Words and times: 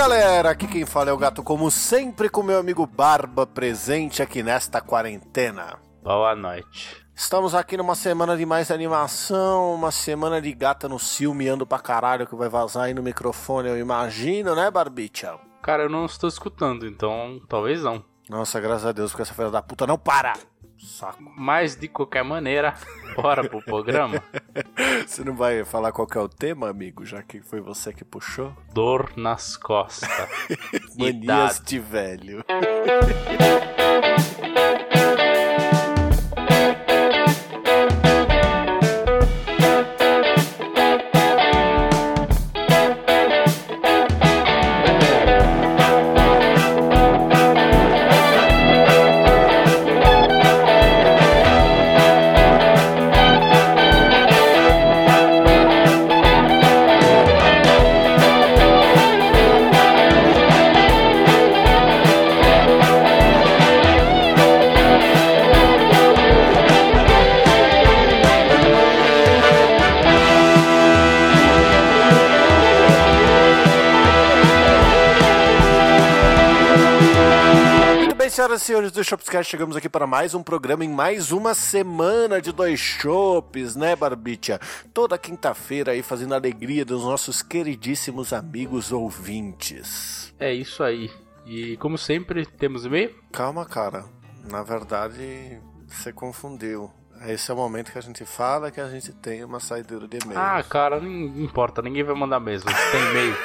Galera, 0.00 0.48
aqui 0.48 0.66
quem 0.66 0.86
fala 0.86 1.10
é 1.10 1.12
o 1.12 1.18
gato, 1.18 1.42
como 1.42 1.70
sempre, 1.70 2.30
com 2.30 2.42
meu 2.42 2.58
amigo 2.58 2.86
Barba 2.86 3.46
presente 3.46 4.22
aqui 4.22 4.42
nesta 4.42 4.80
quarentena. 4.80 5.78
Boa 6.02 6.34
noite. 6.34 7.06
Estamos 7.14 7.54
aqui 7.54 7.76
numa 7.76 7.94
semana 7.94 8.34
de 8.34 8.46
mais 8.46 8.70
animação, 8.70 9.74
uma 9.74 9.90
semana 9.90 10.40
de 10.40 10.54
gata 10.54 10.88
no 10.88 10.98
cio 10.98 11.34
miando 11.34 11.66
pra 11.66 11.78
caralho 11.78 12.26
que 12.26 12.34
vai 12.34 12.48
vazar 12.48 12.84
aí 12.84 12.94
no 12.94 13.02
microfone, 13.02 13.68
eu 13.68 13.76
imagino, 13.76 14.54
né, 14.54 14.70
Barbicha? 14.70 15.38
Cara, 15.62 15.82
eu 15.82 15.90
não 15.90 16.06
estou 16.06 16.30
escutando, 16.30 16.86
então 16.86 17.38
talvez 17.46 17.82
não. 17.82 18.02
Nossa, 18.26 18.58
graças 18.58 18.86
a 18.86 18.92
Deus, 18.92 19.10
porque 19.10 19.20
essa 19.20 19.34
filha 19.34 19.50
da 19.50 19.60
puta 19.60 19.86
não 19.86 19.98
para! 19.98 20.32
Saco. 20.86 21.22
Mas 21.36 21.76
de 21.76 21.88
qualquer 21.88 22.24
maneira, 22.24 22.74
bora 23.14 23.48
pro 23.48 23.62
programa. 23.62 24.22
Você 25.06 25.22
não 25.22 25.34
vai 25.34 25.64
falar 25.64 25.92
qual 25.92 26.06
que 26.06 26.16
é 26.16 26.20
o 26.20 26.28
tema, 26.28 26.68
amigo, 26.68 27.04
já 27.04 27.22
que 27.22 27.40
foi 27.40 27.60
você 27.60 27.92
que 27.92 28.04
puxou? 28.04 28.54
Dor 28.72 29.12
nas 29.16 29.56
costas. 29.56 30.08
Manias 30.96 31.56
Idade. 31.56 31.62
de 31.64 31.78
velho. 31.78 32.44
senhoras 78.50 78.62
e 78.62 78.64
senhores 78.64 78.92
do 78.92 79.04
Shopscast, 79.04 79.50
chegamos 79.50 79.76
aqui 79.76 79.88
para 79.88 80.06
mais 80.06 80.34
um 80.34 80.42
programa 80.42 80.84
em 80.84 80.88
mais 80.88 81.30
uma 81.30 81.54
semana 81.54 82.40
de 82.40 82.50
dois 82.50 82.80
shops, 82.80 83.76
né, 83.76 83.94
Barbicha? 83.94 84.58
Toda 84.92 85.16
quinta-feira 85.16 85.92
aí 85.92 86.02
fazendo 86.02 86.32
a 86.32 86.36
alegria 86.36 86.84
dos 86.84 87.04
nossos 87.04 87.42
queridíssimos 87.42 88.32
amigos 88.32 88.90
ouvintes. 88.90 90.34
É 90.38 90.52
isso 90.52 90.82
aí. 90.82 91.10
E 91.46 91.76
como 91.76 91.96
sempre, 91.96 92.44
temos 92.44 92.84
e-mail? 92.84 93.14
Calma, 93.30 93.64
cara. 93.64 94.04
Na 94.50 94.62
verdade, 94.62 95.60
você 95.86 96.12
confundiu. 96.12 96.90
Esse 97.28 97.50
é 97.50 97.54
o 97.54 97.56
momento 97.56 97.92
que 97.92 97.98
a 97.98 98.02
gente 98.02 98.24
fala 98.24 98.70
que 98.70 98.80
a 98.80 98.88
gente 98.88 99.12
tem 99.12 99.44
uma 99.44 99.60
saideira 99.60 100.08
de 100.08 100.18
e-mail. 100.24 100.40
Ah, 100.40 100.62
cara, 100.62 100.98
não 100.98 101.08
importa, 101.08 101.82
ninguém 101.82 102.02
vai 102.02 102.16
mandar 102.16 102.40
mesmo. 102.40 102.68
Tem 102.90 103.10
e-mail. 103.10 103.36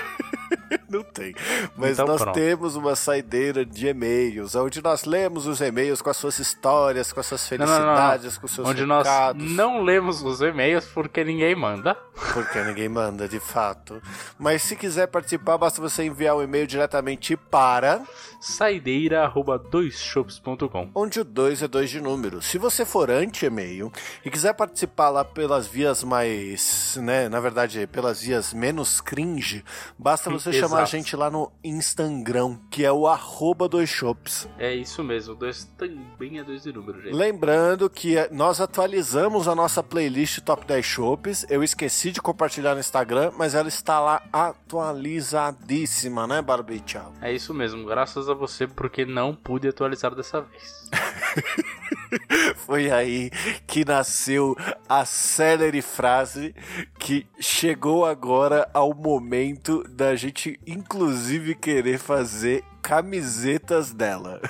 Não 0.89 1.03
tem. 1.03 1.33
Mas 1.75 1.91
Então 1.94 2.05
nós 2.08 2.22
pronto. 2.22 2.36
temos 2.36 2.75
uma 2.75 2.95
saideira 2.95 3.66
de 3.66 3.88
e-mails, 3.88 4.55
onde 4.55 4.81
nós 4.81 5.05
lemos 5.05 5.45
os 5.47 5.59
e-mails 5.61 6.02
com 6.02 6.09
as 6.09 6.17
suas 6.17 6.38
histórias, 6.39 7.11
com 7.11 7.19
as 7.19 7.25
suas 7.25 7.50
Não, 7.52 7.58
não, 7.59 7.66
não, 7.66 7.73
não. 7.80 7.86
felicidades, 7.95 8.38
com 8.38 8.46
os 8.46 8.51
seus 8.51 8.68
Onde 8.68 8.85
nós 8.85 9.06
recados. 9.07 9.51
não 9.51 9.81
lemos 9.81 10.22
os 10.22 10.41
e-mails 10.41 10.85
porque 10.85 11.24
ninguém 11.24 11.56
manda. 11.56 11.97
Porque 12.34 12.63
ninguém 12.63 12.88
manda, 12.90 13.28
de 13.28 13.40
fato. 13.40 14.01
Mas 14.40 14.62
se 14.62 14.75
quiser 14.75 15.07
participar, 15.07 15.57
basta 15.57 15.81
você 15.81 16.03
enviar 16.03 16.35
um 16.35 16.44
e-mail 16.44 16.68
diretamente 16.68 17.35
para 17.35 18.01
Saideira@doisshops.com. 18.40 20.90
onde 20.94 21.19
o 21.19 21.24
2 21.24 21.63
é 21.63 21.68
2 21.68 21.90
de 21.90 22.00
número. 22.01 22.41
Se 22.41 22.57
você 22.57 22.85
for 22.85 23.09
anti-e-mail 23.09 23.91
e 24.24 24.29
quiser 24.29 24.53
participar 24.53 25.09
lá 25.09 25.24
pelas 25.25 25.68
vias 25.68 26.03
mais, 26.03 26.97
né, 27.01 27.28
na 27.29 27.40
verdade, 27.40 27.88
pelas 27.88 28.22
vias 28.22 28.53
menos 28.53 29.01
cringe, 29.01 29.63
basta 29.97 30.29
você 30.29 30.53
chamar 30.53 30.75
a 30.78 30.86
gente 30.86 31.16
lá 31.16 31.30
no 31.30 31.52
Instagram, 31.63 32.58
que 32.69 32.84
é 32.86 32.91
o 32.91 33.08
arroba 33.08 33.68
dois 33.68 33.90
shops. 33.90 34.47
É 34.58 34.74
isso 34.74 35.03
mesmo, 35.03 35.36
dois 35.36 35.66
também 35.78 36.40
é 36.40 36.44
dois 36.44 36.63
de 36.63 36.72
número, 36.72 37.02
gente. 37.02 37.13
Lembrando 37.13 37.90
que 37.90 38.18
eh, 38.18 38.30
nós 38.31 38.59
atualizamos 38.59 39.47
a 39.47 39.56
nossa 39.56 39.81
playlist 39.81 40.40
Top 40.41 40.66
10 40.66 40.86
Shops. 40.86 41.46
Eu 41.50 41.63
esqueci 41.63 42.12
de 42.12 42.22
compartilhar 42.22 42.74
no 42.74 42.80
Instagram, 42.80 43.31
mas 43.38 43.56
ela 43.56 43.68
está 43.68 44.00
lá 44.00 44.22
atualizadíssima, 44.31 46.28
né, 46.28 46.41
Barbicha? 46.41 47.06
É 47.22 47.31
isso 47.34 47.53
mesmo, 47.53 47.86
graças 47.86 48.30
a 48.30 48.34
você 48.34 48.68
porque 48.68 49.06
não 49.06 49.36
pude 49.36 49.68
atualizar 49.68 50.13
dessa 50.16 50.42
vez. 50.42 50.90
Foi 52.56 52.92
aí 52.92 53.30
que 53.68 53.86
nasceu 53.86 54.56
a 54.88 55.06
célere 55.06 55.82
frase 55.82 56.56
que 57.00 57.28
chegou 57.40 58.06
agora 58.06 58.70
ao 58.74 58.94
momento 58.94 59.84
da 59.90 60.16
gente, 60.16 60.60
inclusive, 60.66 61.56
querer 61.56 61.98
fazer 61.98 62.64
camisetas 62.82 63.92
dela. 63.92 64.42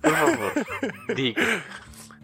Por 0.00 0.12
favor, 0.12 0.52
diga. 1.14 1.62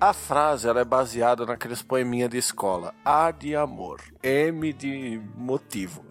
A 0.00 0.12
frase 0.12 0.68
ela 0.68 0.80
é 0.80 0.84
baseada 0.84 1.44
naqueles 1.44 1.82
poeminha 1.82 2.28
de 2.28 2.38
escola. 2.38 2.94
A 3.04 3.32
de 3.32 3.56
amor, 3.56 4.00
M 4.22 4.72
de 4.72 5.20
motivo. 5.34 6.04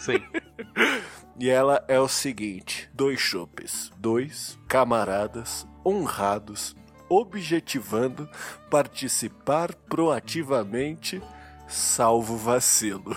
Sim. 0.00 0.22
E 1.38 1.48
ela 1.48 1.84
é 1.88 1.98
o 1.98 2.08
seguinte: 2.08 2.90
dois 2.94 3.20
chopes, 3.20 3.90
dois 3.98 4.58
camaradas 4.68 5.66
honrados, 5.84 6.76
objetivando 7.08 8.28
participar 8.70 9.74
proativamente, 9.74 11.20
salvo 11.66 12.36
vacilo. 12.36 13.16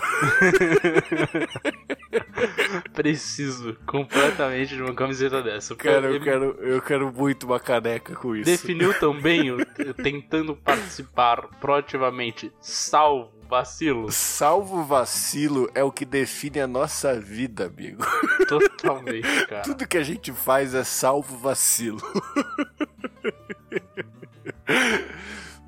Preciso 2.92 3.76
completamente 3.86 4.74
de 4.74 4.82
uma 4.82 4.94
camiseta 4.94 5.42
dessa. 5.42 5.76
Cara, 5.76 6.06
eu 6.06 6.20
quero, 6.20 6.44
eu 6.60 6.82
quero 6.82 7.12
muito 7.12 7.46
uma 7.46 7.60
caneca 7.60 8.14
com 8.16 8.34
isso. 8.34 8.50
Definiu 8.50 8.98
também 8.98 9.50
o 9.50 9.58
tentando 10.02 10.56
participar 10.56 11.42
proativamente, 11.60 12.52
salvo 12.60 13.35
vacilo. 13.46 14.10
Salvo 14.12 14.82
vacilo 14.84 15.70
é 15.74 15.82
o 15.82 15.90
que 15.92 16.04
define 16.04 16.60
a 16.60 16.66
nossa 16.66 17.18
vida, 17.18 17.66
amigo. 17.66 18.04
Totalmente, 18.48 19.46
cara. 19.46 19.62
Tudo 19.62 19.86
que 19.86 19.96
a 19.98 20.02
gente 20.02 20.32
faz 20.32 20.74
é 20.74 20.84
salvo 20.84 21.36
vacilo. 21.38 22.00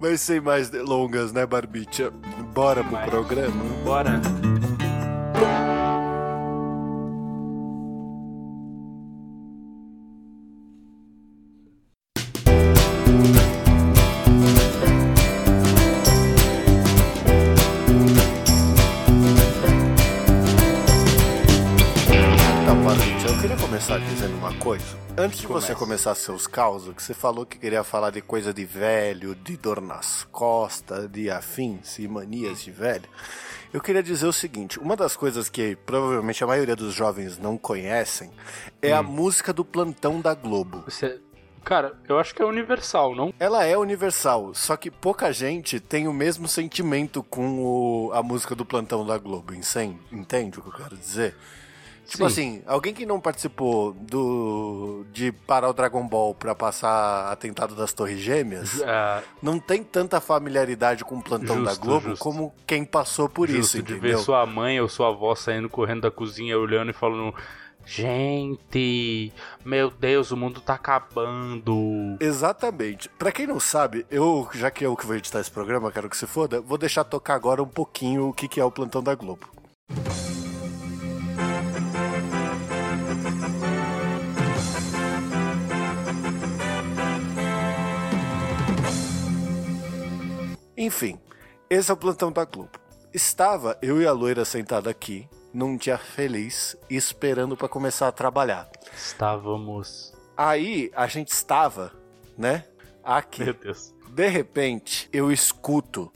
Mas 0.01 0.21
sem 0.21 0.41
mais 0.41 0.71
delongas, 0.71 1.33
né, 1.33 1.45
Barbicha? 1.45 2.11
Bora 2.55 2.83
pro 2.85 2.93
Mas- 2.93 3.11
programa? 3.11 3.65
Bora. 3.85 4.21
Antes 25.19 25.41
de 25.41 25.47
você 25.49 25.75
começar 25.75 26.15
seus 26.15 26.47
causos, 26.47 26.95
que 26.95 27.03
você 27.03 27.13
falou 27.13 27.45
que 27.45 27.59
queria 27.59 27.83
falar 27.83 28.11
de 28.11 28.21
coisa 28.23 28.55
de 28.55 28.65
velho, 28.65 29.35
de 29.35 29.57
dor 29.57 29.81
nas 29.81 30.25
costas, 30.31 31.11
de 31.11 31.29
afins 31.29 31.99
e 31.99 32.07
manias 32.07 32.63
de 32.63 32.71
velho. 32.71 33.09
Eu 33.73 33.81
queria 33.81 34.03
dizer 34.03 34.27
o 34.27 34.33
seguinte: 34.33 34.79
uma 34.79 34.95
das 34.95 35.17
coisas 35.17 35.49
que 35.49 35.75
provavelmente 35.75 36.43
a 36.45 36.47
maioria 36.47 36.77
dos 36.77 36.95
jovens 36.95 37.37
não 37.37 37.59
conhecem 37.59 38.31
é 38.81 38.95
Hum. 38.95 38.99
a 38.99 39.03
música 39.03 39.53
do 39.53 39.65
plantão 39.65 40.21
da 40.21 40.35
Globo. 40.35 40.85
Você... 40.87 41.21
Cara, 41.65 41.99
eu 42.09 42.19
acho 42.19 42.35
que 42.35 42.41
é 42.41 42.47
universal, 42.47 43.15
não? 43.15 43.35
Ela 43.39 43.65
é 43.65 43.77
universal, 43.77 44.55
só 44.55 44.77
que 44.77 44.91
pouca 44.91 45.33
gente 45.33 45.81
tem 45.81 46.07
o 46.09 46.13
mesmo 46.13 46.47
sentimento 46.49 47.23
com 47.25 47.59
o- 48.07 48.13
a 48.15 48.23
música 48.23 48.55
do 48.55 48.65
plantão 48.65 49.05
da 49.05 49.19
Globo, 49.19 49.53
entende? 49.53 49.99
Entende 50.13 50.59
o 50.59 50.63
que 50.63 50.69
eu 50.69 50.73
quero 50.85 50.97
dizer? 50.97 51.35
Tipo 52.09 52.31
Sim. 52.31 52.57
assim, 52.57 52.63
alguém 52.67 52.95
que 52.95 53.05
não 53.05 53.21
participou 53.21 53.93
do 53.93 55.05
de 55.13 55.31
parar 55.31 55.69
o 55.69 55.75
Dragon 55.75 56.09
Ball 56.09 56.35
pra 56.35 56.55
passar 56.55 57.31
atentado 57.31 57.75
das 57.75 57.93
Torres 57.93 58.19
Gêmeas, 58.19 58.81
Ah, 58.83 59.23
não 59.43 59.59
tem 59.59 59.85
tanta 59.85 60.19
familiaridade 60.19 61.05
com 61.05 61.17
o 61.19 61.23
plantão 61.23 61.63
da 61.63 61.71
Justo, 61.73 61.85
Globo 61.85 62.09
justo. 62.09 62.23
como 62.23 62.55
quem 62.67 62.83
passou 62.83 63.29
por 63.29 63.47
justo, 63.47 63.61
isso, 63.61 63.83
de 63.83 63.93
entendeu? 63.93 64.17
ver 64.17 64.25
sua 64.25 64.47
mãe 64.47 64.81
ou 64.81 64.89
sua 64.89 65.09
avó 65.11 65.35
saindo 65.35 65.69
correndo 65.69 66.01
da 66.01 66.11
cozinha, 66.11 66.59
olhando 66.59 66.91
e 66.93 66.95
falando. 66.95 67.35
Gente, 67.85 69.33
meu 69.65 69.91
Deus, 69.91 70.31
o 70.31 70.37
mundo 70.37 70.61
tá 70.63 70.75
acabando. 70.75 72.17
Exatamente. 72.21 73.09
Pra 73.19 73.31
quem 73.33 73.47
não 73.47 73.61
sabe, 73.61 74.07
eu, 74.11 74.49
já 74.55 74.71
que 74.71 74.85
eu 74.85 74.97
que 74.97 75.05
vou 75.07 75.17
editar 75.17 75.41
esse 75.41 75.51
programa, 75.51 75.93
quero 75.93 76.09
que 76.09 76.17
se 76.17 76.27
foda, 76.27 76.61
vou 76.61 76.79
deixar 76.79 77.05
tocar 77.05 77.35
agora 77.35 77.63
um 77.63 77.69
pouquinho 77.69 78.29
o 78.29 78.33
que, 78.33 78.49
que 78.49 78.61
é 78.61 78.65
o 78.65 78.71
plantão 78.71 79.03
da 79.03 79.15
Globo. 79.15 79.47
Enfim, 90.81 91.19
esse 91.69 91.91
é 91.91 91.95
o 91.95 91.97
plantão 91.97 92.31
da 92.31 92.45
Globo. 92.45 92.79
Estava 93.13 93.77
eu 93.83 94.01
e 94.01 94.07
a 94.07 94.13
loira 94.13 94.45
sentada 94.45 94.89
aqui, 94.89 95.29
num 95.53 95.77
dia 95.77 95.99
feliz, 95.99 96.77
esperando 96.89 97.57
para 97.57 97.69
começar 97.69 98.07
a 98.07 98.13
trabalhar. 98.13 98.71
Estávamos. 98.97 100.15
Aí 100.37 100.89
a 100.95 101.09
gente 101.09 101.33
estava, 101.33 101.93
né? 102.37 102.65
Aqui. 103.03 103.43
Meu 103.43 103.55
Deus. 103.55 103.93
De 104.09 104.29
repente, 104.29 105.09
eu 105.13 105.33
escuto 105.33 106.13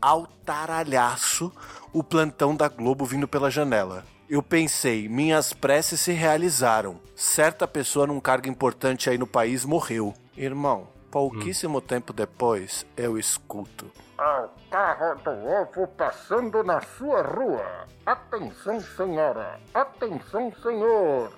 altaralhaço 0.00 1.52
o 1.92 2.02
plantão 2.02 2.56
da 2.56 2.68
Globo 2.68 3.04
vindo 3.04 3.28
pela 3.28 3.50
janela. 3.50 4.02
Eu 4.30 4.42
pensei, 4.42 5.10
minhas 5.10 5.52
preces 5.52 6.00
se 6.00 6.12
realizaram. 6.12 6.98
Certa 7.14 7.68
pessoa 7.68 8.06
num 8.06 8.18
cargo 8.18 8.48
importante 8.48 9.10
aí 9.10 9.18
no 9.18 9.26
país 9.26 9.66
morreu. 9.66 10.14
Irmão, 10.34 10.88
pouquíssimo 11.10 11.82
tempo 11.82 12.14
depois, 12.14 12.86
eu 12.96 13.18
escuto. 13.18 13.92
Ao 14.18 14.54
carro 14.70 15.14
do 15.22 15.30
ovo 15.30 15.86
passando 15.88 16.64
na 16.64 16.80
sua 16.80 17.22
rua. 17.22 17.86
Atenção, 18.06 18.80
senhora. 18.80 19.60
Atenção, 19.74 20.50
senhor. 20.62 21.30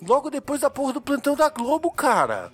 Logo 0.00 0.30
depois 0.30 0.60
da 0.60 0.70
porra 0.70 0.92
do 0.92 1.00
plantão 1.00 1.34
da 1.34 1.48
Globo, 1.48 1.90
cara. 1.90 2.52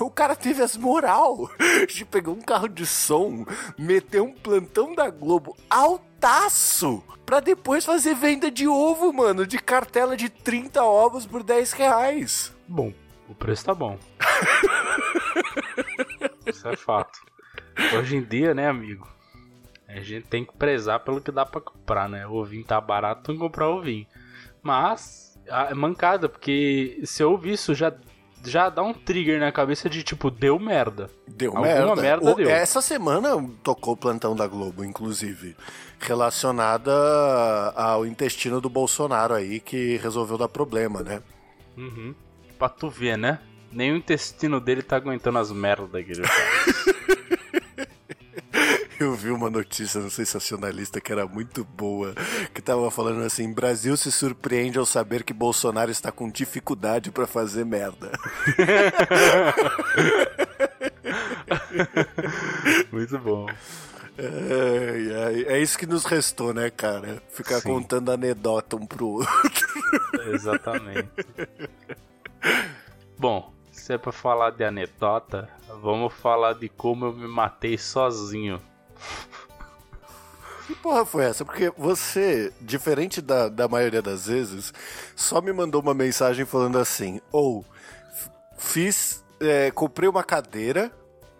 O 0.00 0.10
cara 0.10 0.36
teve 0.36 0.62
as 0.62 0.76
moral 0.76 1.50
de 1.88 2.04
pegar 2.04 2.30
um 2.30 2.40
carro 2.40 2.68
de 2.68 2.86
som, 2.86 3.44
meter 3.78 4.20
um 4.20 4.32
plantão 4.32 4.94
da 4.94 5.10
Globo 5.10 5.56
altaço, 5.68 7.02
pra 7.24 7.40
depois 7.40 7.84
fazer 7.84 8.14
venda 8.14 8.50
de 8.50 8.66
ovo, 8.66 9.12
mano, 9.12 9.46
de 9.46 9.58
cartela 9.58 10.16
de 10.16 10.28
30 10.28 10.82
ovos 10.84 11.26
por 11.26 11.42
10 11.42 11.72
reais. 11.72 12.52
Bom, 12.66 12.92
o 13.28 13.34
preço 13.34 13.66
tá 13.66 13.74
bom. 13.74 13.98
Isso 16.46 16.68
é 16.68 16.76
fato. 16.76 17.33
Hoje 17.98 18.16
em 18.16 18.22
dia, 18.22 18.54
né, 18.54 18.68
amigo? 18.68 19.06
A 19.88 20.00
gente 20.00 20.26
tem 20.26 20.44
que 20.44 20.52
prezar 20.56 21.00
pelo 21.00 21.20
que 21.20 21.30
dá 21.30 21.44
pra 21.46 21.60
comprar, 21.60 22.08
né? 22.08 22.26
O 22.26 22.32
ovinho 22.34 22.64
tá 22.64 22.80
barato, 22.80 23.22
tem 23.24 23.34
que 23.34 23.40
comprar 23.40 23.68
ovinho. 23.68 24.06
Mas, 24.62 25.38
é 25.46 25.74
mancada, 25.74 26.28
porque 26.28 27.00
se 27.04 27.22
eu 27.22 27.30
ouvir 27.30 27.52
isso, 27.52 27.74
já, 27.74 27.92
já 28.44 28.68
dá 28.70 28.82
um 28.82 28.92
trigger 28.94 29.38
na 29.38 29.52
cabeça 29.52 29.88
de 29.88 30.02
tipo, 30.02 30.30
deu 30.30 30.58
merda. 30.58 31.10
Deu 31.28 31.50
Alguma 31.56 31.66
merda. 31.94 32.02
merda 32.02 32.30
O- 32.32 32.34
deu. 32.34 32.48
Essa 32.50 32.80
semana 32.80 33.28
tocou 33.62 33.94
o 33.94 33.96
plantão 33.96 34.34
da 34.34 34.46
Globo, 34.46 34.84
inclusive, 34.84 35.54
relacionada 36.00 36.92
ao 37.76 38.06
intestino 38.06 38.60
do 38.60 38.70
Bolsonaro 38.70 39.34
aí, 39.34 39.60
que 39.60 39.96
resolveu 39.98 40.38
dar 40.38 40.48
problema, 40.48 41.02
né? 41.02 41.22
Uhum. 41.76 42.14
Pra 42.58 42.68
tu 42.68 42.88
ver, 42.88 43.18
né? 43.18 43.38
Nem 43.70 43.92
o 43.92 43.96
intestino 43.96 44.60
dele 44.60 44.82
tá 44.82 44.96
aguentando 44.96 45.38
as 45.38 45.50
merdas 45.52 46.04
que 46.04 46.12
ele 46.12 46.26
faz. 46.26 46.84
Eu 49.04 49.12
vi 49.14 49.30
uma 49.30 49.50
notícia 49.50 50.00
no 50.00 50.10
sensacionalista 50.10 50.98
que 50.98 51.12
era 51.12 51.26
muito 51.26 51.62
boa, 51.62 52.14
que 52.54 52.62
tava 52.62 52.90
falando 52.90 53.22
assim: 53.22 53.52
Brasil 53.52 53.96
se 53.98 54.10
surpreende 54.10 54.78
ao 54.78 54.86
saber 54.86 55.22
que 55.22 55.34
Bolsonaro 55.34 55.90
está 55.90 56.10
com 56.10 56.30
dificuldade 56.30 57.10
pra 57.10 57.26
fazer 57.26 57.66
merda. 57.66 58.10
Muito 62.90 63.18
bom. 63.18 63.46
Ai, 64.16 65.24
ai, 65.24 65.44
É 65.48 65.58
isso 65.60 65.76
que 65.76 65.86
nos 65.86 66.04
restou, 66.06 66.54
né, 66.54 66.70
cara? 66.70 67.22
Ficar 67.28 67.60
Sim. 67.60 67.68
contando 67.68 68.10
anedota 68.10 68.76
um 68.76 68.86
pro 68.86 69.06
outro. 69.08 69.68
Exatamente. 70.32 71.10
Bom, 73.18 73.52
se 73.70 73.92
é 73.92 73.98
pra 73.98 74.12
falar 74.12 74.50
de 74.50 74.64
anedota, 74.64 75.50
vamos 75.82 76.14
falar 76.14 76.54
de 76.54 76.70
como 76.70 77.04
eu 77.06 77.12
me 77.12 77.28
matei 77.28 77.76
sozinho. 77.76 78.62
Que 80.66 80.74
porra 80.74 81.04
foi 81.04 81.24
essa? 81.24 81.44
Porque 81.44 81.70
você, 81.76 82.52
diferente 82.60 83.20
da, 83.20 83.48
da 83.48 83.68
maioria 83.68 84.00
das 84.00 84.26
vezes, 84.26 84.72
só 85.14 85.40
me 85.40 85.52
mandou 85.52 85.82
uma 85.82 85.92
mensagem 85.92 86.46
falando 86.46 86.78
assim: 86.78 87.20
ou 87.30 87.64
fiz, 88.56 89.22
é, 89.40 89.70
comprei 89.70 90.08
uma 90.08 90.24
cadeira, 90.24 90.90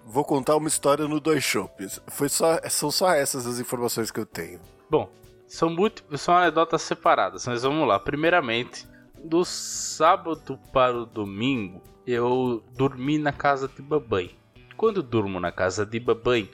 vou 0.04 0.24
contar 0.24 0.56
uma 0.56 0.68
história 0.68 1.08
no 1.08 1.20
Dois 1.20 1.42
Shoppes. 1.42 2.00
Foi 2.08 2.28
só, 2.28 2.60
são 2.68 2.90
só 2.90 3.12
essas 3.12 3.46
as 3.46 3.58
informações 3.58 4.10
que 4.10 4.20
eu 4.20 4.26
tenho. 4.26 4.60
Bom, 4.90 5.10
são, 5.46 5.70
muito, 5.70 6.04
são 6.18 6.36
anedotas 6.36 6.82
separadas, 6.82 7.46
mas 7.46 7.62
vamos 7.62 7.88
lá. 7.88 7.98
Primeiramente, 7.98 8.86
do 9.22 9.44
sábado 9.44 10.58
para 10.72 10.96
o 10.96 11.06
domingo, 11.06 11.82
eu 12.06 12.62
dormi 12.76 13.18
na 13.18 13.32
casa 13.32 13.66
de 13.66 13.80
babãe. 13.80 14.36
Quando 14.76 15.02
durmo 15.02 15.40
na 15.40 15.50
casa 15.50 15.86
de 15.86 15.98
babãe, 15.98 16.50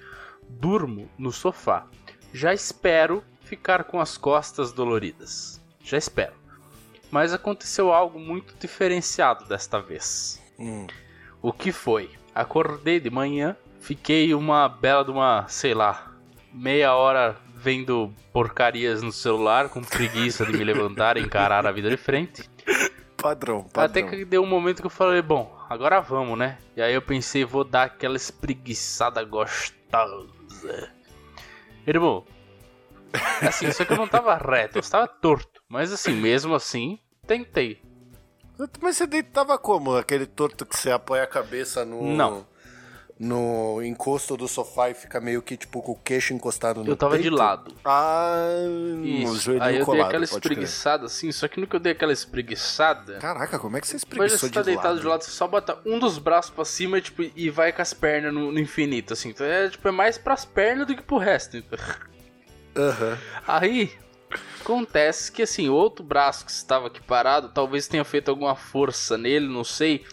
durmo 0.58 1.08
no 1.19 1.31
sofá. 1.32 1.87
Já 2.32 2.52
espero 2.52 3.23
ficar 3.43 3.85
com 3.85 4.00
as 4.00 4.17
costas 4.17 4.73
doloridas. 4.73 5.61
Já 5.82 5.97
espero. 5.99 6.32
Mas 7.11 7.32
aconteceu 7.32 7.93
algo 7.93 8.19
muito 8.20 8.55
diferenciado 8.61 9.44
desta 9.47 9.81
vez. 9.81 10.41
Hum, 10.58 10.87
O 11.43 11.52
que 11.52 11.73
foi? 11.73 12.11
Acordei 12.35 13.00
de 13.00 13.11
manhã, 13.11 13.56
fiquei 13.81 14.32
uma 14.35 14.69
bela 14.69 15.05
de 15.05 15.11
uma, 15.11 15.47
sei 15.49 15.75
lá, 15.75 16.12
meia 16.52 16.94
hora 16.94 17.37
vendo 17.56 18.12
porcarias 18.32 19.02
no 19.02 19.11
celular, 19.11 19.69
com 19.69 19.82
preguiça 19.82 20.47
de 20.47 20.52
me 20.52 20.62
levantar 20.62 21.17
e 21.17 21.20
encarar 21.25 21.67
a 21.67 21.73
vida 21.73 21.91
de 21.91 21.97
frente. 21.97 22.49
padrão, 23.17 23.64
padrão. 23.64 23.85
Até 23.85 24.02
que 24.02 24.25
deu 24.25 24.43
um 24.43 24.47
momento 24.47 24.81
que 24.81 24.87
eu 24.87 24.91
falei, 24.91 25.20
bom, 25.20 25.52
agora 25.69 26.00
vamos, 26.00 26.38
né? 26.38 26.58
E 26.76 26.81
aí 26.82 26.94
eu 26.94 27.02
pensei, 27.02 27.44
vou 27.44 27.64
dar 27.64 27.85
aquela 27.85 28.17
espreguiçada 28.17 29.23
gostosa. 29.25 30.29
Irmão, 31.87 32.25
assim, 33.41 33.71
só 33.73 33.85
que 33.85 33.93
eu 33.93 33.97
não 33.97 34.09
tava 34.09 34.37
reto, 34.37 34.79
eu 34.79 34.81
estava 34.81 35.09
torto. 35.09 35.62
Mas 35.69 35.93
assim, 35.93 36.12
mesmo 36.12 36.55
assim, 36.55 36.99
tentei. 37.26 37.81
Mas 38.81 38.97
você 38.97 39.07
deitava 39.07 39.57
como? 39.59 39.97
Aquele 39.97 40.26
torto 40.26 40.67
que 40.67 40.76
você 40.76 40.90
apoia 40.90 41.23
a 41.23 41.26
cabeça 41.26 41.85
no. 41.85 42.02
Não. 42.02 42.47
No 43.23 43.83
encosto 43.83 44.35
do 44.35 44.49
sofá 44.49 44.89
e 44.89 44.95
fica 44.95 45.21
meio 45.21 45.43
que 45.43 45.55
tipo 45.55 45.83
com 45.83 45.93
o 45.93 45.97
queixo 45.97 46.33
encostado 46.33 46.83
no 46.83 46.91
Eu 46.91 46.97
tava 46.97 47.19
de 47.19 47.25
peito? 47.25 47.37
lado. 47.37 47.75
Ah, 47.85 48.39
Isso. 49.05 49.37
joelhinho 49.43 49.62
Aí 49.62 49.79
eu 49.79 49.85
colado, 49.85 49.99
dei 49.99 50.07
aquela 50.07 50.27
pode 50.27 50.41
crer. 50.41 50.53
espreguiçada 50.53 51.05
assim, 51.05 51.31
só 51.31 51.47
que 51.47 51.61
no 51.61 51.67
que 51.67 51.77
eu 51.77 51.81
dei 51.81 51.93
aquela 51.93 52.15
espreguiçada. 52.15 53.19
Caraca, 53.19 53.59
como 53.59 53.77
é 53.77 53.81
que 53.83 53.87
você 53.87 53.99
Depois 53.99 54.33
espreguiçou 54.33 54.49
você 54.49 54.55
tá 54.55 54.61
de 54.62 54.67
deitado 54.69 54.89
lado? 54.95 55.00
de 55.03 55.07
lado, 55.07 55.23
você 55.25 55.31
só 55.33 55.47
bota 55.47 55.79
um 55.85 55.99
dos 55.99 56.17
braços 56.17 56.50
pra 56.50 56.65
cima 56.65 56.99
tipo, 56.99 57.23
e 57.37 57.50
vai 57.50 57.75
com 57.75 57.83
as 57.83 57.93
pernas 57.93 58.33
no, 58.33 58.50
no 58.50 58.59
infinito, 58.59 59.12
assim. 59.12 59.29
Então 59.29 59.47
é, 59.47 59.69
tipo, 59.69 59.87
é 59.87 59.91
mais 59.91 60.17
pras 60.17 60.47
pernas 60.47 60.87
do 60.87 60.97
que 60.97 61.03
pro 61.03 61.19
resto. 61.19 61.59
então. 61.59 61.79
Aham. 62.75 63.19
Aí, 63.47 63.93
acontece 64.62 65.31
que 65.31 65.43
assim, 65.43 65.69
o 65.69 65.75
outro 65.75 66.03
braço 66.05 66.45
que 66.47 66.50
estava 66.53 66.87
aqui 66.87 67.03
parado, 67.03 67.50
talvez 67.50 67.87
tenha 67.87 68.05
feito 68.05 68.31
alguma 68.31 68.57
força 68.57 69.19
nele, 69.19 69.47
não 69.47 69.62
sei. 69.65 70.07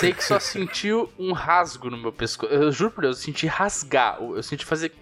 Sei 0.00 0.12
que 0.12 0.24
só 0.24 0.38
sentiu 0.40 1.10
um 1.18 1.32
rasgo 1.32 1.88
no 1.88 1.96
meu 1.96 2.12
pescoço. 2.12 2.52
Eu 2.52 2.72
juro 2.72 2.90
por 2.90 3.02
Deus, 3.02 3.18
eu 3.18 3.22
senti 3.22 3.46
rasgar. 3.46 4.20
Eu 4.20 4.42
senti 4.42 4.64
fazer. 4.64 4.92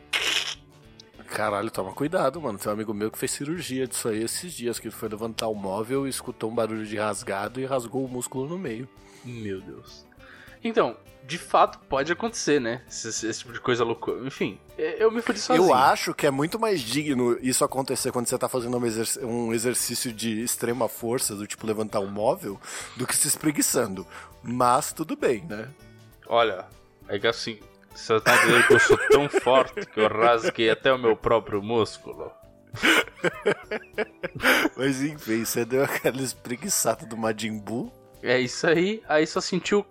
Caralho, 1.29 1.71
toma 1.71 1.93
cuidado, 1.93 2.41
mano. 2.41 2.59
Tem 2.59 2.71
um 2.71 2.75
amigo 2.75 2.93
meu 2.93 3.11
que 3.11 3.19
fez 3.19 3.31
cirurgia 3.31 3.87
disso 3.87 4.09
aí 4.09 4.23
esses 4.23 4.53
dias, 4.53 4.79
que 4.79 4.89
ele 4.89 4.95
foi 4.95 5.09
levantar 5.09 5.49
o 5.49 5.55
móvel 5.55 6.07
e 6.07 6.11
escutou 6.11 6.51
um 6.51 6.55
barulho 6.55 6.85
de 6.85 6.97
rasgado 6.97 7.59
e 7.59 7.65
rasgou 7.65 8.05
o 8.05 8.09
músculo 8.09 8.47
no 8.47 8.59
meio. 8.59 8.87
Meu 9.25 9.61
Deus. 9.61 10.05
Então, 10.65 10.97
de 11.25 11.39
fato, 11.39 11.79
pode 11.89 12.13
acontecer, 12.13 12.61
né? 12.61 12.83
Esse, 12.89 13.09
esse- 13.09 13.27
esse 13.27 13.39
tipo 13.41 13.53
de 13.53 13.61
coisa 13.61 13.85
louca. 13.85 14.13
Enfim, 14.25 14.59
eu 14.77 15.11
me 15.11 15.23
fudi 15.23 15.39
sozinho. 15.39 15.69
Eu 15.69 15.75
acho 15.75 16.15
que 16.15 16.27
é 16.27 16.31
muito 16.31 16.59
mais 16.59 16.81
digno 16.81 17.39
isso 17.41 17.65
acontecer 17.65 18.13
quando 18.13 18.27
você 18.27 18.39
tá 18.39 18.49
fazendo 18.49 18.77
um, 18.77 18.87
exerc- 18.87 19.23
um 19.25 19.53
exercício 19.53 20.13
de 20.13 20.43
extrema 20.43 20.89
força, 20.89 21.35
do 21.35 21.47
tipo 21.47 21.67
levantar 21.67 22.01
um 22.01 22.11
móvel, 22.11 22.61
do 22.97 23.07
que 23.07 23.17
se 23.17 23.29
espreguiçando. 23.29 24.07
Mas 24.43 24.93
tudo 24.93 25.17
bem, 25.17 25.45
né? 25.45 25.69
Olha, 26.27 26.67
é 27.09 27.19
que 27.19 27.27
assim, 27.27 27.59
você 27.95 28.21
tá 28.21 28.37
dizendo 28.37 28.67
que 28.67 28.75
eu 28.75 28.81
sou 28.81 28.99
tão 29.11 29.29
forte 29.29 29.87
que 29.87 30.01
eu 30.01 30.09
rasguei 30.09 30.71
até 30.71 30.93
o 30.93 30.99
meu 30.99 31.17
próprio 31.17 31.63
músculo. 31.63 32.31
Mas 34.77 35.03
enfim, 35.03 35.45
você 35.45 35.65
deu 35.65 35.85
aquela 35.85 36.21
espreguiçada 36.23 37.07
do 37.07 37.17
Majin 37.17 37.59
Buu. 37.59 37.93
É 38.23 38.39
isso 38.41 38.67
aí, 38.67 39.03
aí 39.09 39.27
só 39.27 39.41
sentiu 39.41 39.85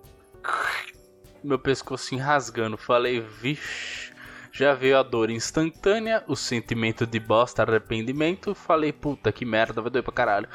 meu 1.43 1.59
pescoço 1.59 2.15
rasgando. 2.17 2.77
Falei, 2.77 3.19
vixe, 3.19 4.11
Já 4.51 4.73
veio 4.73 4.97
a 4.97 5.03
dor 5.03 5.29
instantânea, 5.29 6.23
o 6.27 6.35
sentimento 6.35 7.05
de 7.05 7.19
bosta, 7.19 7.63
arrependimento. 7.63 8.53
Falei, 8.53 8.91
puta 8.91 9.31
que 9.31 9.45
merda, 9.45 9.81
vai 9.81 9.89
doer 9.89 10.03
pra 10.03 10.13
caralho. 10.13 10.49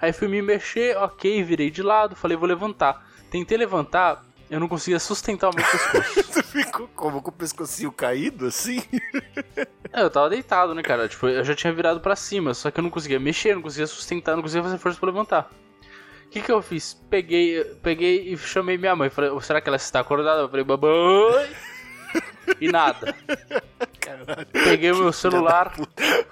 Aí 0.00 0.12
fui 0.12 0.26
me 0.26 0.42
mexer, 0.42 0.96
ok, 0.96 1.42
virei 1.44 1.70
de 1.70 1.82
lado, 1.82 2.16
falei, 2.16 2.36
vou 2.36 2.48
levantar. 2.48 3.06
Tentei 3.30 3.56
levantar, 3.56 4.24
eu 4.50 4.58
não 4.58 4.68
conseguia 4.68 4.98
sustentar 4.98 5.50
o 5.50 5.54
meu 5.54 5.64
pescoço. 5.64 6.22
Tu 6.32 6.42
ficou 6.44 6.88
como? 6.88 7.22
Com 7.22 7.30
o 7.30 7.32
pescocinho 7.32 7.92
caído 7.92 8.46
assim? 8.46 8.82
É, 9.92 10.02
eu 10.02 10.10
tava 10.10 10.30
deitado, 10.30 10.74
né, 10.74 10.82
cara? 10.82 11.08
Tipo, 11.08 11.28
eu 11.28 11.44
já 11.44 11.54
tinha 11.54 11.72
virado 11.72 12.00
pra 12.00 12.16
cima, 12.16 12.52
só 12.52 12.70
que 12.70 12.80
eu 12.80 12.82
não 12.82 12.90
conseguia 12.90 13.20
mexer, 13.20 13.54
não 13.54 13.62
conseguia 13.62 13.86
sustentar, 13.86 14.34
não 14.34 14.42
conseguia 14.42 14.62
fazer 14.62 14.78
força 14.78 14.98
pra 14.98 15.06
levantar. 15.06 15.50
O 16.32 16.34
que 16.34 16.40
que 16.40 16.50
eu 16.50 16.62
fiz? 16.62 16.94
Peguei, 17.10 17.62
peguei 17.82 18.32
e 18.32 18.38
chamei 18.38 18.78
minha 18.78 18.96
mãe. 18.96 19.10
Falei, 19.10 19.30
será 19.42 19.60
que 19.60 19.68
ela 19.68 19.76
está 19.76 20.00
acordada? 20.00 20.40
Eu 20.40 20.48
falei, 20.48 20.64
babãe. 20.64 21.50
E 22.58 22.72
nada. 22.72 23.14
Caralho. 24.00 24.46
Peguei 24.50 24.92
o 24.92 24.96
meu 24.96 25.12
celular. 25.12 25.74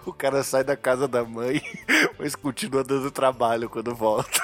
O 0.07 0.13
cara 0.15 0.43
sai 0.43 0.65
da 0.65 0.75
casa 0.75 1.07
da 1.07 1.23
mãe, 1.23 1.61
mas 2.19 2.35
continua 2.35 2.83
dando 2.83 3.11
trabalho 3.11 3.69
quando 3.69 3.95
volta. 3.95 4.41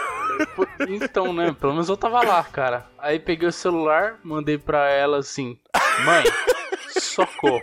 Então, 0.86 1.32
né? 1.32 1.56
Pelo 1.58 1.72
menos 1.72 1.88
eu 1.88 1.96
tava 1.96 2.20
lá, 2.22 2.44
cara. 2.44 2.86
Aí 2.98 3.18
peguei 3.18 3.48
o 3.48 3.52
celular, 3.52 4.20
mandei 4.22 4.58
pra 4.58 4.90
ela 4.90 5.20
assim: 5.20 5.58
Mãe, 6.04 6.24
socorro. 7.00 7.62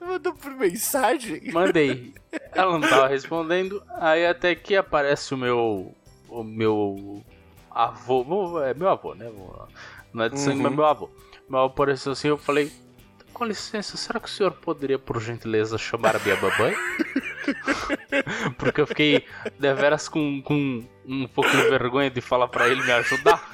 Mandou 0.00 0.32
por 0.34 0.52
mensagem? 0.52 1.50
Mandei. 1.52 2.14
Ela 2.52 2.72
não 2.78 2.80
tava 2.88 3.08
respondendo. 3.08 3.82
Aí 3.98 4.26
até 4.26 4.54
que 4.54 4.76
aparece 4.76 5.34
o 5.34 5.36
meu. 5.36 5.94
O 6.28 6.42
meu 6.44 7.22
avô. 7.70 8.60
É 8.62 8.74
meu 8.74 8.88
avô, 8.88 9.14
né? 9.14 9.30
Não 10.12 10.24
é 10.24 10.28
de 10.28 10.38
sangue, 10.40 10.56
Uhum. 10.58 10.62
mas 10.64 10.74
meu 10.74 10.84
avô. 10.84 11.10
Meu 11.48 11.60
avô 11.60 11.66
apareceu 11.68 12.12
assim, 12.12 12.28
eu 12.28 12.38
falei. 12.38 12.72
Com 13.32 13.44
licença, 13.44 13.96
será 13.96 14.18
que 14.18 14.26
o 14.26 14.30
senhor 14.30 14.50
poderia, 14.52 14.98
por 14.98 15.20
gentileza, 15.20 15.78
chamar 15.78 16.16
a 16.16 16.18
minha 16.18 16.34
babãe? 16.36 16.74
Porque 18.58 18.80
eu 18.80 18.86
fiquei 18.86 19.24
deveras 19.58 20.08
com, 20.08 20.42
com 20.42 20.84
um 21.06 21.26
pouco 21.28 21.48
de 21.50 21.62
vergonha 21.68 22.10
de 22.10 22.20
falar 22.20 22.48
pra 22.48 22.68
ele 22.68 22.82
me 22.82 22.90
ajudar. 22.90 23.48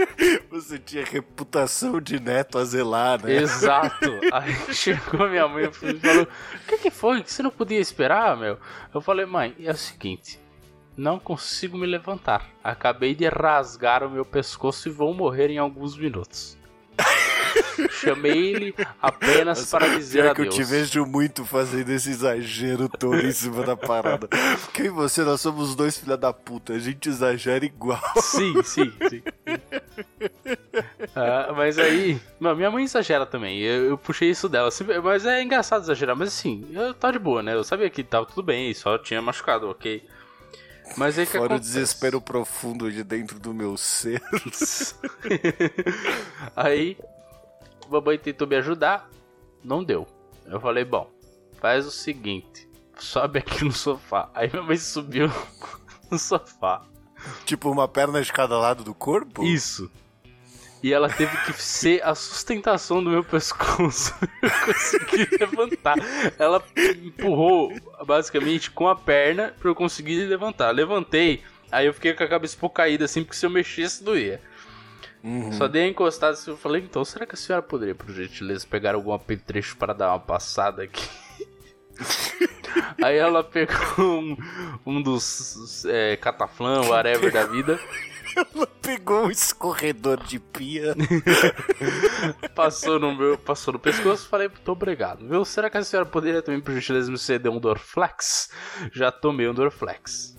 Você 0.50 0.78
tinha 0.78 1.04
reputação 1.04 2.00
de 2.00 2.20
neto 2.20 2.58
a 2.58 2.64
zelar, 2.64 3.24
né? 3.24 3.36
Exato. 3.36 4.10
Aí 4.32 4.74
chegou 4.74 5.28
minha 5.28 5.48
mãe 5.48 5.64
e 5.64 5.72
falou: 5.72 6.24
O 6.24 6.66
que, 6.66 6.78
que 6.78 6.90
foi? 6.90 7.22
Que 7.22 7.32
você 7.32 7.42
não 7.42 7.50
podia 7.50 7.80
esperar, 7.80 8.36
meu? 8.36 8.58
Eu 8.92 9.00
falei: 9.00 9.26
Mãe, 9.26 9.54
é 9.60 9.70
o 9.70 9.76
seguinte. 9.76 10.40
Não 10.96 11.18
consigo 11.18 11.76
me 11.76 11.86
levantar. 11.86 12.48
Acabei 12.64 13.14
de 13.14 13.28
rasgar 13.28 14.02
o 14.02 14.10
meu 14.10 14.24
pescoço 14.24 14.88
e 14.88 14.92
vou 14.92 15.12
morrer 15.12 15.50
em 15.50 15.58
alguns 15.58 15.96
minutos. 15.96 16.56
Chamei 17.90 18.54
ele 18.54 18.74
apenas 19.00 19.70
para 19.70 19.88
dizer 19.88 20.22
Pior 20.22 20.34
que 20.34 20.40
eu 20.42 20.44
adeus. 20.46 20.54
te 20.56 20.64
vejo 20.64 21.06
muito 21.06 21.44
fazendo 21.44 21.90
esse 21.90 22.10
exagero 22.10 22.88
todo 22.88 23.18
em 23.20 23.32
cima 23.32 23.62
da 23.64 23.76
parada. 23.76 24.28
Porque 24.28 24.82
eu 24.82 24.86
e 24.86 24.88
você, 24.88 25.22
nós 25.22 25.40
somos 25.40 25.74
dois 25.74 25.96
filha 25.98 26.16
da 26.16 26.32
puta. 26.32 26.72
A 26.74 26.78
gente 26.78 27.08
exagera 27.08 27.64
igual. 27.64 28.00
Sim, 28.20 28.62
sim, 28.62 28.92
sim. 29.08 29.22
Ah, 31.14 31.52
mas 31.56 31.78
aí. 31.78 32.20
Minha 32.40 32.70
mãe 32.70 32.84
exagera 32.84 33.24
também. 33.26 33.60
Eu, 33.60 33.84
eu 33.90 33.98
puxei 33.98 34.30
isso 34.30 34.48
dela. 34.48 34.68
Mas 35.02 35.24
é 35.24 35.42
engraçado 35.42 35.82
exagerar. 35.82 36.16
Mas 36.16 36.28
assim, 36.28 36.66
eu 36.72 36.92
tava 36.94 37.14
de 37.14 37.18
boa, 37.18 37.42
né? 37.42 37.54
Eu 37.54 37.64
sabia 37.64 37.88
que 37.90 38.02
tava 38.04 38.26
tudo 38.26 38.42
bem, 38.42 38.72
só 38.74 38.98
tinha 38.98 39.20
machucado, 39.22 39.68
ok. 39.68 40.02
Mas 40.96 41.18
aí 41.18 41.26
que 41.26 41.32
Fora 41.32 41.42
o 41.42 41.46
acontece? 41.46 41.72
desespero 41.72 42.20
profundo 42.20 42.90
de 42.92 43.02
dentro 43.02 43.40
do 43.40 43.52
meu 43.52 43.76
ser. 43.76 44.22
aí, 46.54 46.96
o 47.86 47.90
babai 47.90 48.18
tentou 48.18 48.46
me 48.46 48.56
ajudar, 48.56 49.08
não 49.62 49.82
deu. 49.82 50.06
Eu 50.46 50.60
falei, 50.60 50.84
bom, 50.84 51.10
faz 51.60 51.86
o 51.86 51.90
seguinte, 51.90 52.68
sobe 52.98 53.38
aqui 53.38 53.64
no 53.64 53.72
sofá. 53.72 54.30
Aí 54.34 54.48
minha 54.50 54.62
mãe 54.62 54.76
subiu 54.76 55.30
no 56.10 56.18
sofá. 56.18 56.82
tipo, 57.44 57.70
uma 57.70 57.88
perna 57.88 58.22
de 58.22 58.32
cada 58.32 58.58
lado 58.58 58.84
do 58.84 58.94
corpo? 58.94 59.44
Isso. 59.44 59.90
E 60.82 60.92
ela 60.92 61.08
teve 61.08 61.36
que 61.38 61.52
ser 61.54 62.02
a 62.04 62.14
sustentação 62.14 63.02
do 63.02 63.10
meu 63.10 63.24
pescoço. 63.24 64.14
Eu 64.42 64.50
consegui 64.66 65.36
levantar. 65.38 65.96
Ela 66.38 66.62
empurrou, 67.02 67.72
basicamente, 68.06 68.70
com 68.70 68.86
a 68.86 68.94
perna 68.94 69.54
pra 69.58 69.70
eu 69.70 69.74
conseguir 69.74 70.24
levantar. 70.26 70.70
Levantei, 70.70 71.42
aí 71.72 71.86
eu 71.86 71.94
fiquei 71.94 72.12
com 72.12 72.22
a 72.22 72.28
cabeça 72.28 72.56
um 72.56 72.60
pouco 72.60 72.76
caída, 72.76 73.06
assim, 73.06 73.24
porque 73.24 73.36
se 73.36 73.44
eu 73.44 73.50
mexesse, 73.50 74.04
doía. 74.04 74.40
Uhum. 75.22 75.52
Só 75.52 75.66
dei 75.66 75.84
a 75.84 75.88
encostada 75.88 76.34
assim, 76.34 76.50
eu 76.50 76.56
falei, 76.56 76.82
então, 76.82 77.04
será 77.04 77.26
que 77.26 77.34
a 77.34 77.38
senhora 77.38 77.62
poderia, 77.62 77.94
por 77.94 78.10
gentileza, 78.10 78.66
pegar 78.68 78.94
algum 78.94 79.12
apetrecho 79.12 79.76
para 79.76 79.92
dar 79.92 80.10
uma 80.10 80.20
passada 80.20 80.82
aqui? 80.82 81.08
Aí 83.02 83.16
ela 83.16 83.42
pegou 83.42 84.20
um, 84.20 84.36
um 84.84 85.02
dos 85.02 85.84
é, 85.86 86.16
cataflã, 86.16 86.82
whatever 86.82 87.32
da 87.32 87.44
vida, 87.44 87.78
Ela 88.36 88.66
pegou 88.66 89.26
um 89.26 89.30
escorredor 89.30 90.22
de 90.22 90.38
pia. 90.38 90.94
passou 92.54 92.98
no 93.00 93.14
meu, 93.14 93.38
passou 93.38 93.72
no 93.72 93.78
pescoço, 93.78 94.28
falei, 94.28 94.48
muito 94.48 94.70
obrigado, 94.70 95.26
viu? 95.26 95.42
Será 95.44 95.70
que 95.70 95.78
a 95.78 95.82
senhora 95.82 96.06
poderia 96.06 96.42
também, 96.42 96.60
por 96.60 96.74
gentileza, 96.74 97.10
me 97.10 97.16
ceder 97.16 97.50
um 97.50 97.58
Dorflex? 97.58 98.50
Já 98.92 99.10
tomei 99.10 99.48
um 99.48 99.54
Dorflex. 99.54 100.35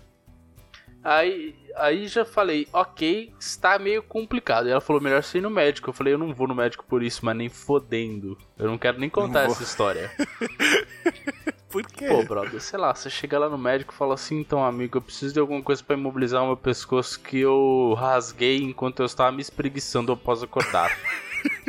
Aí, 1.08 1.56
aí 1.78 2.06
já 2.06 2.26
falei, 2.26 2.68
ok, 2.74 3.34
está 3.40 3.80
meio 3.80 4.04
complicado. 4.04 4.68
E 4.68 4.72
ela 4.72 4.82
falou, 4.82 5.02
melhor 5.02 5.24
você 5.24 5.38
ir 5.38 5.42
no 5.42 5.50
médico. 5.50 5.88
Eu 5.88 5.94
falei, 5.94 6.14
eu 6.14 6.18
não 6.18 6.34
vou 6.34 6.50
no 6.50 6.54
médico 6.54 6.84
por 6.84 7.02
isso, 7.02 7.26
mas 7.26 7.34
nem 7.34 7.48
fodendo. 7.48 8.38
Eu 8.60 8.68
não 8.68 8.78
quero 8.78 9.00
nem 9.00 9.10
contar 9.10 9.44
essa 9.44 9.64
história. 9.64 10.12
Por 11.70 11.84
quê? 11.86 12.08
Pô, 12.08 12.24
brother, 12.24 12.62
sei 12.62 12.80
lá, 12.80 12.96
você 12.96 13.10
chega 13.10 13.38
lá 13.38 13.50
no 13.50 13.58
médico 13.58 13.94
e 13.94 13.98
fala 13.98 14.14
assim, 14.14 14.40
então, 14.40 14.64
amigo, 14.64 14.98
eu 14.98 15.02
preciso 15.02 15.34
de 15.34 15.40
alguma 15.40 15.62
coisa 15.62 15.84
pra 15.84 15.98
imobilizar 15.98 16.42
o 16.42 16.48
meu 16.48 16.58
pescoço 16.58 17.20
que 17.20 17.40
eu 17.40 17.94
rasguei 17.98 18.58
enquanto 18.64 19.02
eu 19.02 19.06
estava 19.06 19.32
me 19.34 19.42
espreguiçando 19.42 20.12
após 20.14 20.42
acordar. 20.42 20.98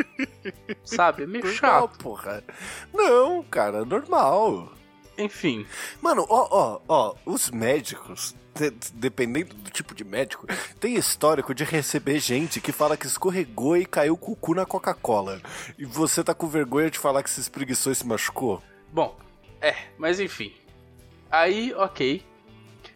Sabe? 0.82 1.24
É 1.24 1.26
meio 1.26 1.44
Normal, 1.44 1.88
chato. 1.88 1.98
porra. 1.98 2.44
Não, 2.92 3.42
cara, 3.42 3.84
normal. 3.84 4.72
Enfim, 5.18 5.66
Mano, 6.00 6.24
ó, 6.28 6.48
ó, 6.50 6.80
ó, 6.88 7.14
os 7.26 7.50
médicos, 7.50 8.36
de- 8.54 8.70
dependendo 8.94 9.52
do 9.54 9.68
tipo 9.70 9.94
de 9.94 10.04
médico, 10.04 10.46
tem 10.78 10.94
histórico 10.94 11.52
de 11.52 11.64
receber 11.64 12.20
gente 12.20 12.60
que 12.60 12.70
fala 12.70 12.96
que 12.96 13.06
escorregou 13.06 13.76
e 13.76 13.84
caiu 13.84 14.16
com 14.16 14.30
o 14.32 14.36
cu 14.36 14.54
na 14.54 14.64
Coca-Cola. 14.64 15.40
E 15.76 15.84
você 15.84 16.22
tá 16.22 16.32
com 16.34 16.46
vergonha 16.46 16.88
de 16.90 16.98
falar 16.98 17.22
que 17.24 17.30
se 17.30 17.40
espreguiçou 17.40 17.90
e 17.90 17.96
se 17.96 18.06
machucou? 18.06 18.62
Bom, 18.92 19.18
é, 19.60 19.74
mas 19.98 20.20
enfim. 20.20 20.52
Aí, 21.30 21.74
ok. 21.74 22.22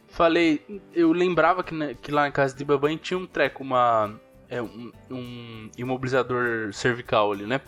Falei, 0.09 0.63
eu 0.93 1.11
lembrava 1.13 1.65
que, 1.65 1.75
na- 1.75 1.95
que 1.95 2.11
lá 2.13 2.23
na 2.23 2.31
casa 2.31 2.55
de 2.55 2.65
babãe 2.65 2.97
tinha 2.97 3.19
um 3.19 3.27
treco, 3.27 3.63
uma. 3.63 4.15
É, 4.49 4.61
um, 4.61 4.93
um 5.11 5.71
imobilizador 5.79 6.73
cervical 6.75 7.33
ali, 7.33 7.47
né? 7.47 7.61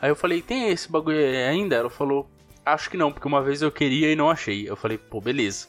Aí 0.00 0.10
eu 0.10 0.16
falei, 0.16 0.42
tem 0.42 0.68
esse 0.68 0.90
bagulho 0.90 1.18
ainda? 1.18 1.74
Ela 1.76 1.88
falou, 1.88 2.28
acho 2.66 2.90
que 2.90 2.96
não, 2.96 3.12
porque 3.12 3.28
uma 3.28 3.42
vez 3.42 3.62
eu 3.62 3.72
queria 3.72 4.12
e 4.12 4.16
não 4.16 4.28
achei. 4.28 4.68
Eu 4.68 4.76
falei, 4.76 4.98
pô, 4.98 5.20
beleza. 5.20 5.68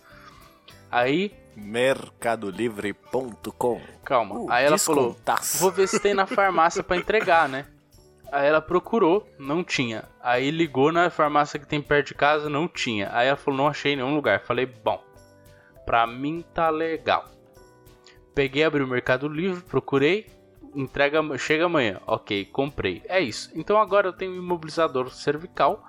Aí, 0.91 1.31
Mercadolivre.com 1.55 3.79
calma. 4.07 4.39
Uh, 4.39 4.49
aí 4.49 4.65
ela 4.65 4.77
falou. 4.77 5.17
Vou 5.59 5.71
ver 5.71 5.87
se 5.87 5.99
tem 5.99 6.13
na 6.13 6.25
farmácia 6.25 6.81
pra 6.81 6.95
entregar, 6.95 7.49
né? 7.49 7.65
Aí 8.31 8.47
ela 8.47 8.61
procurou, 8.61 9.27
não 9.37 9.63
tinha. 9.63 10.05
Aí 10.21 10.49
ligou 10.49 10.91
na 10.91 11.09
farmácia 11.09 11.59
que 11.59 11.67
tem 11.67 11.81
perto 11.81 12.07
de 12.07 12.13
casa, 12.13 12.49
não 12.49 12.67
tinha. 12.67 13.09
Aí 13.13 13.27
ela 13.27 13.37
falou, 13.37 13.57
não 13.57 13.67
achei 13.67 13.93
em 13.93 13.95
nenhum 13.97 14.15
lugar. 14.15 14.41
Falei, 14.41 14.65
bom, 14.65 15.01
pra 15.85 16.07
mim 16.07 16.43
tá 16.53 16.69
legal. 16.69 17.25
Peguei, 18.35 18.63
abri 18.63 18.83
o 18.83 18.87
Mercado 18.87 19.27
Livre, 19.27 19.61
procurei, 19.61 20.27
entrega, 20.75 21.21
chega 21.37 21.65
amanhã. 21.65 21.99
Ok, 22.05 22.45
comprei. 22.45 23.01
É 23.07 23.19
isso. 23.19 23.49
Então 23.55 23.79
agora 23.79 24.07
eu 24.07 24.13
tenho 24.13 24.33
um 24.33 24.37
imobilizador 24.37 25.09
cervical, 25.09 25.83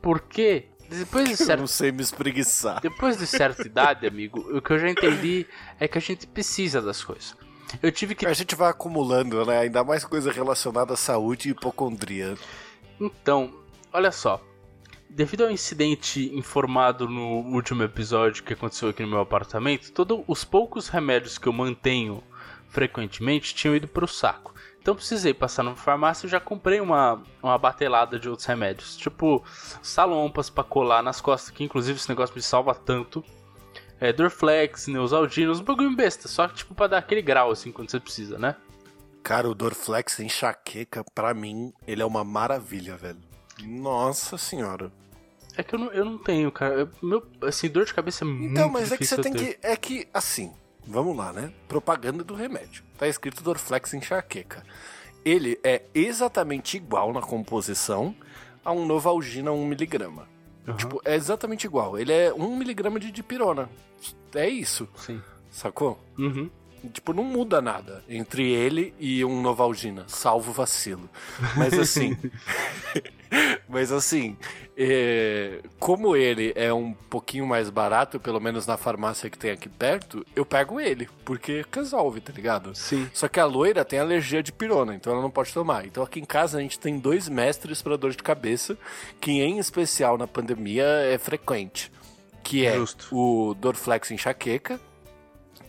porque 0.00 0.66
depois 0.88 1.24
de 1.26 1.32
Eu 1.42 1.46
certo 1.46 1.60
não 1.60 1.66
sei 1.66 1.92
me 1.92 2.02
espreguiçar. 2.02 2.80
depois 2.80 3.16
de 3.16 3.26
certa 3.26 3.62
idade, 3.66 4.06
amigo, 4.06 4.40
o 4.56 4.60
que 4.62 4.72
eu 4.72 4.78
já 4.78 4.88
entendi 4.88 5.46
é 5.78 5.86
que 5.86 5.98
a 5.98 6.00
gente 6.00 6.26
precisa 6.26 6.80
das 6.80 7.02
coisas. 7.04 7.36
Eu 7.82 7.92
tive 7.92 8.14
que 8.14 8.26
A 8.26 8.32
gente 8.32 8.54
vai 8.54 8.70
acumulando, 8.70 9.44
né? 9.44 9.58
Ainda 9.58 9.84
mais 9.84 10.04
coisa 10.04 10.32
relacionada 10.32 10.94
à 10.94 10.96
saúde 10.96 11.48
e 11.48 11.50
hipocondria. 11.52 12.34
Então, 12.98 13.52
olha 13.92 14.10
só. 14.10 14.42
Devido 15.10 15.44
ao 15.44 15.50
incidente 15.50 16.34
informado 16.34 17.08
no 17.08 17.40
último 17.54 17.82
episódio 17.82 18.42
que 18.42 18.52
aconteceu 18.52 18.88
aqui 18.88 19.02
no 19.02 19.08
meu 19.08 19.20
apartamento, 19.20 19.92
todos 19.92 20.22
os 20.26 20.44
poucos 20.44 20.88
remédios 20.88 21.38
que 21.38 21.46
eu 21.46 21.52
mantenho 21.52 22.22
frequentemente 22.68 23.54
tinham 23.54 23.74
ido 23.74 23.88
pro 23.88 24.06
saco. 24.06 24.54
Então 24.88 24.96
precisei 24.96 25.34
passar 25.34 25.62
numa 25.62 25.76
farmácia 25.76 26.26
e 26.26 26.30
já 26.30 26.40
comprei 26.40 26.80
uma, 26.80 27.22
uma 27.42 27.58
batelada 27.58 28.18
de 28.18 28.26
outros 28.26 28.46
remédios. 28.46 28.96
Tipo, 28.96 29.44
salompas 29.82 30.48
pra 30.48 30.64
colar 30.64 31.02
nas 31.02 31.20
costas, 31.20 31.50
que 31.50 31.62
inclusive 31.62 31.98
esse 31.98 32.08
negócio 32.08 32.34
me 32.34 32.40
salva 32.40 32.74
tanto. 32.74 33.22
É, 34.00 34.14
Dorflex, 34.14 34.86
Neusaldina, 34.86 35.50
uns 35.52 35.60
bagulho 35.60 35.94
besta, 35.94 36.26
só 36.26 36.48
que 36.48 36.54
tipo 36.54 36.74
pra 36.74 36.86
dar 36.86 36.96
aquele 36.98 37.20
grau 37.20 37.50
assim 37.50 37.70
quando 37.70 37.90
você 37.90 38.00
precisa, 38.00 38.38
né? 38.38 38.56
Cara, 39.22 39.46
o 39.46 39.54
Dorflex 39.54 40.20
enxaqueca, 40.20 41.04
pra 41.14 41.34
mim, 41.34 41.70
ele 41.86 42.00
é 42.00 42.06
uma 42.06 42.24
maravilha, 42.24 42.96
velho. 42.96 43.18
Nossa 43.62 44.38
senhora. 44.38 44.90
É 45.54 45.62
que 45.62 45.74
eu 45.74 45.78
não, 45.80 45.92
eu 45.92 46.04
não 46.06 46.16
tenho, 46.16 46.50
cara. 46.50 46.74
Eu- 46.76 46.90
Meu, 47.02 47.22
assim, 47.42 47.68
dor 47.68 47.84
de 47.84 47.92
cabeça 47.92 48.24
é 48.24 48.26
muito 48.26 48.52
Então, 48.52 48.70
mas 48.70 48.90
é 48.90 48.96
que 48.96 49.04
você 49.04 49.20
tem 49.20 49.34
ter. 49.34 49.58
que. 49.58 49.66
É 49.66 49.76
que, 49.76 50.08
assim, 50.14 50.50
vamos 50.86 51.16
lá, 51.16 51.32
né? 51.32 51.52
Propaganda 51.68 52.24
do 52.24 52.34
remédio. 52.34 52.82
Tá 52.96 53.06
escrito 53.06 53.42
Dorflex 53.42 53.94
enxaqueca. 53.94 54.62
Ele 55.24 55.58
é 55.62 55.82
exatamente 55.94 56.76
igual 56.76 57.12
na 57.12 57.20
composição 57.20 58.14
a 58.64 58.72
um 58.72 58.86
Novalgina 58.86 59.50
1mg. 59.50 60.02
Aham, 60.66 60.76
Tipo, 60.76 61.00
é 61.04 61.14
exatamente 61.14 61.64
igual. 61.64 61.98
Ele 61.98 62.12
é 62.12 62.30
1mg 62.30 62.98
de 62.98 63.10
dipirona. 63.10 63.68
É 64.34 64.48
isso, 64.48 64.88
sim. 64.96 65.20
sacou? 65.50 65.98
Uhum. 66.18 66.50
Tipo, 66.92 67.12
não 67.12 67.24
muda 67.24 67.60
nada 67.60 68.04
entre 68.08 68.50
ele 68.52 68.94
e 69.00 69.24
um 69.24 69.40
Novalgina, 69.42 70.04
salvo 70.06 70.52
vacilo. 70.52 71.08
Mas 71.56 71.74
assim. 71.78 72.16
mas 73.68 73.92
assim, 73.92 74.36
é, 74.76 75.60
como 75.78 76.14
ele 76.14 76.52
é 76.54 76.72
um 76.72 76.92
pouquinho 76.92 77.46
mais 77.46 77.68
barato, 77.70 78.20
pelo 78.20 78.40
menos 78.40 78.66
na 78.66 78.76
farmácia 78.76 79.28
que 79.28 79.38
tem 79.38 79.50
aqui 79.50 79.68
perto, 79.68 80.24
eu 80.34 80.46
pego 80.46 80.80
ele, 80.80 81.08
porque 81.24 81.64
resolve, 81.72 82.20
tá 82.20 82.32
ligado? 82.32 82.74
Sim. 82.74 83.08
Só 83.12 83.28
que 83.28 83.40
a 83.40 83.44
loira 83.44 83.84
tem 83.84 83.98
alergia 83.98 84.42
de 84.42 84.52
pirona, 84.52 84.94
então 84.94 85.12
ela 85.12 85.22
não 85.22 85.30
pode 85.30 85.52
tomar. 85.52 85.84
Então 85.84 86.02
aqui 86.02 86.20
em 86.20 86.24
casa 86.24 86.58
a 86.58 86.60
gente 86.60 86.78
tem 86.78 86.98
dois 86.98 87.28
mestres 87.28 87.82
para 87.82 87.96
dor 87.96 88.12
de 88.12 88.22
cabeça, 88.22 88.78
que 89.20 89.32
em 89.32 89.58
especial 89.58 90.16
na 90.16 90.26
pandemia 90.26 90.84
é 90.84 91.18
frequente. 91.18 91.90
Que 92.42 92.64
é 92.64 92.76
Justo. 92.76 93.14
o 93.14 93.54
Dorflex 93.54 94.10
enxaqueca 94.10 94.80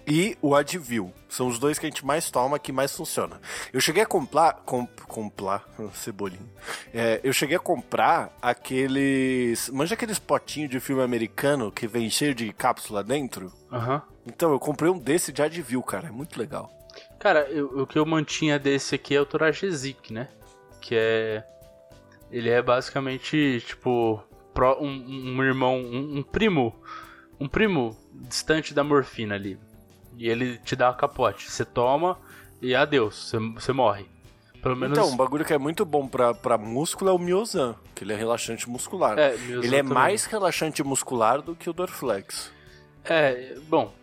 e 0.09 0.35
o 0.41 0.55
Advil. 0.55 1.13
São 1.29 1.47
os 1.47 1.59
dois 1.59 1.77
que 1.77 1.85
a 1.85 1.89
gente 1.89 2.03
mais 2.05 2.31
toma, 2.31 2.57
que 2.57 2.71
mais 2.71 2.95
funciona. 2.95 3.39
Eu 3.71 3.79
cheguei 3.79 4.01
a 4.01 4.05
comprar... 4.05 4.53
Comp, 4.65 4.89
comprar... 5.01 5.63
Cebolinho. 5.93 6.49
É, 6.93 7.21
eu 7.23 7.31
cheguei 7.31 7.55
a 7.55 7.59
comprar 7.59 8.35
aqueles... 8.41 9.69
Manja 9.69 9.93
aqueles 9.93 10.17
potinhos 10.17 10.71
de 10.71 10.79
filme 10.79 11.03
americano 11.03 11.71
que 11.71 11.87
vem 11.87 12.09
cheio 12.09 12.33
de 12.33 12.51
cápsula 12.51 13.03
dentro? 13.03 13.53
Aham. 13.71 14.01
Então, 14.25 14.51
eu 14.51 14.59
comprei 14.59 14.89
um 14.91 14.97
desse 14.97 15.31
de 15.31 15.41
Advil, 15.41 15.83
cara. 15.83 16.07
É 16.07 16.11
muito 16.11 16.39
legal. 16.39 16.71
Cara, 17.19 17.41
eu- 17.49 17.81
o 17.81 17.85
que 17.87 17.99
eu 17.99 18.05
mantinha 18.05 18.57
desse 18.57 18.95
aqui 18.95 19.15
é 19.15 19.21
o 19.21 19.25
Toragesic, 19.25 20.11
né? 20.11 20.27
Que 20.81 20.95
é. 20.95 21.43
Ele 22.31 22.49
é 22.49 22.61
basicamente, 22.61 23.63
tipo, 23.65 24.23
um, 24.79 25.35
um 25.37 25.43
irmão, 25.43 25.77
um, 25.77 26.17
um 26.17 26.23
primo. 26.23 26.75
Um 27.39 27.47
primo 27.47 27.95
distante 28.13 28.73
da 28.73 28.83
morfina 28.83 29.35
ali. 29.35 29.57
E 30.19 30.29
ele 30.29 30.57
te 30.57 30.75
dá 30.75 30.93
capote. 30.93 31.49
Você 31.49 31.63
toma 31.63 32.19
e 32.61 32.75
adeus, 32.75 33.15
você, 33.29 33.39
você 33.39 33.71
morre. 33.71 34.05
Pelo 34.61 34.75
menos. 34.75 34.97
Então, 34.97 35.09
um 35.09 35.15
bagulho 35.15 35.45
que 35.45 35.53
é 35.53 35.57
muito 35.57 35.85
bom 35.85 36.05
pra, 36.05 36.33
pra 36.33 36.57
músculo 36.57 37.09
é 37.09 37.13
o 37.13 37.17
Miozan, 37.17 37.75
que 37.95 38.03
ele 38.03 38.11
é 38.11 38.15
relaxante 38.17 38.69
muscular. 38.69 39.17
é, 39.17 39.33
ele 39.33 39.75
é 39.75 39.79
também. 39.79 39.93
mais 39.93 40.25
relaxante 40.25 40.83
muscular 40.83 41.41
do 41.41 41.55
que 41.55 41.69
o 41.69 41.73
Dorflex. 41.73 42.51
É, 43.05 43.55
bom, 43.69 43.93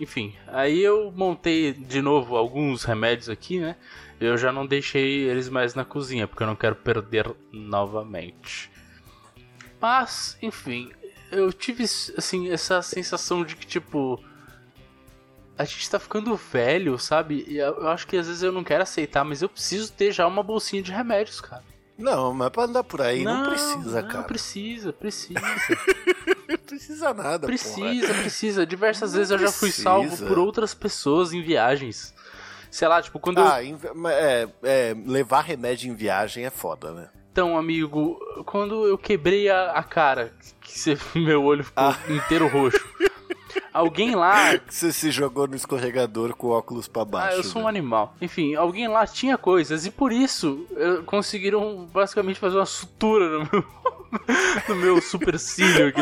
enfim. 0.00 0.34
Aí 0.46 0.82
eu 0.82 1.12
montei 1.14 1.74
de 1.74 2.00
novo 2.00 2.36
alguns 2.36 2.84
remédios 2.84 3.28
aqui, 3.28 3.60
né? 3.60 3.76
Eu 4.18 4.38
já 4.38 4.50
não 4.50 4.66
deixei 4.66 5.28
eles 5.28 5.50
mais 5.50 5.74
na 5.74 5.84
cozinha, 5.84 6.26
porque 6.26 6.42
eu 6.42 6.46
não 6.46 6.56
quero 6.56 6.74
perder 6.74 7.30
novamente. 7.52 8.70
Mas, 9.78 10.38
enfim, 10.40 10.90
eu 11.30 11.52
tive, 11.52 11.84
assim, 11.84 12.50
essa 12.50 12.80
sensação 12.80 13.44
de 13.44 13.54
que, 13.54 13.66
tipo. 13.66 14.18
A 15.58 15.64
gente 15.64 15.88
tá 15.88 15.98
ficando 15.98 16.34
velho, 16.36 16.98
sabe? 16.98 17.44
E 17.48 17.56
eu 17.58 17.74
eu 17.80 17.88
acho 17.88 18.06
que 18.06 18.16
às 18.16 18.26
vezes 18.26 18.42
eu 18.42 18.52
não 18.52 18.62
quero 18.64 18.82
aceitar, 18.82 19.24
mas 19.24 19.40
eu 19.42 19.48
preciso 19.48 19.92
ter 19.92 20.12
já 20.12 20.26
uma 20.26 20.42
bolsinha 20.42 20.82
de 20.82 20.92
remédios, 20.92 21.40
cara. 21.40 21.64
Não, 21.98 22.34
mas 22.34 22.50
pra 22.50 22.64
andar 22.64 22.84
por 22.84 23.00
aí 23.00 23.24
não, 23.24 23.48
precisa, 23.48 24.02
não, 24.02 24.08
cara. 24.08 24.24
precisa, 24.24 24.92
precisa. 24.92 25.40
Não 26.48 26.58
precisa 26.66 27.14
nada, 27.14 27.38
porra. 27.38 27.46
Precisa, 27.48 28.14
precisa. 28.14 28.66
Diversas 28.66 29.12
Não 29.12 29.18
vezes 29.18 29.30
eu 29.30 29.38
já 29.38 29.50
fui 29.50 29.68
precisa. 29.68 29.82
salvo 29.84 30.26
por 30.26 30.38
outras 30.38 30.74
pessoas 30.74 31.32
em 31.32 31.40
viagens. 31.42 32.14
Sei 32.70 32.86
lá, 32.86 33.00
tipo, 33.00 33.18
quando 33.18 33.38
eu. 33.38 33.46
Ah, 33.46 33.64
em- 33.64 33.78
é, 34.08 34.48
é, 34.62 34.96
levar 35.06 35.40
remédio 35.40 35.90
em 35.90 35.94
viagem 35.94 36.44
é 36.44 36.50
foda, 36.50 36.92
né? 36.92 37.08
Então, 37.32 37.56
amigo, 37.56 38.18
quando 38.44 38.86
eu 38.86 38.98
quebrei 38.98 39.48
a, 39.48 39.70
a 39.72 39.82
cara, 39.82 40.34
que 40.60 40.78
você- 40.78 40.98
meu 41.18 41.42
olho 41.44 41.64
ficou 41.64 41.82
Ah. 41.82 41.96
inteiro 42.10 42.46
roxo. 42.48 42.78
Alguém 43.76 44.14
lá. 44.14 44.58
Você 44.68 44.90
se 44.90 45.10
jogou 45.10 45.46
no 45.46 45.54
escorregador 45.54 46.34
com 46.34 46.46
o 46.46 46.50
óculos 46.50 46.88
pra 46.88 47.04
baixo. 47.04 47.34
Ah, 47.34 47.36
eu 47.36 47.44
sou 47.44 47.60
um 47.60 47.64
né? 47.64 47.70
animal. 47.70 48.14
Enfim, 48.22 48.54
alguém 48.54 48.88
lá 48.88 49.06
tinha 49.06 49.36
coisas 49.36 49.84
e 49.84 49.90
por 49.90 50.10
isso 50.12 50.66
conseguiram 51.04 51.86
basicamente 51.92 52.40
fazer 52.40 52.56
uma 52.56 52.64
sutura 52.64 53.28
no 53.28 53.48
meu, 53.52 53.64
no 54.68 54.76
meu 54.76 55.02
supercílio 55.02 55.88
aqui. 55.88 56.00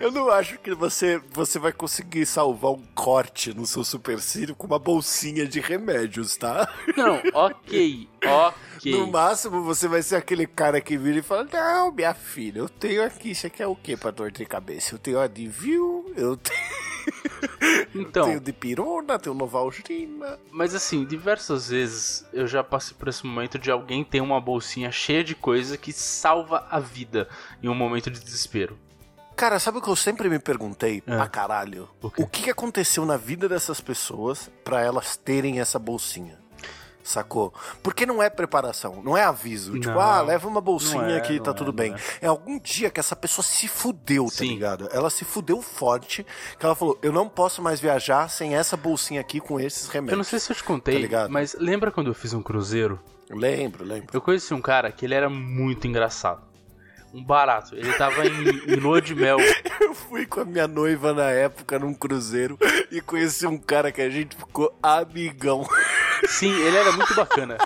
Eu 0.00 0.10
não 0.10 0.30
acho 0.30 0.58
que 0.58 0.74
você, 0.74 1.20
você 1.30 1.58
vai 1.58 1.72
conseguir 1.72 2.24
salvar 2.24 2.72
um 2.72 2.82
corte 2.94 3.52
no 3.52 3.66
seu 3.66 3.84
supercílio 3.84 4.54
com 4.54 4.66
uma 4.66 4.78
bolsinha 4.78 5.46
de 5.46 5.60
remédios, 5.60 6.38
tá? 6.38 6.72
Não, 6.96 7.20
ok, 7.34 8.08
ok. 8.24 8.92
No 8.92 9.06
máximo, 9.08 9.62
você 9.62 9.86
vai 9.86 10.02
ser 10.02 10.16
aquele 10.16 10.46
cara 10.46 10.80
que 10.80 10.96
vira 10.96 11.18
e 11.18 11.22
fala: 11.22 11.46
Não, 11.52 11.92
minha 11.92 12.14
filha, 12.14 12.60
eu 12.60 12.68
tenho 12.68 13.04
aqui. 13.04 13.34
Você 13.34 13.50
quer 13.50 13.66
o 13.66 13.76
que 13.76 13.94
pra 13.94 14.10
dor 14.10 14.30
de 14.30 14.46
cabeça? 14.46 14.94
Eu 14.94 14.98
tenho 14.98 15.20
Advil, 15.20 16.10
eu 16.16 16.34
tenho, 16.36 16.89
Então, 17.94 18.26
tenho 18.26 18.40
Dipirona, 18.40 19.18
tenho 19.18 19.34
Novalgina. 19.34 20.38
Mas 20.50 20.74
assim, 20.74 21.04
diversas 21.04 21.68
vezes 21.70 22.24
eu 22.32 22.46
já 22.46 22.62
passei 22.62 22.96
por 22.96 23.08
esse 23.08 23.26
momento 23.26 23.58
de 23.58 23.70
alguém 23.70 24.04
ter 24.04 24.20
uma 24.20 24.40
bolsinha 24.40 24.90
cheia 24.92 25.24
de 25.24 25.34
coisa 25.34 25.76
que 25.76 25.92
salva 25.92 26.66
a 26.70 26.78
vida 26.78 27.28
em 27.62 27.68
um 27.68 27.74
momento 27.74 28.10
de 28.10 28.20
desespero. 28.20 28.78
Cara, 29.36 29.58
sabe 29.58 29.78
o 29.78 29.82
que 29.82 29.88
eu 29.88 29.96
sempre 29.96 30.28
me 30.28 30.38
perguntei 30.38 31.02
É. 31.06 31.16
pra 31.16 31.26
caralho? 31.26 31.88
O? 32.02 32.06
O 32.18 32.26
que 32.26 32.44
que 32.44 32.50
aconteceu 32.50 33.04
na 33.04 33.16
vida 33.16 33.48
dessas 33.48 33.80
pessoas 33.80 34.50
pra 34.64 34.80
elas 34.82 35.16
terem 35.16 35.60
essa 35.60 35.78
bolsinha? 35.78 36.38
Sacou? 37.02 37.52
Porque 37.82 38.04
não 38.04 38.22
é 38.22 38.28
preparação, 38.28 39.02
não 39.02 39.16
é 39.16 39.24
aviso. 39.24 39.72
Tipo, 39.78 39.94
Não. 39.94 40.00
ah, 40.00 40.20
leva 40.20 40.46
uma 40.46 40.60
bolsinha 40.60 41.16
é, 41.16 41.20
que 41.20 41.40
tá 41.40 41.50
é, 41.50 41.54
tudo 41.54 41.68
não 41.68 41.74
bem. 41.74 41.94
é. 42.20 42.26
É. 42.26 42.26
algum 42.26 42.58
dia 42.58 42.90
que 42.90 43.00
essa 43.00 43.16
pessoa 43.16 43.44
se 43.44 43.66
fudeu, 43.68 44.26
tá 44.26 44.30
Sim. 44.30 44.48
ligado? 44.48 44.88
Ela 44.92 45.10
se 45.10 45.24
fudeu 45.24 45.62
forte, 45.62 46.26
que 46.58 46.64
ela 46.64 46.74
falou, 46.74 46.98
eu 47.02 47.12
não 47.12 47.28
posso 47.28 47.62
mais 47.62 47.80
viajar 47.80 48.28
sem 48.28 48.54
essa 48.54 48.76
bolsinha 48.76 49.20
aqui 49.20 49.40
com 49.40 49.58
esses 49.58 49.88
remédios. 49.88 50.12
Eu 50.12 50.16
não 50.18 50.24
sei 50.24 50.38
se 50.38 50.52
eu 50.52 50.56
te 50.56 50.64
contei, 50.64 51.08
Tá 51.08 51.28
mas 51.28 51.56
lembra 51.58 51.90
quando 51.90 52.08
eu 52.08 52.14
fiz 52.14 52.32
um 52.34 52.42
cruzeiro? 52.42 53.00
Lembro, 53.30 53.84
lembro. 53.84 54.08
Eu 54.12 54.20
conheci 54.20 54.52
um 54.52 54.60
cara 54.60 54.90
que 54.92 55.04
ele 55.04 55.14
era 55.14 55.30
muito 55.30 55.86
engraçado. 55.86 56.49
Um 57.12 57.22
barato. 57.24 57.74
Ele 57.74 57.92
tava 57.94 58.26
em, 58.26 58.72
em 58.72 58.76
lua 58.76 59.00
de 59.00 59.14
mel. 59.14 59.38
Eu 59.80 59.94
fui 59.94 60.26
com 60.26 60.40
a 60.40 60.44
minha 60.44 60.68
noiva 60.68 61.12
na 61.12 61.30
época 61.30 61.78
num 61.78 61.92
cruzeiro 61.92 62.58
e 62.90 63.00
conheci 63.00 63.46
um 63.46 63.58
cara 63.58 63.90
que 63.90 64.00
a 64.00 64.08
gente 64.08 64.36
ficou 64.36 64.76
amigão. 64.82 65.66
Sim, 66.28 66.52
ele 66.52 66.76
era 66.76 66.92
muito 66.92 67.14
bacana. 67.14 67.58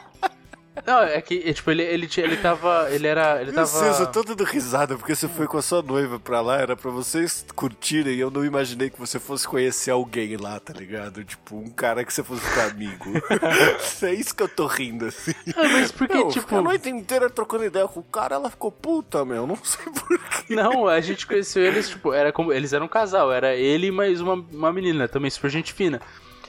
Não, 0.85 1.03
é 1.03 1.21
que, 1.21 1.43
é, 1.47 1.53
tipo, 1.53 1.71
ele, 1.71 1.83
ele, 1.83 2.09
ele 2.17 2.37
tava. 2.37 2.89
Ele 2.91 3.07
era. 3.07 3.41
Ele 3.41 3.53
tava. 3.53 3.87
Eu 3.87 4.07
tô 4.11 4.25
dando 4.25 4.43
risada 4.43 4.97
porque 4.97 5.15
você 5.15 5.29
foi 5.29 5.47
com 5.47 5.57
a 5.57 5.63
sua 5.63 5.81
noiva 5.81 6.19
pra 6.19 6.41
lá, 6.41 6.59
era 6.59 6.77
pra 6.77 6.91
vocês 6.91 7.47
curtirem 7.55 8.15
e 8.15 8.21
eu 8.21 8.31
não 8.31 8.45
imaginei 8.45 8.91
que 8.91 8.99
você 8.99 9.21
fosse 9.21 9.47
conhecer 9.47 9.93
alguém 9.93 10.37
lá, 10.37 10.59
tá 10.59 10.73
ligado? 10.73 11.25
Tipo, 11.25 11.57
um 11.57 11.71
cara 11.71 12.05
que 12.05 12.13
você 12.13 12.25
fosse 12.25 12.41
ficar 12.43 12.71
amigo. 12.71 13.13
é 14.03 14.15
isso 14.15 14.35
que 14.35 14.43
eu 14.43 14.49
tô 14.49 14.67
rindo, 14.67 15.07
assim. 15.07 15.35
Ah, 15.57 15.69
mas 15.69 15.93
porque, 15.93 16.15
Meu, 16.15 16.29
tipo. 16.29 16.57
a 16.57 16.63
noite 16.63 16.89
inteira 16.89 17.31
trocando 17.31 17.65
ideia 17.65 17.87
com 17.87 18.01
o 18.01 18.05
cara, 18.05 18.35
ela 18.35 18.51
ficou 18.51 18.73
puta, 18.73 19.25
meu, 19.25 19.47
não 19.47 19.57
sei 19.63 19.85
porquê. 19.85 20.55
Não, 20.57 20.89
a 20.89 21.01
gente 21.01 21.25
conheceu 21.25 21.63
eles, 21.63 21.89
tipo, 21.89 22.13
era 22.13 22.33
como. 22.33 22.53
Eles 22.53 22.73
eram 22.73 22.87
um 22.87 22.89
casal, 22.89 23.33
era 23.33 23.55
ele 23.55 23.87
e 23.87 23.93
mais 23.93 24.21
uma, 24.21 24.35
uma 24.35 24.73
menina, 24.73 25.07
também 25.07 25.31
super 25.31 25.51
gente 25.51 25.73
fina. 25.73 26.01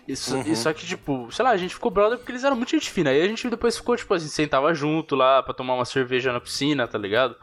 Isso, 0.07 0.35
Uhum. 0.35 0.43
e 0.45 0.55
só 0.55 0.71
que, 0.71 0.85
tipo, 0.85 1.31
sei 1.31 1.43
lá, 1.43 1.51
a 1.51 1.57
gente 1.57 1.73
ficou 1.73 1.89
brother 1.89 2.17
porque 2.17 2.31
eles 2.31 2.43
eram 2.43 2.55
muito 2.55 2.69
gente 2.69 2.89
fina. 2.91 3.09
Aí 3.09 3.21
a 3.21 3.27
gente 3.27 3.49
depois 3.49 3.75
ficou, 3.75 3.95
tipo, 3.97 4.13
assim, 4.13 4.27
sentava 4.27 4.73
junto 4.73 5.15
lá 5.15 5.41
pra 5.41 5.53
tomar 5.53 5.73
uma 5.75 5.85
cerveja 5.85 6.31
na 6.31 6.39
piscina, 6.39 6.87
tá 6.87 6.97
ligado? 6.97 7.35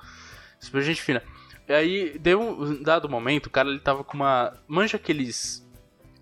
Super 0.61 0.81
gente 0.83 1.03
fina. 1.03 1.23
E 1.69 1.73
aí, 1.73 2.19
deu 2.19 2.41
um 2.41 2.83
dado 2.83 3.09
momento, 3.09 3.47
o 3.47 3.51
cara 3.51 3.69
ele 3.69 3.79
tava 3.81 4.05
com 4.05 4.15
uma. 4.17 4.53
Manja 4.69 4.97
aqueles. 4.97 5.61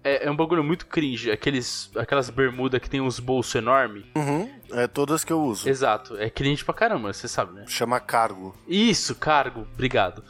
É, 0.02 0.26
é 0.26 0.30
um 0.30 0.36
bagulho 0.36 0.64
muito 0.64 0.86
cringe, 0.86 1.30
aqueles, 1.30 1.90
aquelas 1.94 2.30
bermudas 2.30 2.80
que 2.80 2.88
tem 2.88 3.02
uns 3.02 3.20
bolsos 3.20 3.54
enormes. 3.54 4.04
Uhum, 4.16 4.50
é 4.72 4.86
todas 4.86 5.24
que 5.24 5.30
eu 5.32 5.42
uso. 5.42 5.68
Exato, 5.68 6.16
é 6.16 6.30
cringe 6.30 6.64
pra 6.64 6.72
caramba, 6.72 7.12
você 7.12 7.28
sabe, 7.28 7.52
né? 7.52 7.64
Chama 7.68 8.00
cargo. 8.00 8.56
Isso, 8.66 9.14
cargo, 9.14 9.66
obrigado. 9.74 10.24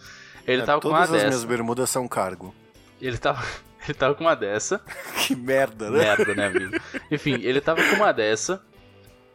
Ele 0.44 0.62
É, 0.62 0.64
tava 0.64 0.80
com 0.80 0.88
todas 0.88 0.98
uma 0.98 1.04
as 1.04 1.10
dessa. 1.12 1.26
minhas 1.28 1.44
bermudas 1.44 1.88
são 1.88 2.08
cargo. 2.08 2.52
Ele 3.00 3.16
tava, 3.16 3.44
ele 3.88 3.94
tava 3.94 4.14
com 4.14 4.24
uma 4.24 4.34
dessa. 4.34 4.80
Que 5.26 5.34
merda, 5.34 5.90
né? 5.90 5.98
Merda, 5.98 6.34
né, 6.34 6.46
amigo? 6.46 6.80
Enfim, 7.10 7.34
ele 7.42 7.60
tava 7.60 7.82
com 7.82 7.96
uma 7.96 8.12
dessa. 8.12 8.62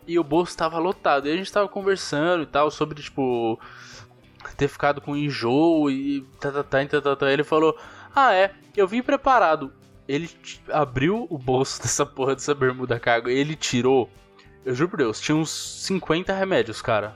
E 0.08 0.20
o 0.20 0.24
bolso 0.24 0.56
tava 0.56 0.78
lotado. 0.78 1.28
E 1.28 1.32
a 1.32 1.38
gente 1.38 1.52
tava 1.52 1.68
conversando 1.68 2.44
e 2.44 2.46
tal 2.46 2.70
sobre, 2.70 3.02
tipo. 3.02 3.60
Ter 4.58 4.68
ficado 4.68 5.02
com 5.02 5.16
enjoo 5.16 5.90
e. 5.90 6.22
Tá, 6.40 6.52
tá, 6.52 6.64
tá, 6.64 6.86
tá, 6.86 7.02
tá, 7.02 7.16
tá. 7.16 7.32
Ele 7.32 7.44
falou: 7.44 7.78
Ah, 8.16 8.34
é, 8.34 8.52
eu 8.76 8.88
vim 8.88 9.02
preparado. 9.02 9.72
Ele 10.08 10.30
abriu 10.72 11.26
o 11.30 11.38
bolso 11.38 11.82
dessa 11.84 12.06
porra 12.06 12.36
dessa 12.36 12.54
bermuda 12.54 13.00
cargo. 13.00 13.30
Ele 13.30 13.56
tirou 13.56 14.10
Eu 14.64 14.76
juro 14.76 14.92
por 14.92 14.98
Deus, 14.98 15.20
tinha 15.20 15.36
uns 15.36 15.50
50 15.50 16.34
remédios, 16.34 16.82
cara. 16.82 17.16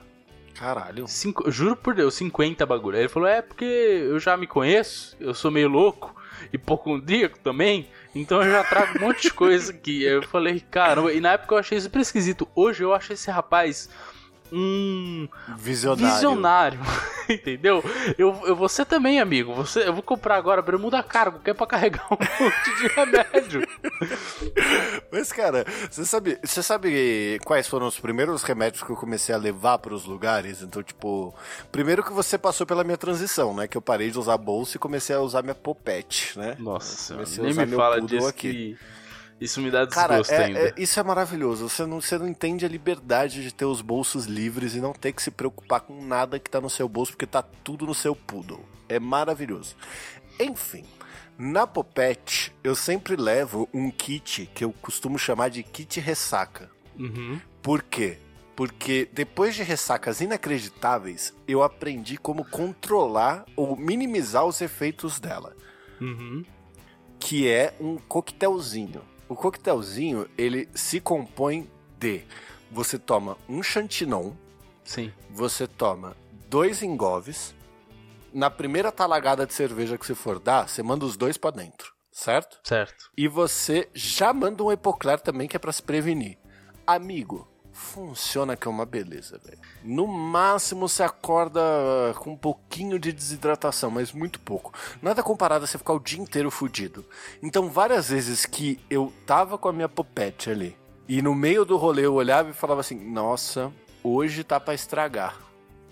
Caralho. 0.54 1.06
Cinco, 1.06 1.50
juro 1.50 1.76
por 1.76 1.94
Deus, 1.94 2.14
50 2.14 2.66
bagulho. 2.66 2.96
Aí 2.96 3.02
ele 3.02 3.08
falou: 3.08 3.28
É 3.28 3.40
porque 3.40 3.64
eu 3.64 4.18
já 4.18 4.36
me 4.36 4.46
conheço, 4.46 5.16
eu 5.20 5.32
sou 5.32 5.50
meio 5.50 5.68
louco, 5.68 6.14
hipocondríaco 6.52 7.38
também, 7.38 7.88
então 8.14 8.42
eu 8.42 8.50
já 8.50 8.64
trago 8.64 8.98
um 8.98 9.00
monte 9.00 9.22
de 9.22 9.32
coisa. 9.32 9.74
Aí 9.86 10.02
eu 10.02 10.22
falei: 10.22 10.60
Caramba, 10.70 11.12
e 11.12 11.20
na 11.20 11.32
época 11.32 11.54
eu 11.54 11.58
achei 11.58 11.80
super 11.80 12.00
esquisito. 12.00 12.48
Hoje 12.54 12.82
eu 12.82 12.94
acho 12.94 13.12
esse 13.12 13.30
rapaz 13.30 13.88
um 14.52 15.28
Visionário. 15.56 16.14
visionário, 16.14 16.80
entendeu? 17.28 17.82
Eu, 18.18 18.40
eu 18.46 18.56
você 18.56 18.84
também, 18.84 19.20
amigo. 19.20 19.54
Você, 19.54 19.86
eu 19.86 19.92
vou 19.92 20.02
comprar 20.02 20.36
agora 20.36 20.62
bermuda 20.62 21.02
cargo, 21.02 21.38
que 21.40 21.50
é 21.50 21.54
pra 21.54 21.66
carregar 21.66 22.06
um 22.10 22.16
monte 22.44 22.76
de 22.76 22.86
remédio. 22.88 23.66
Mas, 25.10 25.32
cara, 25.32 25.64
você 25.90 26.04
sabe, 26.04 26.38
você 26.42 26.62
sabe 26.62 27.38
quais 27.44 27.66
foram 27.66 27.86
os 27.86 27.98
primeiros 27.98 28.42
remédios 28.42 28.82
que 28.82 28.90
eu 28.90 28.96
comecei 28.96 29.34
a 29.34 29.38
levar 29.38 29.78
para 29.78 29.94
os 29.94 30.04
lugares? 30.04 30.62
Então, 30.62 30.82
tipo, 30.82 31.34
primeiro 31.70 32.02
que 32.02 32.12
você 32.12 32.36
passou 32.38 32.66
pela 32.66 32.84
minha 32.84 32.96
transição, 32.98 33.54
né? 33.54 33.66
Que 33.66 33.76
eu 33.76 33.82
parei 33.82 34.10
de 34.10 34.18
usar 34.18 34.36
bolsa 34.36 34.76
e 34.76 34.80
comecei 34.80 35.14
a 35.14 35.20
usar 35.20 35.42
minha 35.42 35.54
popete, 35.54 36.38
né? 36.38 36.56
Nossa 36.58 37.16
nem 37.16 37.50
usar 37.50 37.62
me 37.62 37.70
meu 37.70 37.78
fala 37.78 38.00
disso 38.00 38.26
aqui. 38.26 38.76
que 38.76 38.78
isso 39.40 39.60
me 39.60 39.70
dá 39.70 39.86
Cara, 39.86 40.18
desgosto 40.18 40.32
é- 40.34 40.44
ainda. 40.44 40.58
é- 40.60 40.74
isso 40.76 41.00
é 41.00 41.02
maravilhoso. 41.02 41.68
Você 41.68 41.86
não, 41.86 42.00
você 42.00 42.18
não 42.18 42.28
entende 42.28 42.64
a 42.64 42.68
liberdade 42.68 43.42
de 43.42 43.52
ter 43.54 43.64
os 43.64 43.80
bolsos 43.80 44.26
livres 44.26 44.74
e 44.74 44.80
não 44.80 44.92
ter 44.92 45.12
que 45.12 45.22
se 45.22 45.30
preocupar 45.30 45.80
com 45.80 46.04
nada 46.04 46.38
que 46.38 46.50
tá 46.50 46.60
no 46.60 46.68
seu 46.70 46.88
bolso, 46.88 47.12
porque 47.12 47.26
tá 47.26 47.42
tudo 47.42 47.86
no 47.86 47.94
seu 47.94 48.14
poodle. 48.14 48.64
É 48.88 48.98
maravilhoso. 48.98 49.74
Enfim, 50.38 50.84
na 51.38 51.66
Popete, 51.66 52.52
eu 52.62 52.74
sempre 52.74 53.16
levo 53.16 53.68
um 53.72 53.90
kit 53.90 54.50
que 54.54 54.64
eu 54.64 54.72
costumo 54.82 55.18
chamar 55.18 55.48
de 55.50 55.62
kit 55.62 55.98
ressaca. 56.00 56.70
Uhum. 56.98 57.40
Por 57.62 57.82
quê? 57.82 58.18
Porque 58.56 59.08
depois 59.12 59.54
de 59.54 59.62
ressacas 59.62 60.20
inacreditáveis, 60.20 61.32
eu 61.48 61.62
aprendi 61.62 62.18
como 62.18 62.44
controlar 62.44 63.46
ou 63.56 63.74
minimizar 63.74 64.44
os 64.44 64.60
efeitos 64.60 65.18
dela 65.18 65.56
Uhum. 65.98 66.44
que 67.18 67.48
é 67.48 67.74
um 67.80 67.96
coquetelzinho. 67.96 69.00
O 69.30 69.36
coquetelzinho, 69.36 70.28
ele 70.36 70.68
se 70.74 71.00
compõe 71.00 71.70
de 72.00 72.24
você 72.68 72.98
toma 72.98 73.38
um 73.48 73.62
chantinon, 73.62 74.32
Sim. 74.82 75.12
você 75.30 75.68
toma 75.68 76.16
dois 76.48 76.82
engoves, 76.82 77.54
na 78.34 78.50
primeira 78.50 78.90
talagada 78.90 79.46
de 79.46 79.54
cerveja 79.54 79.96
que 79.96 80.04
você 80.04 80.16
for 80.16 80.40
dar, 80.40 80.68
você 80.68 80.82
manda 80.82 81.04
os 81.04 81.16
dois 81.16 81.36
pra 81.36 81.52
dentro, 81.52 81.94
certo? 82.10 82.58
Certo. 82.64 83.08
E 83.16 83.28
você 83.28 83.88
já 83.94 84.32
manda 84.32 84.64
um 84.64 84.72
epocler 84.72 85.20
também 85.20 85.46
que 85.46 85.54
é 85.54 85.60
pra 85.60 85.72
se 85.72 85.82
prevenir. 85.84 86.36
Amigo, 86.84 87.46
funciona 87.80 88.56
que 88.56 88.68
é 88.68 88.70
uma 88.70 88.84
beleza, 88.84 89.40
velho. 89.42 89.58
No 89.82 90.06
máximo 90.06 90.86
você 90.86 91.02
acorda 91.02 91.60
com 92.18 92.32
um 92.32 92.36
pouquinho 92.36 92.98
de 92.98 93.10
desidratação, 93.10 93.90
mas 93.90 94.12
muito 94.12 94.38
pouco. 94.38 94.72
Nada 95.00 95.22
comparado 95.22 95.64
a 95.64 95.66
você 95.66 95.78
ficar 95.78 95.94
o 95.94 95.98
dia 95.98 96.20
inteiro 96.20 96.50
fudido. 96.50 97.04
Então, 97.42 97.68
várias 97.70 98.10
vezes 98.10 98.44
que 98.44 98.78
eu 98.90 99.12
tava 99.26 99.56
com 99.56 99.68
a 99.68 99.72
minha 99.72 99.88
popete 99.88 100.50
ali, 100.50 100.76
e 101.08 101.22
no 101.22 101.34
meio 101.34 101.64
do 101.64 101.76
rolê 101.76 102.04
eu 102.04 102.14
olhava 102.14 102.50
e 102.50 102.54
falava 102.54 102.80
assim: 102.82 102.98
"Nossa, 103.10 103.72
hoje 104.04 104.44
tá 104.44 104.60
pra 104.60 104.74
estragar". 104.74 105.36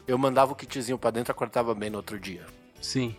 Eu 0.07 0.19
mandava 0.19 0.53
o 0.53 0.57
kitzinho 0.57 0.99
pra 0.99 1.11
dentro 1.11 1.33
acordava 1.33 1.75
bem 1.75 1.91
no 1.91 1.97
outro 1.97 2.19
dia. 2.19 2.47
Sim. 2.81 3.17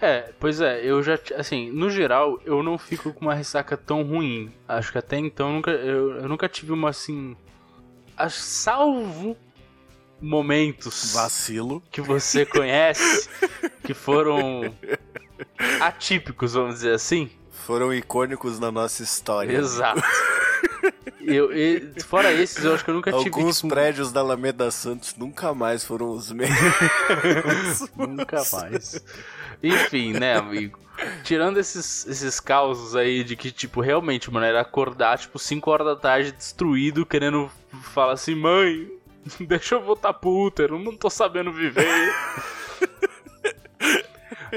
É, 0.00 0.32
pois 0.38 0.60
é, 0.60 0.84
eu 0.84 1.02
já, 1.02 1.18
assim, 1.36 1.70
no 1.70 1.88
geral, 1.88 2.38
eu 2.44 2.62
não 2.62 2.76
fico 2.76 3.12
com 3.14 3.24
uma 3.24 3.34
ressaca 3.34 3.76
tão 3.76 4.02
ruim. 4.02 4.52
Acho 4.68 4.92
que 4.92 4.98
até 4.98 5.16
então 5.16 5.48
eu 5.48 5.54
nunca, 5.54 5.70
eu, 5.70 6.10
eu 6.16 6.28
nunca 6.28 6.48
tive 6.48 6.72
uma 6.72 6.90
assim. 6.90 7.34
Salvo 8.30 9.36
momentos 10.20 11.12
Vacilo. 11.12 11.82
que 11.90 12.00
você 12.00 12.46
conhece 12.46 13.28
que 13.84 13.92
foram 13.92 14.74
atípicos, 15.80 16.54
vamos 16.54 16.76
dizer 16.76 16.94
assim. 16.94 17.30
Foram 17.50 17.92
icônicos 17.92 18.58
na 18.58 18.70
nossa 18.70 19.02
história. 19.02 19.56
Exato. 19.56 20.02
Eu, 21.20 21.50
fora 22.04 22.32
esses, 22.32 22.64
eu 22.64 22.72
acho 22.72 22.84
que 22.84 22.90
eu 22.90 22.94
nunca 22.94 23.10
tive. 23.10 23.24
Alguns 23.24 23.56
tipo, 23.56 23.68
prédios 23.68 24.12
da 24.12 24.20
Alameda 24.20 24.70
Santos 24.70 25.16
nunca 25.16 25.52
mais 25.52 25.82
foram 25.82 26.10
os 26.10 26.30
mesmos. 26.30 26.56
Nunca 27.96 28.42
mais. 28.52 29.02
Enfim, 29.62 30.12
né, 30.12 30.36
amigo? 30.36 30.78
Tirando 31.22 31.58
esses, 31.58 32.06
esses 32.06 32.40
causos 32.40 32.96
aí 32.96 33.22
de 33.22 33.36
que, 33.36 33.50
tipo, 33.50 33.80
realmente, 33.80 34.30
mano, 34.30 34.46
era 34.46 34.60
acordar, 34.60 35.18
tipo, 35.18 35.38
5 35.38 35.70
horas 35.70 35.86
da 35.86 35.96
tarde 35.96 36.32
destruído, 36.32 37.04
querendo 37.04 37.50
falar 37.92 38.12
assim, 38.12 38.34
mãe, 38.34 38.90
deixa 39.40 39.74
eu 39.74 39.82
voltar 39.82 40.14
pro 40.14 40.30
útero, 40.30 40.78
não 40.78 40.96
tô 40.96 41.10
sabendo 41.10 41.52
viver. 41.52 41.86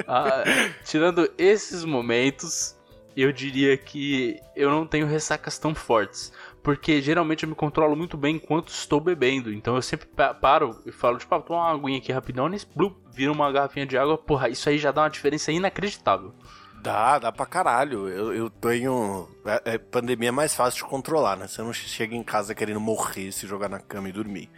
Ah, 0.07 0.43
tirando 0.85 1.29
esses 1.37 1.83
momentos, 1.83 2.75
eu 3.17 3.31
diria 3.31 3.75
que 3.75 4.39
eu 4.55 4.69
não 4.69 4.85
tenho 4.85 5.07
ressacas 5.07 5.57
tão 5.57 5.73
fortes. 5.73 6.31
Porque 6.63 7.01
geralmente 7.01 7.43
eu 7.43 7.49
me 7.49 7.55
controlo 7.55 7.95
muito 7.95 8.17
bem 8.17 8.35
enquanto 8.35 8.69
estou 8.69 8.99
bebendo. 8.99 9.51
Então 9.51 9.75
eu 9.75 9.81
sempre 9.81 10.07
pa- 10.07 10.33
paro 10.33 10.77
e 10.85 10.91
falo, 10.91 11.17
tipo, 11.17 11.33
ah, 11.33 11.39
toma 11.41 11.59
uma 11.59 11.71
aguinha 11.71 11.97
aqui 11.99 12.11
rapidão, 12.11 12.53
e 12.53 12.59
blup, 12.75 12.97
vira 13.13 13.31
uma 13.31 13.51
garrafinha 13.51 13.85
de 13.85 13.97
água. 13.97 14.17
Porra, 14.17 14.49
isso 14.49 14.67
aí 14.69 14.77
já 14.77 14.91
dá 14.91 15.03
uma 15.03 15.09
diferença 15.09 15.51
inacreditável. 15.51 16.33
Dá, 16.81 17.19
dá 17.19 17.31
pra 17.31 17.45
caralho. 17.45 18.07
Eu, 18.07 18.33
eu 18.33 18.49
tenho. 18.49 19.27
É, 19.45 19.73
é, 19.73 19.77
pandemia 19.77 20.29
é 20.29 20.31
mais 20.31 20.55
fácil 20.55 20.83
de 20.83 20.89
controlar, 20.89 21.35
né? 21.37 21.47
Você 21.47 21.61
não 21.61 21.73
chega 21.73 22.15
em 22.15 22.23
casa 22.23 22.55
querendo 22.55 22.79
morrer, 22.79 23.31
se 23.31 23.47
jogar 23.47 23.69
na 23.69 23.79
cama 23.79 24.09
e 24.09 24.13
dormir. 24.13 24.49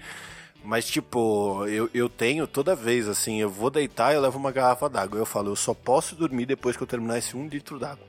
Mas, 0.64 0.86
tipo, 0.86 1.66
eu, 1.68 1.90
eu 1.94 2.08
tenho 2.08 2.46
toda 2.46 2.76
vez, 2.76 3.08
assim, 3.08 3.42
eu 3.42 3.50
vou 3.50 3.72
deitar 3.72 4.12
e 4.12 4.16
eu 4.16 4.22
levo 4.22 4.38
uma 4.38 4.52
garrafa 4.52 4.88
d'água. 4.88 5.18
Eu 5.18 5.26
falo, 5.26 5.50
eu 5.50 5.56
só 5.56 5.74
posso 5.74 6.16
dormir 6.16 6.46
depois 6.46 6.78
que 6.78 6.84
eu 6.84 6.88
terminar 6.88 7.18
esse 7.18 7.36
um 7.36 7.48
litro 7.48 7.80
d'água. 7.80 8.06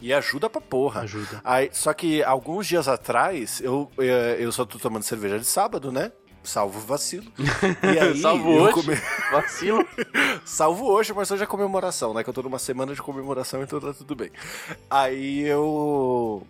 E 0.00 0.12
ajuda 0.14 0.48
pra 0.48 0.60
porra. 0.60 1.02
Ajuda. 1.02 1.40
Aí, 1.44 1.68
só 1.72 1.92
que 1.92 2.22
alguns 2.22 2.66
dias 2.66 2.88
atrás, 2.88 3.60
eu, 3.60 3.90
eu, 3.98 4.04
eu 4.04 4.52
só 4.52 4.64
tô 4.64 4.78
tomando 4.78 5.02
cerveja 5.02 5.38
de 5.38 5.44
sábado, 5.44 5.92
né? 5.92 6.10
Salvo 6.42 6.78
o 6.78 6.82
vacilo. 6.82 7.30
E 7.94 7.98
aí, 7.98 8.18
Salvo 8.20 8.48
hoje. 8.50 8.72
come- 8.72 8.94
Vacilo. 9.30 9.86
Salvo 10.44 10.86
hoje, 10.90 11.12
mas 11.12 11.30
hoje 11.30 11.42
é 11.42 11.46
comemoração, 11.46 12.14
né? 12.14 12.24
Que 12.24 12.30
eu 12.30 12.34
tô 12.34 12.42
numa 12.42 12.58
semana 12.58 12.94
de 12.94 13.02
comemoração, 13.02 13.62
então 13.62 13.78
tá 13.78 13.92
tudo 13.92 14.16
bem. 14.16 14.30
Aí 14.88 15.40
eu. 15.42 16.46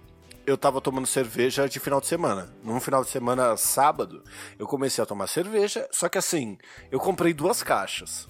Eu 0.46 0.56
tava 0.56 0.80
tomando 0.80 1.06
cerveja 1.06 1.68
de 1.68 1.78
final 1.78 2.00
de 2.00 2.06
semana. 2.06 2.48
Num 2.64 2.80
final 2.80 3.04
de 3.04 3.10
semana, 3.10 3.56
sábado, 3.56 4.22
eu 4.58 4.66
comecei 4.66 5.02
a 5.02 5.06
tomar 5.06 5.26
cerveja, 5.26 5.86
só 5.92 6.08
que 6.08 6.18
assim, 6.18 6.56
eu 6.90 6.98
comprei 6.98 7.32
duas 7.34 7.62
caixas. 7.62 8.26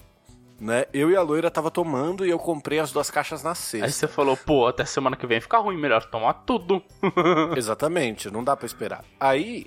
Né? 0.61 0.85
Eu 0.93 1.09
e 1.09 1.15
a 1.15 1.23
loira 1.23 1.49
tava 1.49 1.71
tomando 1.71 2.23
e 2.23 2.29
eu 2.29 2.37
comprei 2.37 2.77
as 2.77 2.91
duas 2.91 3.09
caixas 3.09 3.41
na 3.41 3.55
sexta. 3.55 3.87
Aí 3.87 3.91
você 3.91 4.07
falou, 4.07 4.37
pô, 4.37 4.67
até 4.67 4.85
semana 4.85 5.15
que 5.15 5.25
vem 5.25 5.41
fica 5.41 5.57
ruim, 5.57 5.75
melhor 5.75 6.05
tomar 6.05 6.33
tudo. 6.33 6.83
Exatamente, 7.57 8.29
não 8.29 8.43
dá 8.43 8.55
pra 8.55 8.67
esperar. 8.67 9.03
Aí, 9.19 9.65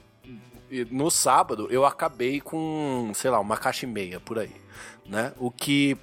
no 0.93 1.11
sábado, 1.11 1.67
eu 1.69 1.85
acabei 1.85 2.41
com, 2.41 3.11
sei 3.13 3.29
lá, 3.29 3.41
uma 3.41 3.57
caixa 3.57 3.87
e 3.87 3.89
meia 3.89 4.21
por 4.21 4.39
aí, 4.39 4.55
né? 5.05 5.33
O 5.37 5.51
que 5.51 5.99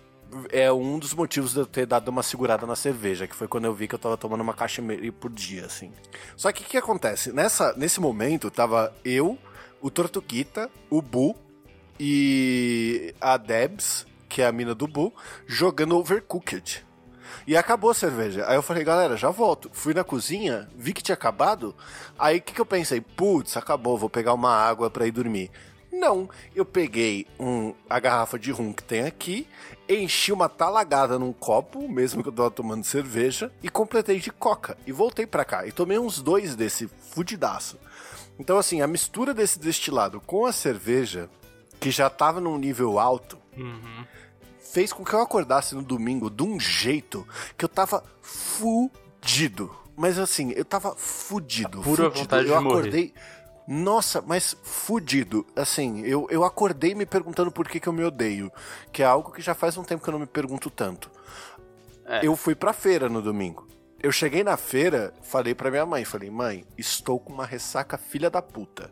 é 0.52 0.70
um 0.74 1.00
dos 1.00 1.14
motivos 1.14 1.54
de 1.54 1.60
eu 1.60 1.66
ter 1.66 1.86
dado 1.86 2.10
uma 2.10 2.22
segurada 2.22 2.68
na 2.68 2.76
cerveja, 2.76 3.28
que 3.28 3.36
foi 3.36 3.48
quando 3.48 3.66
eu 3.66 3.74
vi 3.74 3.88
que 3.88 3.96
eu 3.96 4.00
tava 4.00 4.18
tomando 4.18 4.42
uma 4.42 4.54
caixa 4.54 4.82
e 4.82 4.84
meia 4.84 5.12
por 5.14 5.32
dia, 5.32 5.68
assim. 5.68 5.94
Só 6.36 6.52
que 6.52 6.64
o 6.64 6.66
que 6.66 6.76
acontece? 6.76 7.32
Nessa, 7.32 7.74
nesse 7.78 8.02
momento, 8.02 8.52
tava 8.52 8.94
eu, 9.06 9.38
o 9.82 9.90
Tortuguita, 9.90 10.70
o 10.90 11.02
Bu 11.02 11.34
e 11.98 13.16
a 13.22 13.38
Debs, 13.38 14.06
que 14.32 14.42
é 14.42 14.48
a 14.48 14.52
mina 14.52 14.74
do 14.74 14.88
Bu, 14.88 15.14
jogando 15.46 15.98
Overcooked. 15.98 16.86
E 17.46 17.58
acabou 17.58 17.90
a 17.90 17.94
cerveja. 17.94 18.46
Aí 18.48 18.56
eu 18.56 18.62
falei, 18.62 18.82
galera, 18.82 19.18
já 19.18 19.30
volto. 19.30 19.70
Fui 19.74 19.94
na 19.94 20.06
cozinha, 20.06 20.70
vi 20.74 20.94
que 20.94 21.04
tinha 21.04 21.16
acabado. 21.16 21.76
Aí 22.18 22.38
o 22.38 22.42
que, 22.42 22.54
que 22.54 22.62
eu 22.62 22.66
pensei? 22.66 23.02
Putz, 23.02 23.58
acabou, 23.58 23.98
vou 23.98 24.10
pegar 24.10 24.34
uma 24.34 24.56
água 24.56 24.90
pra 24.90 25.06
ir 25.06 25.12
dormir. 25.12 25.52
Não, 25.92 26.30
eu 26.56 26.64
peguei 26.64 27.28
um, 27.38 27.74
a 27.90 28.00
garrafa 28.00 28.40
de 28.40 28.52
rum 28.52 28.72
que 28.72 28.84
tem 28.84 29.02
aqui, 29.02 29.46
enchi 29.90 30.32
uma 30.32 30.48
talagada 30.48 31.20
num 31.20 31.34
copo, 31.34 31.90
mesmo 31.90 32.24
que 32.24 32.30
eu 32.30 32.34
tava 32.34 32.50
tomando 32.50 32.86
cerveja, 32.86 33.52
e 33.62 33.68
completei 33.68 34.18
de 34.18 34.32
coca. 34.32 34.78
E 34.88 34.94
voltei 34.94 35.28
pra 35.28 35.44
cá. 35.44 35.68
E 35.68 35.74
tomei 35.74 36.00
uns 36.00 36.22
dois 36.22 36.56
desse 36.56 36.88
fudidaço. 36.88 37.78
Então, 38.40 38.58
assim, 38.58 38.82
a 38.82 38.88
mistura 38.88 39.34
desse 39.34 39.60
destilado 39.60 40.22
com 40.22 40.46
a 40.46 40.54
cerveja, 40.54 41.30
que 41.82 41.92
já 41.92 42.10
tava 42.10 42.40
num 42.40 42.58
nível 42.58 42.98
alto, 42.98 43.41
fez 44.60 44.94
com 44.94 45.04
que 45.04 45.14
eu 45.14 45.22
acordasse 45.22 45.76
no 45.76 45.82
domingo 45.82 46.30
de 46.30 46.44
um 46.44 46.60
jeito 46.60 47.28
que 47.58 47.66
eu 47.66 47.70
tava 47.70 48.04
fudido. 48.22 49.76
Mas 49.96 50.18
assim, 50.18 50.52
eu 50.52 50.64
tava 50.64 50.96
fudido. 50.96 51.82
pura 51.82 52.06
fudido. 52.06 52.20
vontade 52.22 52.48
eu 52.48 52.58
de 52.58 52.64
morrer. 52.64 52.80
acordei. 52.80 53.14
Nossa, 53.68 54.22
mas 54.22 54.56
fudido. 54.64 55.46
Assim, 55.56 56.02
eu, 56.02 56.28
eu 56.30 56.44
acordei 56.44 56.96
me 56.96 57.06
perguntando 57.06 57.52
por 57.52 57.68
que, 57.68 57.80
que 57.80 57.88
eu 57.88 57.94
me 57.94 58.04
odeio. 58.04 58.52
Que 58.92 59.04
é 59.04 59.06
algo 59.06 59.32
que 59.32 59.42
já 59.42 59.54
faz 59.54 59.78
um 59.78 59.84
tempo 59.84 60.04
que 60.04 60.10
eu 60.10 60.14
não 60.14 60.20
me 60.20 60.26
pergunto 60.26 60.70
tanto. 60.70 61.12
É. 62.06 62.26
Eu 62.26 62.36
fui 62.36 62.56
pra 62.56 62.74
feira 62.74 63.08
no 63.08 63.22
domingo. 63.22 63.68
Eu 64.04 64.12
cheguei 64.12 64.44
na 64.44 64.58
feira, 64.58 65.14
falei 65.22 65.54
pra 65.54 65.70
minha 65.70 65.86
mãe, 65.86 66.04
falei, 66.04 66.30
mãe, 66.32 66.66
estou 66.76 67.20
com 67.20 67.32
uma 67.32 67.46
ressaca 67.46 68.00
filha 68.00 68.32
da 68.32 68.42
puta. 68.42 68.90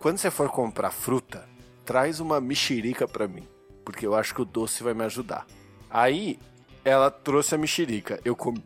quando 0.00 0.18
você 0.18 0.32
for 0.32 0.48
comprar 0.50 0.90
fruta, 0.90 1.48
traz 1.84 2.18
uma 2.18 2.40
mexerica 2.40 3.06
pra 3.06 3.28
mim, 3.28 3.46
porque 3.90 4.06
eu 4.06 4.14
acho 4.14 4.34
que 4.34 4.42
o 4.42 4.44
doce 4.44 4.82
vai 4.82 4.94
me 4.94 5.04
ajudar. 5.04 5.46
Aí 5.90 6.38
ela 6.84 7.10
trouxe 7.10 7.54
a 7.54 7.58
mexerica, 7.58 8.20
eu 8.24 8.36
comi. 8.36 8.64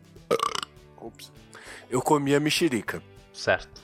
Ops. 0.97 1.31
Eu 1.89 2.01
comi 2.01 2.33
a 2.33 2.39
mexerica. 2.39 3.01
Certo. 3.33 3.83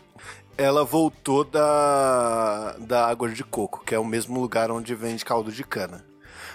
Ela 0.58 0.84
voltou 0.84 1.44
da, 1.44 2.76
da 2.80 3.08
água 3.08 3.30
de 3.30 3.44
coco, 3.44 3.84
que 3.84 3.96
é 3.96 4.00
o 4.00 4.06
mesmo 4.06 4.40
lugar 4.40 4.70
onde 4.72 4.94
vende 4.94 5.26
caldo 5.26 5.52
de 5.52 5.64
cana. 5.64 6.06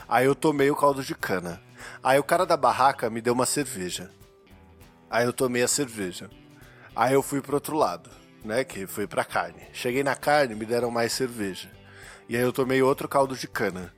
Aí 0.09 0.27
eu 0.27 0.35
tomei 0.35 0.71
o 0.71 0.77
caldo 0.77 1.03
de 1.03 1.15
cana. 1.15 1.61
Aí 2.03 2.19
o 2.19 2.25
cara 2.25 2.47
da 2.47 2.57
barraca 2.57 3.11
me 3.11 3.21
deu 3.21 3.33
uma 3.33 3.47
cerveja. 3.47 4.11
Aí 5.11 5.25
eu 5.25 5.33
tomei 5.33 5.63
a 5.63 5.69
cerveja. 5.69 6.31
Aí 6.95 7.15
eu 7.15 7.23
fui 7.23 7.41
pro 7.41 7.55
outro 7.55 7.77
lado, 7.77 8.11
né? 8.45 8.65
Que 8.65 8.87
foi 8.87 9.07
pra 9.07 9.25
carne. 9.25 9.63
Cheguei 9.73 10.03
na 10.03 10.15
carne, 10.15 10.55
me 10.55 10.65
deram 10.65 10.91
mais 10.91 11.13
cerveja. 11.13 11.71
E 12.29 12.37
aí 12.37 12.43
eu 12.43 12.53
tomei 12.53 12.83
outro 12.83 13.09
caldo 13.09 13.37
de 13.37 13.47
cana. 13.47 13.93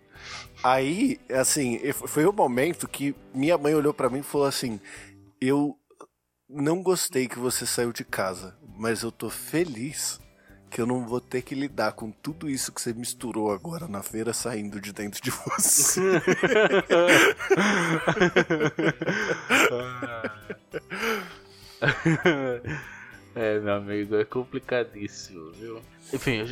Aí, 0.63 1.19
assim, 1.31 1.81
foi 1.93 2.27
o 2.27 2.33
momento 2.33 2.89
que 2.89 3.15
minha 3.33 3.57
mãe 3.57 3.75
olhou 3.75 3.95
para 3.95 4.11
mim 4.11 4.21
e 4.21 4.23
falou 4.23 4.47
assim: 4.47 4.81
Eu 5.41 5.77
não 6.49 6.83
gostei 6.83 7.29
que 7.29 7.39
você 7.39 7.65
saiu 7.67 7.93
de 7.93 8.05
casa, 8.05 8.57
mas 8.77 9.03
eu 9.03 9.13
tô 9.13 9.31
feliz 9.31 10.21
que 10.71 10.81
eu 10.81 10.87
não 10.87 11.07
vou 11.07 11.21
ter 11.21 11.43
que 11.43 11.55
lidar 11.55 11.93
com 11.93 12.11
tudo 12.11 12.49
isso 12.49 12.73
que 12.73 12.81
você 12.81 12.93
misturou 12.93 13.53
agora 13.53 13.89
na 13.89 14.03
feira 14.03 14.33
saindo 14.33 14.81
de 14.81 14.93
dentro 14.93 15.23
de 15.23 15.31
você. 15.31 16.21
É, 23.39 23.61
meu 23.61 23.75
amigo, 23.75 24.17
é 24.17 24.25
complicadíssimo, 24.25 25.53
viu? 25.53 25.81
Enfim, 26.13 26.43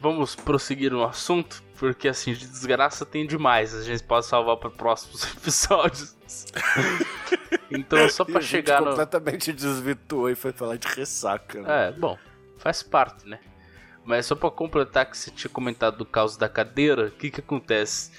vamos 0.00 0.34
prosseguir 0.34 0.90
no 0.90 1.04
assunto, 1.04 1.62
porque 1.78 2.08
assim, 2.08 2.32
de 2.32 2.46
desgraça 2.46 3.04
tem 3.04 3.26
demais. 3.26 3.74
A 3.74 3.82
gente 3.82 4.02
pode 4.02 4.24
salvar 4.24 4.56
para 4.56 4.70
próximos 4.70 5.24
episódios. 5.36 6.16
então, 7.70 8.08
só 8.08 8.24
para 8.24 8.40
chegar 8.40 8.80
no. 8.80 8.88
completamente 8.88 9.52
desvirtuou 9.52 10.30
e 10.30 10.34
foi 10.34 10.52
falar 10.52 10.76
de 10.76 10.88
ressaca. 10.88 11.60
Né? 11.60 11.88
É, 11.88 11.92
bom, 11.92 12.16
faz 12.56 12.82
parte, 12.82 13.28
né? 13.28 13.38
Mas 14.06 14.24
só 14.24 14.34
para 14.34 14.50
completar 14.50 15.04
que 15.04 15.18
você 15.18 15.30
tinha 15.30 15.50
comentado 15.50 15.98
do 15.98 16.06
caos 16.06 16.38
da 16.38 16.48
cadeira, 16.48 17.08
o 17.08 17.10
que 17.10 17.30
que 17.30 17.40
acontece? 17.40 18.10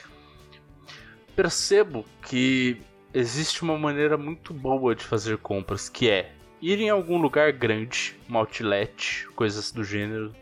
Percebo 1.36 2.06
que 2.22 2.80
existe 3.12 3.64
uma 3.64 3.76
maneira 3.76 4.20
muito 4.20 4.54
boa 4.54 4.94
de 4.94 5.04
fazer 5.04 5.40
compras, 5.40 5.90
que 5.90 6.08
é 6.08 6.36
ir 6.62 6.80
em 6.80 6.90
algum 6.90 7.18
lugar 7.18 7.52
grande, 7.52 8.16
um 8.30 8.38
outlet, 8.38 9.28
coisas 9.36 9.72
do 9.72 9.84
gênero. 9.84 10.34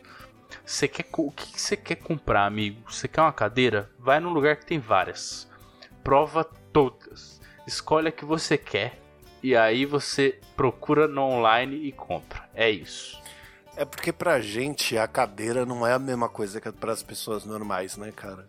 Você 0.65 0.88
quer 0.88 1.06
o 1.17 1.32
que 1.32 1.60
você 1.60 1.77
quer 1.77 1.95
comprar, 1.95 2.45
amigo? 2.45 2.82
Você 2.91 3.08
quer 3.08 3.21
uma 3.21 3.34
cadeira? 3.34 3.89
Vai 3.97 4.19
num 4.19 4.34
lugar 4.34 4.58
que 4.58 4.65
tem 4.65 4.80
várias. 4.80 5.49
Prova 6.03 6.43
todas. 6.43 7.41
Escolhe 7.65 8.08
a 8.08 8.12
que 8.12 8.25
você 8.25 8.58
quer 8.58 8.99
e 9.41 9.56
aí 9.56 9.86
você 9.86 10.39
procura 10.56 11.08
no 11.08 11.21
online 11.21 11.88
e 11.88 11.91
compra. 11.91 12.49
É 12.53 12.69
isso. 12.69 13.21
É 13.78 13.86
porque 13.86 14.12
pra 14.12 14.42
gente 14.42 14.98
a 14.98 15.08
cadeira 15.08 15.66
não 15.66 15.86
é 15.86 15.94
a 15.94 16.00
mesma 16.00 16.28
coisa 16.28 16.60
que 16.60 16.72
para 16.72 16.92
as 16.92 17.04
pessoas 17.04 17.46
normais, 17.46 17.96
né, 17.96 18.12
cara? 18.12 18.46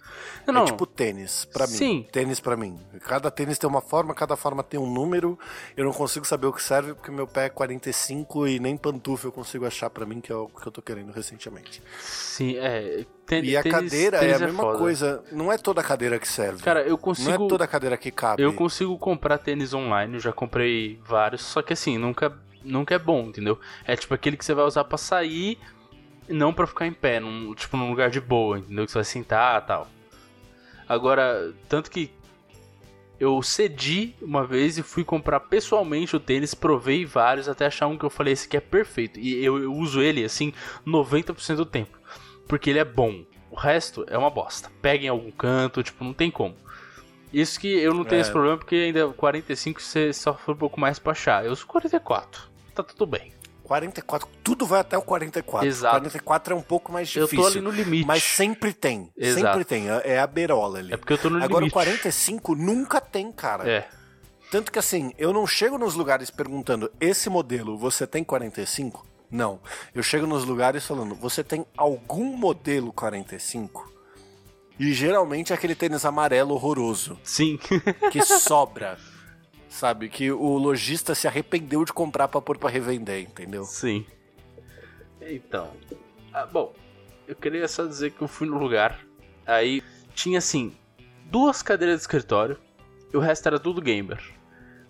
Não, 0.47 0.63
é 0.63 0.65
tipo 0.65 0.87
tênis, 0.87 1.45
para 1.45 1.67
mim. 1.67 1.75
Sim. 1.75 2.07
Tênis 2.11 2.41
para 2.41 2.57
mim. 2.57 2.79
Cada 3.01 3.31
tênis 3.31 3.59
tem 3.59 3.69
uma 3.69 3.83
forma, 3.83 4.15
cada 4.15 4.37
forma 4.37 4.63
tem 4.63 4.81
um 4.81 4.91
número. 4.91 5.39
Eu 5.77 5.85
não 5.85 5.93
consigo 5.93 6.25
saber 6.25 6.47
o 6.47 6.53
que 6.53 6.63
serve 6.63 6.95
porque 6.95 7.11
meu 7.11 7.27
pé 7.27 7.45
é 7.45 7.49
45 7.51 8.49
e 8.49 8.59
nem 8.59 8.75
pantufa 8.77 9.27
eu 9.27 9.33
consigo 9.33 9.67
achar 9.67 9.91
para 9.91 10.07
mim, 10.07 10.19
que 10.21 10.33
é 10.33 10.35
o 10.35 10.49
que 10.49 10.67
eu 10.67 10.73
tô 10.73 10.81
querendo 10.81 11.13
recentemente. 11.13 11.83
Sim, 12.01 12.57
é. 12.57 13.05
e 13.31 13.57
a 13.57 13.63
tênis, 13.63 13.73
cadeira 13.73 14.19
tênis 14.21 14.41
é 14.41 14.45
a 14.45 14.47
mesma 14.47 14.75
é 14.75 14.79
coisa. 14.79 15.23
Não 15.31 15.53
é 15.53 15.59
toda 15.59 15.83
cadeira 15.83 16.19
que 16.19 16.27
serve. 16.27 16.63
Cara, 16.63 16.83
eu 16.83 16.97
consigo. 16.97 17.39
Não 17.39 17.47
é 17.47 17.49
toda 17.49 17.67
cadeira 17.67 17.99
que 17.99 18.11
cabe. 18.11 18.43
Eu 18.43 18.55
consigo 18.55 18.97
comprar 18.97 19.37
tênis 19.37 19.75
online, 19.75 20.15
eu 20.15 20.21
já 20.21 20.33
comprei 20.33 20.99
vários, 21.05 21.43
só 21.43 21.61
que 21.61 21.75
assim, 21.75 21.99
nunca 21.99 22.35
nunca 22.65 22.95
é 22.95 22.99
bom, 22.99 23.29
entendeu? 23.29 23.59
É 23.85 23.97
tipo 23.97 24.15
aquele 24.15 24.37
que 24.37 24.45
você 24.45 24.55
vai 24.55 24.65
usar 24.65 24.85
para 24.85 24.99
sair, 24.99 25.59
não 26.29 26.53
para 26.53 26.67
ficar 26.67 26.87
em 26.87 26.93
pé, 26.93 27.21
num, 27.21 27.55
tipo 27.55 27.77
num 27.77 27.89
lugar 27.91 28.11
de 28.11 28.21
boa, 28.21 28.59
entendeu? 28.59 28.85
Que 28.85 28.93
você 28.93 28.99
vai 28.99 29.05
sentar 29.05 29.67
tal. 29.67 29.89
Agora, 30.89 31.55
tanto 31.69 31.91
que 31.91 32.11
eu 33.21 33.43
cedi 33.43 34.15
uma 34.23 34.47
vez 34.47 34.79
e 34.79 34.83
fui 34.83 35.05
comprar 35.05 35.41
pessoalmente 35.41 36.15
o 36.15 36.21
tênis, 36.21 36.55
provei 36.55 37.05
vários 37.05 37.49
até 37.49 37.67
achar 37.67 37.87
um 37.87 37.99
que 37.99 38.05
eu 38.05 38.11
falei 38.11 38.33
esse 38.33 38.47
aqui 38.47 38.57
é 38.57 38.61
perfeito. 38.61 39.19
E 39.19 39.45
eu, 39.45 39.59
eu 39.59 39.75
uso 39.75 40.01
ele 40.01 40.25
assim 40.25 40.53
90% 40.87 41.57
do 41.57 41.67
tempo, 41.67 41.99
porque 42.47 42.71
ele 42.71 42.79
é 42.79 42.85
bom. 42.85 43.25
O 43.51 43.57
resto 43.57 44.05
é 44.09 44.17
uma 44.17 44.31
bosta. 44.31 44.71
Pega 44.81 45.07
em 45.07 45.09
algum 45.09 45.31
canto, 45.31 45.83
tipo, 45.83 46.05
não 46.05 46.13
tem 46.13 46.31
como. 46.31 46.55
Isso 47.33 47.61
que 47.61 47.69
eu 47.69 47.93
não 47.95 48.05
tenho 48.05 48.19
é. 48.19 48.23
esse 48.23 48.31
problema, 48.31 48.57
porque 48.57 48.75
ainda 48.75 49.09
45 49.09 49.81
você 49.81 50.13
sofre 50.13 50.53
um 50.53 50.57
pouco 50.57 50.81
mais 50.81 50.99
pra 50.99 51.13
achar. 51.13 51.45
Eu 51.45 51.53
uso 51.53 51.67
44. 51.67 52.49
Tá 52.75 52.83
tudo 52.83 53.07
bem. 53.07 53.33
44, 53.65 54.27
tudo 54.43 54.65
vai 54.65 54.81
até 54.81 54.97
o 54.97 55.03
44. 55.03 55.69
Exato. 55.69 55.95
44 55.97 56.55
é 56.55 56.57
um 56.57 56.63
pouco 56.63 56.91
mais 56.91 57.07
difícil. 57.09 57.39
Eu 57.39 57.43
tô 57.43 57.47
ali 57.47 57.61
no 57.61 57.71
limite. 57.71 58.07
Mas 58.07 58.23
sempre 58.23 58.73
tem. 58.73 59.13
Exato. 59.15 59.47
Sempre 59.47 59.65
tem. 59.65 59.91
É, 59.91 60.13
é 60.15 60.19
a 60.19 60.27
berola 60.27 60.79
ali. 60.79 60.95
É 60.95 60.97
porque 60.97 61.13
eu 61.13 61.19
tô 61.19 61.29
no 61.29 61.37
Agora, 61.37 61.61
limite. 61.61 61.75
Agora, 61.75 61.91
o 61.91 61.93
45 61.93 62.55
nunca 62.55 62.99
tem, 62.99 63.31
cara. 63.31 63.69
É. 63.69 63.87
Tanto 64.51 64.73
que 64.73 64.79
assim, 64.79 65.13
eu 65.19 65.35
não 65.35 65.47
chego 65.47 65.77
nos 65.77 65.95
lugares 65.95 66.31
perguntando: 66.31 66.91
esse 66.99 67.29
modelo 67.29 67.77
você 67.77 68.07
tem 68.07 68.25
45? 68.25 69.07
Não. 69.31 69.61
Eu 69.95 70.03
chego 70.03 70.27
nos 70.27 70.47
lugares 70.47 70.87
falando: 70.87 71.15
você 71.15 71.45
tem 71.45 71.67
algum 71.77 72.37
modelo 72.37 72.91
45? 72.93 73.98
E 74.79 74.93
geralmente 74.93 75.53
é 75.53 75.57
aquele 75.57 75.75
tênis 75.75 76.05
amarelo 76.05 76.55
horroroso. 76.55 77.19
Sim. 77.25 77.59
que 78.13 78.23
sobra. 78.25 78.99
Sabe? 79.69 80.09
Que 80.09 80.31
o 80.31 80.57
lojista 80.57 81.15
se 81.15 81.27
arrependeu 81.27 81.85
de 81.85 81.93
comprar 81.93 82.29
pra 82.29 82.41
pôr 82.41 82.57
pra 82.57 82.71
revender, 82.71 83.23
entendeu? 83.23 83.65
Sim. 83.65 84.07
Então. 85.21 85.71
Ah, 86.33 86.47
bom, 86.47 86.73
eu 87.27 87.35
queria 87.35 87.67
só 87.69 87.85
dizer 87.85 88.13
que 88.13 88.23
eu 88.23 88.29
fui 88.29 88.47
no 88.47 88.59
lugar. 88.59 88.99
Aí 89.47 89.83
tinha 90.15 90.39
assim: 90.39 90.75
duas 91.27 91.63
cadeiras 91.63 91.97
de 91.97 92.03
escritório. 92.03 92.59
E 93.13 93.17
o 93.17 93.21
resto 93.21 93.47
era 93.47 93.59
tudo 93.59 93.81
gamer. 93.81 94.23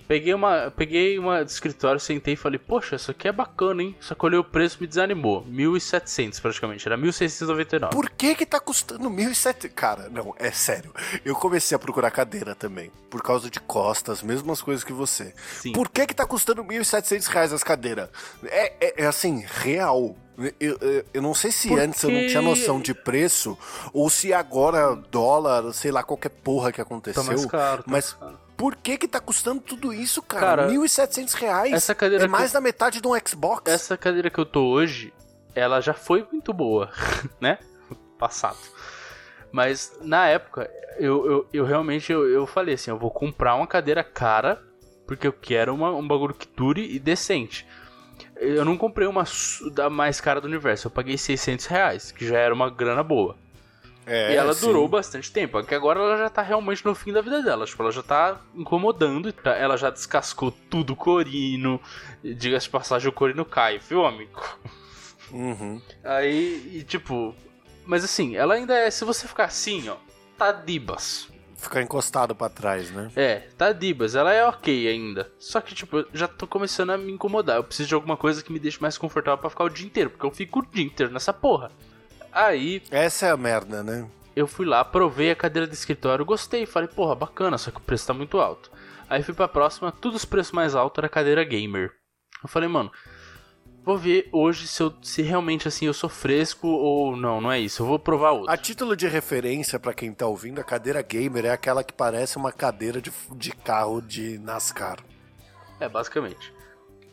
Peguei 0.09 0.33
uma, 0.33 0.73
peguei 0.75 1.19
uma 1.19 1.45
de 1.45 1.53
escritório, 1.53 2.01
sentei 2.01 2.33
e 2.33 2.37
falei, 2.37 2.59
poxa, 2.59 2.97
isso 2.97 3.11
aqui 3.11 3.29
é 3.29 3.33
bacana, 3.33 3.83
hein? 3.83 3.95
Só 4.01 4.15
que 4.15 4.25
olhei 4.25 4.39
o 4.39 4.43
preço 4.43 4.79
me 4.81 4.87
desanimou. 4.87 5.45
1.700 5.45 6.41
praticamente, 6.41 6.89
era 6.89 6.97
1.699. 6.97 7.91
Por 7.91 8.09
que 8.09 8.35
que 8.35 8.47
tá 8.47 8.59
custando 8.59 9.11
1.700? 9.11 9.71
Cara, 9.75 10.09
não, 10.09 10.35
é 10.39 10.51
sério. 10.51 10.95
Eu 11.23 11.35
comecei 11.35 11.77
a 11.77 11.79
procurar 11.79 12.11
cadeira 12.11 12.55
também, 12.55 12.91
por 13.11 13.23
causa 13.23 13.51
de 13.51 13.61
costas, 13.61 14.23
mesmas 14.23 14.63
coisas 14.63 14.83
que 14.83 14.95
você. 14.95 15.35
Sim. 15.61 15.73
Por 15.73 15.91
que 15.91 16.07
que 16.07 16.15
tá 16.15 16.25
custando 16.25 16.65
1.700 16.65 17.27
reais 17.27 17.53
as 17.53 17.63
cadeiras? 17.63 18.09
É, 18.45 18.73
é, 18.81 19.03
é 19.03 19.07
assim, 19.07 19.45
real. 19.47 20.17
Eu, 20.59 20.79
eu, 20.81 21.05
eu, 21.13 21.21
não 21.21 21.35
sei 21.35 21.51
se 21.51 21.69
Porque... 21.69 21.83
antes 21.83 22.03
eu 22.03 22.11
não 22.11 22.27
tinha 22.27 22.41
noção 22.41 22.81
de 22.81 22.95
preço, 22.95 23.59
ou 23.93 24.09
se 24.09 24.33
agora 24.33 24.95
dólar, 25.11 25.71
sei 25.75 25.91
lá, 25.91 26.03
qualquer 26.03 26.31
porra 26.31 26.73
que 26.73 26.81
aconteceu. 26.81 27.23
Tá 27.23 27.29
mais 27.29 27.45
caro, 27.45 27.83
tá 27.83 27.91
mas 27.91 28.17
mais 28.19 28.33
caro. 28.33 28.48
Por 28.59 28.75
que 28.75 28.99
que 28.99 29.07
tá 29.07 29.21
custando 29.21 29.61
tudo 29.61 29.95
isso, 29.95 30.21
cara? 30.21 30.65
cara 30.65 30.69
1.700 30.69 31.33
reais. 31.35 31.73
Essa 31.73 31.95
cadeira 31.95 32.25
é 32.25 32.29
mais 32.29 32.51
da 32.51 32.61
metade 32.61 33.01
de 33.01 33.07
um 33.07 33.13
Xbox. 33.25 33.73
Essa 33.73 33.97
cadeira 33.97 34.29
que 34.29 34.39
eu 34.39 34.45
tô 34.45 34.67
hoje, 34.67 35.15
ela 35.55 35.81
já 35.81 35.95
foi 35.95 36.27
muito 36.33 36.53
boa, 36.53 36.91
né? 37.41 37.59
Passado. 38.19 38.59
Mas 39.53 39.97
na 40.03 40.27
época, 40.27 40.69
eu, 40.99 41.25
eu, 41.25 41.49
eu 41.53 41.65
realmente 41.65 42.11
eu, 42.13 42.29
eu 42.29 42.49
falei 42.49 42.75
assim, 42.75 42.91
eu 42.91 42.99
vou 42.99 43.13
comprar 43.13 43.55
uma 43.55 43.67
cadeira 43.67 44.03
cara, 44.03 44.61
porque 45.07 45.29
eu 45.29 45.33
quero 45.33 45.73
uma, 45.73 45.95
um 45.95 46.07
bagulho 46.07 46.35
que 46.35 46.49
dure 46.49 46.85
e 46.85 46.99
decente. 46.99 47.65
Eu 48.35 48.65
não 48.65 48.77
comprei 48.77 49.07
uma 49.07 49.23
da 49.73 49.89
mais 49.89 50.21
cara 50.21 50.41
do 50.41 50.49
universo, 50.49 50.89
eu 50.89 50.91
paguei 50.91 51.17
600 51.17 51.67
reais, 51.67 52.11
que 52.11 52.27
já 52.27 52.39
era 52.39 52.53
uma 52.53 52.69
grana 52.69 53.05
boa. 53.05 53.37
É, 54.09 54.33
e 54.33 54.37
ela 54.37 54.55
sim. 54.55 54.67
durou 54.67 54.89
bastante 54.89 55.31
tempo, 55.31 55.59
porque 55.59 55.75
agora 55.75 56.01
ela 56.01 56.17
já 56.17 56.31
tá 56.31 56.41
realmente 56.41 56.85
no 56.85 56.95
fim 56.95 57.13
da 57.13 57.21
vida 57.21 57.43
dela. 57.43 57.67
Tipo, 57.67 57.83
ela 57.83 57.93
já 57.93 58.03
tá 58.03 58.41
incomodando, 58.55 59.33
ela 59.45 59.77
já 59.77 59.91
descascou 59.91 60.51
tudo 60.51 60.97
corino. 60.97 61.81
Diga-se 62.25 62.67
de 62.67 62.71
passagem, 62.71 63.09
o 63.09 63.13
corino 63.13 63.45
cai, 63.45 63.79
viu, 63.79 64.07
amigo? 64.07 64.43
Uhum. 65.31 65.81
Aí, 66.03 66.79
e 66.79 66.83
tipo. 66.83 67.35
Mas 67.85 68.03
assim, 68.03 68.35
ela 68.35 68.55
ainda 68.55 68.75
é. 68.75 68.91
Se 68.91 69.05
você 69.05 69.29
ficar 69.29 69.45
assim, 69.45 69.89
ó, 69.89 69.97
tá 70.39 70.53
dibas. 70.53 71.29
Ficar 71.59 71.83
encostado 71.83 72.37
para 72.37 72.49
trás, 72.49 72.89
né? 72.93 73.11
É, 73.17 73.49
tá 73.59 73.73
Dibas, 73.73 74.15
ela 74.15 74.33
é 74.33 74.47
ok 74.47 74.87
ainda. 74.87 75.29
Só 75.41 75.61
que, 75.61 75.75
tipo, 75.75 75.99
eu 75.99 76.07
já 76.15 76.29
tô 76.29 76.47
começando 76.47 76.91
a 76.91 76.97
me 76.97 77.11
incomodar. 77.11 77.57
Eu 77.57 77.65
preciso 77.65 77.89
de 77.89 77.95
alguma 77.95 78.17
coisa 78.17 78.45
que 78.45 78.53
me 78.53 78.61
deixe 78.61 78.81
mais 78.81 78.97
confortável 78.97 79.39
para 79.39 79.51
ficar 79.51 79.65
o 79.65 79.69
dia 79.69 79.85
inteiro, 79.85 80.09
porque 80.09 80.25
eu 80.25 80.31
fico 80.31 80.61
o 80.61 80.67
dia 80.67 80.85
inteiro 80.85 81.13
nessa 81.13 81.33
porra. 81.33 81.73
Aí. 82.33 82.83
Essa 82.91 83.27
é 83.27 83.31
a 83.31 83.37
merda, 83.37 83.83
né? 83.83 84.09
Eu 84.35 84.47
fui 84.47 84.65
lá, 84.65 84.85
provei 84.85 85.31
a 85.31 85.37
cadeira 85.37 85.67
de 85.67 85.75
escritório, 85.75 86.25
gostei, 86.25 86.65
falei, 86.65 86.89
porra, 86.89 87.15
bacana, 87.15 87.59
só 87.59 87.71
que 87.71 87.79
o 87.79 87.83
preço 87.83 88.07
tá 88.07 88.15
muito 88.15 88.39
alto. 88.39 88.71
Aí 89.09 89.23
fui 89.23 89.35
pra 89.35 89.49
próxima, 89.49 89.91
tudo 89.91 90.17
os 90.17 90.25
preços 90.25 90.53
mais 90.53 90.75
altos 90.75 90.99
era 90.99 91.09
cadeira 91.09 91.43
gamer. 91.43 91.91
Eu 92.43 92.49
falei, 92.49 92.69
mano, 92.69 92.93
vou 93.85 93.97
ver 93.99 94.29
hoje 94.31 94.69
se, 94.69 94.83
eu, 94.83 94.95
se 95.03 95.23
realmente 95.23 95.67
assim 95.67 95.87
eu 95.87 95.95
sou 95.95 96.09
fresco 96.09 96.69
ou 96.69 97.17
não, 97.17 97.41
não 97.41 97.51
é 97.51 97.59
isso. 97.59 97.83
Eu 97.83 97.87
vou 97.87 97.99
provar 97.99 98.33
outro. 98.33 98.53
A 98.53 98.57
título 98.57 98.95
de 98.95 99.09
referência 99.09 99.79
pra 99.81 99.95
quem 99.95 100.13
tá 100.13 100.27
ouvindo, 100.27 100.61
a 100.61 100.65
cadeira 100.65 101.03
gamer 101.03 101.47
é 101.47 101.51
aquela 101.51 101.83
que 101.83 101.93
parece 101.93 102.37
uma 102.37 102.53
cadeira 102.53 103.01
de, 103.01 103.11
de 103.35 103.51
carro 103.51 104.01
de 104.01 104.39
NASCAR. 104.39 104.99
É, 105.81 105.89
basicamente. 105.89 106.53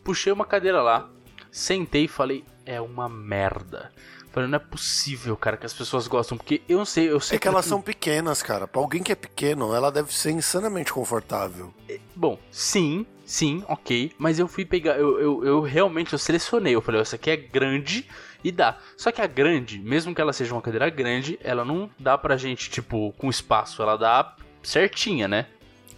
Puxei 0.04 0.32
uma 0.32 0.46
cadeira 0.46 0.82
lá, 0.82 1.10
sentei 1.50 2.04
e 2.04 2.10
falei, 2.10 2.44
é 2.66 2.80
uma 2.80 3.08
merda. 3.08 3.92
Falei, 4.36 4.50
não 4.50 4.58
é 4.58 4.60
possível, 4.60 5.38
cara, 5.38 5.56
que 5.56 5.66
as 5.66 5.74
pessoas 5.74 6.08
gostam, 6.08 6.38
porque 6.38 6.62
eu 6.68 6.78
não 6.78 6.84
sei, 6.84 7.10
eu 7.10 7.22
sei 7.22 7.38
É 7.38 7.40
que 7.40 7.48
elas 7.48 7.64
são 7.64 7.82
pequenas, 7.82 8.44
cara. 8.44 8.68
Pra 8.68 8.82
alguém 8.82 9.02
que 9.02 9.14
é 9.14 9.16
pequeno, 9.16 9.74
ela 9.74 9.90
deve 9.90 10.14
ser 10.14 10.32
insanamente 10.32 10.92
confortável. 10.92 11.74
Bom, 12.14 12.38
sim, 12.52 13.06
sim, 13.26 13.64
ok. 13.66 14.12
Mas 14.18 14.38
eu 14.38 14.46
fui 14.46 14.66
pegar. 14.66 15.00
Eu, 15.00 15.22
eu, 15.22 15.46
eu 15.46 15.62
realmente 15.62 16.12
eu 16.12 16.20
selecionei. 16.20 16.76
Eu 16.76 16.82
falei, 16.82 17.00
essa 17.00 17.16
aqui 17.16 17.30
é 17.30 17.38
grande 17.38 18.10
e 18.44 18.52
dá. 18.52 18.78
Só 18.98 19.10
que 19.10 19.22
a 19.22 19.26
grande, 19.26 19.80
mesmo 19.80 20.14
que 20.14 20.20
ela 20.20 20.34
seja 20.34 20.54
uma 20.54 20.62
cadeira 20.62 20.90
grande, 20.90 21.40
ela 21.42 21.64
não 21.64 21.90
dá 21.98 22.18
pra 22.18 22.36
gente, 22.36 22.70
tipo, 22.70 23.14
com 23.18 23.30
espaço. 23.30 23.82
Ela 23.82 23.96
dá 23.96 24.36
certinha, 24.62 25.30
né? 25.30 25.46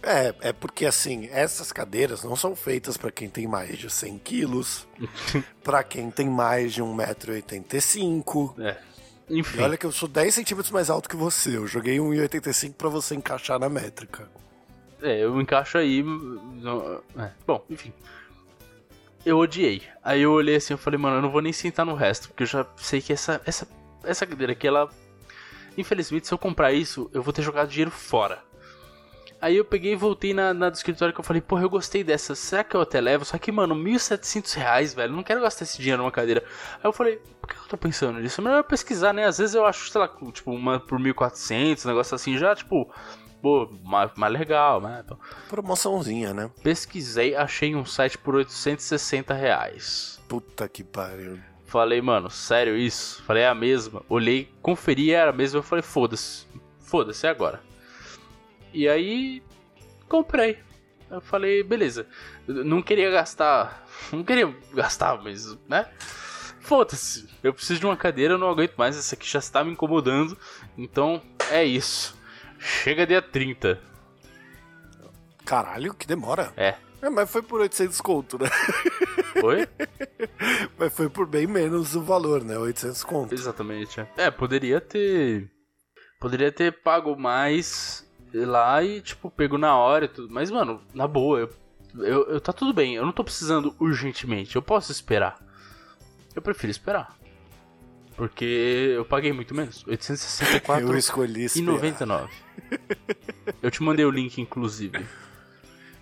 É, 0.02 0.34
é 0.40 0.52
porque 0.52 0.86
assim, 0.86 1.28
essas 1.32 1.72
cadeiras 1.72 2.22
não 2.22 2.36
são 2.36 2.54
feitas 2.54 2.96
pra 2.96 3.10
quem 3.10 3.28
tem 3.28 3.46
mais 3.46 3.78
de 3.78 3.90
100 3.90 4.18
quilos, 4.18 4.86
pra 5.62 5.82
quem 5.82 6.10
tem 6.10 6.28
mais 6.28 6.72
de 6.72 6.82
1,85m. 6.82 8.54
É. 8.60 8.76
Enfim. 9.30 9.58
E 9.58 9.62
olha 9.62 9.76
que 9.76 9.84
eu 9.84 9.92
sou 9.92 10.08
10 10.08 10.34
centímetros 10.34 10.70
mais 10.70 10.88
alto 10.88 11.08
que 11.08 11.16
você. 11.16 11.56
Eu 11.56 11.66
joguei 11.66 11.98
1,85 11.98 12.74
pra 12.74 12.88
você 12.88 13.14
encaixar 13.14 13.58
na 13.58 13.68
métrica. 13.68 14.28
É, 15.02 15.22
eu 15.22 15.40
encaixo 15.40 15.78
aí. 15.78 16.02
é, 17.18 17.30
bom, 17.46 17.64
enfim. 17.68 17.92
Eu 19.24 19.38
odiei. 19.38 19.82
Aí 20.02 20.22
eu 20.22 20.32
olhei 20.32 20.56
assim, 20.56 20.72
eu 20.74 20.78
falei, 20.78 20.98
mano, 20.98 21.16
eu 21.16 21.22
não 21.22 21.30
vou 21.30 21.42
nem 21.42 21.52
sentar 21.52 21.84
no 21.84 21.94
resto, 21.94 22.28
porque 22.28 22.44
eu 22.44 22.46
já 22.46 22.66
sei 22.76 23.02
que 23.02 23.12
essa 23.12 23.40
essa 23.44 23.68
essa 24.04 24.26
cadeira 24.26 24.52
aqui, 24.52 24.66
ela 24.66 24.88
infelizmente 25.76 26.26
se 26.26 26.32
eu 26.32 26.38
comprar 26.38 26.72
isso, 26.72 27.10
eu 27.12 27.22
vou 27.22 27.32
ter 27.32 27.42
jogado 27.42 27.68
dinheiro 27.68 27.90
fora. 27.90 28.42
Aí 29.40 29.56
eu 29.56 29.64
peguei 29.64 29.92
e 29.92 29.96
voltei 29.96 30.34
na, 30.34 30.52
na 30.52 30.68
do 30.68 30.74
escritório 30.74 31.14
que 31.14 31.20
eu 31.20 31.24
falei, 31.24 31.40
porra, 31.40 31.62
eu 31.62 31.70
gostei 31.70 32.02
dessa, 32.02 32.34
será 32.34 32.64
que 32.64 32.74
eu 32.74 32.80
até 32.80 33.00
levo? 33.00 33.24
Só 33.24 33.38
que, 33.38 33.52
mano, 33.52 33.74
1.700 33.74 34.54
reais, 34.54 34.94
velho, 34.94 35.12
não 35.12 35.22
quero 35.22 35.40
gastar 35.40 35.62
esse 35.64 35.78
dinheiro 35.78 36.02
numa 36.02 36.10
cadeira. 36.10 36.42
Aí 36.74 36.84
eu 36.84 36.92
falei, 36.92 37.20
por 37.40 37.48
que 37.48 37.56
eu 37.56 37.68
tô 37.68 37.76
pensando 37.76 38.18
nisso? 38.18 38.40
É 38.40 38.44
melhor 38.44 38.64
pesquisar, 38.64 39.12
né? 39.12 39.24
Às 39.26 39.38
vezes 39.38 39.54
eu 39.54 39.64
acho, 39.64 39.90
sei 39.90 40.00
lá, 40.00 40.08
tipo, 40.32 40.50
uma 40.50 40.80
por 40.80 40.98
1.400, 40.98 41.84
um 41.84 41.88
negócio 41.88 42.16
assim, 42.16 42.36
já, 42.36 42.52
tipo, 42.56 42.92
pô, 43.40 43.70
mais, 43.84 44.10
mais 44.16 44.32
legal, 44.32 44.80
né? 44.80 45.02
Então, 45.04 45.16
Promoçãozinha, 45.48 46.34
né? 46.34 46.50
pesquisei, 46.60 47.36
achei 47.36 47.76
um 47.76 47.84
site 47.84 48.18
por 48.18 48.34
860 48.34 49.34
reais. 49.34 50.20
Puta 50.26 50.68
que 50.68 50.82
pariu. 50.82 51.38
Falei, 51.64 52.00
mano, 52.00 52.28
sério 52.28 52.76
isso? 52.76 53.22
Falei, 53.22 53.44
é 53.44 53.48
a 53.48 53.54
mesma. 53.54 54.02
Olhei, 54.08 54.50
conferi, 54.62 55.12
era 55.12 55.30
a 55.30 55.34
mesma. 55.34 55.58
Eu 55.58 55.62
falei, 55.62 55.82
foda-se. 55.82 56.46
Foda-se, 56.80 57.26
é 57.26 57.30
agora. 57.30 57.67
E 58.72 58.88
aí, 58.88 59.42
comprei. 60.08 60.58
Eu 61.10 61.20
falei, 61.20 61.62
beleza. 61.62 62.06
Eu 62.46 62.64
Não 62.64 62.82
queria 62.82 63.10
gastar. 63.10 63.86
Não 64.12 64.22
queria 64.22 64.54
gastar, 64.74 65.22
mas, 65.22 65.56
né? 65.68 65.88
Foda-se. 66.60 67.26
Eu 67.42 67.54
preciso 67.54 67.80
de 67.80 67.86
uma 67.86 67.96
cadeira, 67.96 68.34
eu 68.34 68.38
não 68.38 68.50
aguento 68.50 68.74
mais. 68.76 68.96
Essa 68.96 69.14
aqui 69.14 69.26
já 69.28 69.38
está 69.38 69.64
me 69.64 69.72
incomodando. 69.72 70.36
Então, 70.76 71.22
é 71.50 71.64
isso. 71.64 72.14
Chega 72.58 73.06
dia 73.06 73.22
30. 73.22 73.80
Caralho, 75.44 75.94
que 75.94 76.06
demora. 76.06 76.52
É. 76.56 76.74
É, 77.00 77.08
mas 77.08 77.30
foi 77.30 77.42
por 77.42 77.60
800 77.60 78.00
conto, 78.00 78.38
né? 78.38 78.50
Foi? 79.40 79.68
Mas 80.76 80.92
foi 80.92 81.08
por 81.08 81.28
bem 81.28 81.46
menos 81.46 81.94
o 81.94 82.02
valor, 82.02 82.42
né? 82.42 82.58
800 82.58 83.04
conto. 83.04 83.32
Exatamente. 83.32 84.00
é. 84.00 84.08
É, 84.16 84.30
poderia 84.32 84.80
ter. 84.80 85.48
Poderia 86.18 86.50
ter 86.50 86.82
pago 86.82 87.16
mais 87.16 88.07
lá 88.32 88.82
e, 88.82 89.00
tipo, 89.00 89.30
pego 89.30 89.56
na 89.58 89.76
hora 89.76 90.04
e 90.04 90.08
tudo. 90.08 90.28
Mas, 90.32 90.50
mano, 90.50 90.82
na 90.94 91.06
boa, 91.08 91.40
eu, 91.40 91.50
eu, 92.04 92.28
eu- 92.30 92.40
tá 92.40 92.52
tudo 92.52 92.72
bem. 92.72 92.94
Eu 92.94 93.04
não 93.04 93.12
tô 93.12 93.24
precisando 93.24 93.74
urgentemente. 93.78 94.54
Eu 94.56 94.62
posso 94.62 94.92
esperar. 94.92 95.36
Eu 96.34 96.42
prefiro 96.42 96.70
esperar. 96.70 97.16
Porque 98.16 98.92
eu 98.96 99.04
paguei 99.04 99.32
muito 99.32 99.54
menos. 99.54 99.84
864 99.86 100.86
Eu 100.90 100.96
escolhi 100.98 101.42
e 101.42 101.44
esperar. 101.44 101.72
99. 101.72 102.32
Eu 103.62 103.70
te 103.70 103.82
mandei 103.82 104.04
o 104.04 104.10
link, 104.10 104.38
inclusive. 104.40 105.06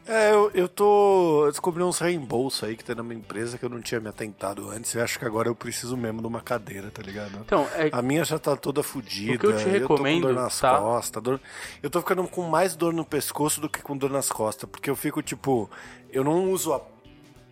É, 0.09 0.31
eu, 0.31 0.51
eu 0.55 0.69
tô. 0.69 1.47
Eu 1.47 1.51
descobri 1.51 1.83
uns 1.83 1.99
reembolsos 1.99 2.63
aí 2.63 2.77
que 2.77 2.85
tem 2.85 2.95
na 2.95 3.03
minha 3.03 3.19
empresa 3.19 3.59
que 3.59 3.65
eu 3.65 3.69
não 3.69 3.81
tinha 3.81 4.01
me 4.01 4.09
atentado 4.09 4.71
antes. 4.71 4.95
Eu 4.95 5.03
acho 5.03 5.19
que 5.19 5.25
agora 5.25 5.49
eu 5.49 5.55
preciso 5.55 5.97
mesmo 5.97 6.21
de 6.21 6.27
uma 6.29 6.41
cadeira, 6.41 6.91
tá 6.93 7.03
ligado? 7.03 7.39
Então, 7.45 7.67
é, 7.75 7.89
A 7.91 8.01
minha 8.01 8.25
já 8.25 8.39
tá 8.39 8.57
toda 8.57 8.83
fodida. 8.85 9.35
O 9.35 9.39
que 9.39 9.47
eu 9.47 9.57
te 9.57 9.69
recomendo, 9.69 10.23
tô 10.23 10.29
com 10.29 10.35
dor 10.35 10.35
nas 10.43 10.61
tá? 10.61 10.79
costas. 10.79 11.23
Dor... 11.23 11.41
Eu 11.83 11.91
tô 11.91 12.01
ficando 12.01 12.27
com 12.29 12.43
mais 12.43 12.77
dor 12.77 12.93
no 12.93 13.05
pescoço 13.05 13.61
do 13.61 13.69
que 13.69 13.83
com 13.83 13.97
dor 13.97 14.11
nas 14.11 14.31
costas. 14.31 14.69
Porque 14.71 14.89
eu 14.89 14.95
fico, 14.95 15.21
tipo, 15.23 15.69
eu 16.13 16.23
não 16.23 16.53
uso 16.53 16.73
a- 16.73 16.81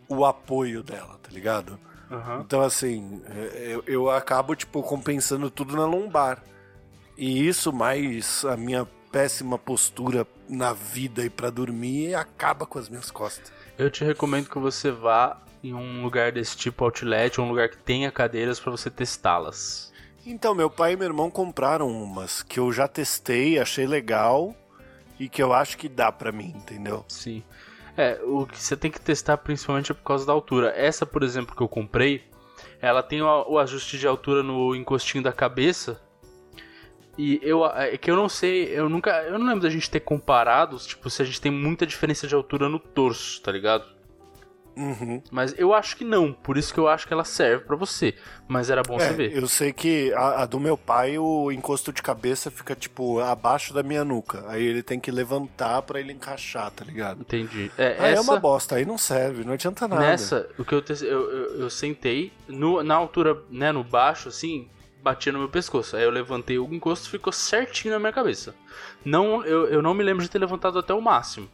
o 0.08 0.24
apoio 0.24 0.82
dela, 0.82 1.18
tá 1.22 1.30
ligado? 1.32 1.76
aham. 2.10 2.40
Então, 2.46 2.60
assim, 2.60 3.20
é, 3.30 3.72
eu, 3.74 3.82
eu 3.86 4.10
acabo, 4.10 4.54
tipo, 4.54 4.80
compensando 4.82 5.50
tudo 5.50 5.74
na 5.76 5.86
lombar. 5.86 6.40
E 7.16 7.48
isso, 7.48 7.72
mais 7.72 8.44
a 8.44 8.56
minha 8.56 8.86
péssima 9.14 9.56
postura 9.56 10.26
na 10.48 10.72
vida 10.72 11.24
e 11.24 11.30
pra 11.30 11.48
dormir, 11.48 12.16
acaba 12.16 12.66
com 12.66 12.80
as 12.80 12.88
minhas 12.88 13.12
costas. 13.12 13.52
Eu 13.78 13.88
te 13.88 14.02
recomendo 14.02 14.50
que 14.50 14.58
você 14.58 14.90
vá 14.90 15.40
em 15.62 15.72
um 15.72 16.02
lugar 16.02 16.32
desse 16.32 16.56
tipo 16.56 16.84
outlet, 16.84 17.40
um 17.40 17.48
lugar 17.48 17.68
que 17.68 17.76
tenha 17.76 18.10
cadeiras 18.10 18.58
pra 18.58 18.72
você 18.72 18.90
testá-las. 18.90 19.92
Então, 20.26 20.52
meu 20.52 20.68
pai 20.68 20.94
e 20.94 20.96
meu 20.96 21.06
irmão 21.06 21.30
compraram 21.30 21.88
umas 21.88 22.42
que 22.42 22.58
eu 22.58 22.72
já 22.72 22.88
testei, 22.88 23.56
achei 23.56 23.86
legal 23.86 24.52
e 25.20 25.28
que 25.28 25.40
eu 25.40 25.52
acho 25.52 25.78
que 25.78 25.88
dá 25.88 26.10
pra 26.10 26.32
mim, 26.32 26.52
entendeu? 26.56 27.04
Sim. 27.06 27.44
É, 27.96 28.20
o 28.24 28.44
que 28.44 28.60
você 28.60 28.76
tem 28.76 28.90
que 28.90 29.00
testar 29.00 29.36
principalmente 29.36 29.92
é 29.92 29.94
por 29.94 30.02
causa 30.02 30.26
da 30.26 30.32
altura. 30.32 30.74
Essa, 30.76 31.06
por 31.06 31.22
exemplo, 31.22 31.54
que 31.54 31.62
eu 31.62 31.68
comprei, 31.68 32.24
ela 32.82 33.00
tem 33.00 33.22
o, 33.22 33.44
o 33.48 33.58
ajuste 33.60 33.96
de 33.96 34.08
altura 34.08 34.42
no 34.42 34.74
encostinho 34.74 35.22
da 35.22 35.32
cabeça. 35.32 36.02
E 37.16 37.38
eu 37.42 37.64
é 37.64 37.96
que 37.96 38.10
eu 38.10 38.16
não 38.16 38.28
sei, 38.28 38.64
eu 38.76 38.88
nunca, 38.88 39.10
eu 39.22 39.38
não 39.38 39.46
lembro 39.46 39.60
da 39.62 39.70
gente 39.70 39.88
ter 39.90 40.00
comparado, 40.00 40.76
tipo, 40.78 41.08
se 41.08 41.22
a 41.22 41.24
gente 41.24 41.40
tem 41.40 41.52
muita 41.52 41.86
diferença 41.86 42.26
de 42.26 42.34
altura 42.34 42.68
no 42.68 42.78
torso, 42.78 43.40
tá 43.40 43.52
ligado? 43.52 43.84
Uhum. 44.76 45.22
Mas 45.30 45.54
eu 45.56 45.72
acho 45.72 45.96
que 45.96 46.02
não, 46.04 46.32
por 46.32 46.56
isso 46.58 46.74
que 46.74 46.80
eu 46.80 46.88
acho 46.88 47.06
que 47.06 47.12
ela 47.12 47.22
serve 47.24 47.64
pra 47.64 47.76
você. 47.76 48.12
Mas 48.48 48.70
era 48.70 48.82
bom 48.82 48.96
É, 48.96 49.06
você 49.06 49.12
ver. 49.14 49.36
eu 49.36 49.46
sei 49.46 49.72
que 49.72 50.12
a, 50.14 50.42
a 50.42 50.46
do 50.46 50.58
meu 50.58 50.76
pai, 50.76 51.16
o 51.16 51.52
encosto 51.52 51.92
de 51.92 52.02
cabeça 52.02 52.50
fica, 52.50 52.74
tipo, 52.74 53.20
abaixo 53.20 53.72
da 53.72 53.84
minha 53.84 54.04
nuca. 54.04 54.42
Aí 54.48 54.64
ele 54.64 54.82
tem 54.82 54.98
que 54.98 55.12
levantar 55.12 55.80
pra 55.82 56.00
ele 56.00 56.12
encaixar, 56.12 56.72
tá 56.72 56.84
ligado? 56.84 57.20
Entendi. 57.20 57.70
É, 57.78 57.94
Aí 58.00 58.12
essa... 58.14 58.18
é 58.18 58.20
uma 58.20 58.40
bosta, 58.40 58.74
aí 58.74 58.84
não 58.84 58.98
serve, 58.98 59.44
não 59.44 59.52
adianta 59.52 59.86
nada. 59.86 60.02
Nessa, 60.02 60.48
o 60.58 60.64
que 60.64 60.74
eu, 60.74 60.82
te- 60.82 61.04
eu, 61.06 61.30
eu, 61.30 61.60
eu 61.60 61.70
sentei, 61.70 62.32
no, 62.48 62.82
na 62.82 62.96
altura, 62.96 63.40
né, 63.48 63.70
no 63.70 63.84
baixo, 63.84 64.28
assim, 64.28 64.68
batia 65.04 65.30
no 65.30 65.38
meu 65.38 65.48
pescoço. 65.50 65.96
Aí 65.96 66.02
eu 66.02 66.10
levantei 66.10 66.58
o 66.58 66.64
encosto 66.74 67.10
ficou 67.10 67.32
certinho 67.32 67.92
na 67.92 68.00
minha 68.00 68.12
cabeça. 68.12 68.54
Não, 69.04 69.44
eu, 69.44 69.66
eu 69.68 69.82
não 69.82 69.92
me 69.92 70.02
lembro 70.02 70.22
de 70.24 70.30
ter 70.30 70.38
levantado 70.38 70.78
até 70.78 70.94
o 70.94 71.00
máximo. 71.00 71.48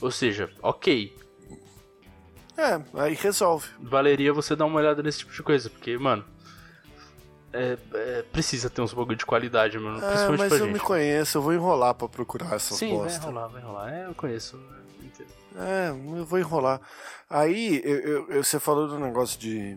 Ou 0.00 0.10
seja, 0.10 0.48
ok, 0.62 1.14
É, 2.56 2.80
aí 2.94 3.14
resolve. 3.14 3.68
valeria 3.80 4.32
você 4.32 4.54
dar 4.56 4.64
uma 4.66 4.78
olhada 4.78 5.02
nesse 5.02 5.18
tipo 5.18 5.32
de 5.32 5.42
coisa, 5.42 5.68
porque, 5.68 5.98
mano, 5.98 6.24
é, 7.52 7.76
é, 7.94 8.22
precisa 8.32 8.68
ter 8.70 8.80
uns 8.82 8.92
bagulho 8.92 9.16
de 9.16 9.26
qualidade, 9.26 9.78
mano, 9.78 9.98
É, 9.98 10.00
principalmente 10.06 10.38
mas 10.40 10.48
pra 10.48 10.58
eu 10.58 10.64
gente. 10.66 10.72
me 10.74 10.80
conheço, 10.80 11.38
eu 11.38 11.42
vou 11.42 11.52
enrolar 11.54 11.94
pra 11.94 12.08
procurar 12.08 12.54
essas 12.54 12.76
Sim, 12.78 12.96
vai 12.98 13.06
bosta. 13.08 13.26
rolar, 13.26 13.46
vai 13.48 13.62
rolar. 13.62 13.92
É, 13.92 14.06
eu 14.06 14.14
conheço. 14.14 14.60
É, 15.56 15.88
eu 15.90 16.24
vou 16.24 16.38
enrolar. 16.38 16.80
Aí, 17.28 17.80
eu- 17.84 18.28
eu- 18.28 18.44
você 18.44 18.60
falou 18.60 18.86
do 18.86 18.98
negócio 18.98 19.38
de, 19.40 19.76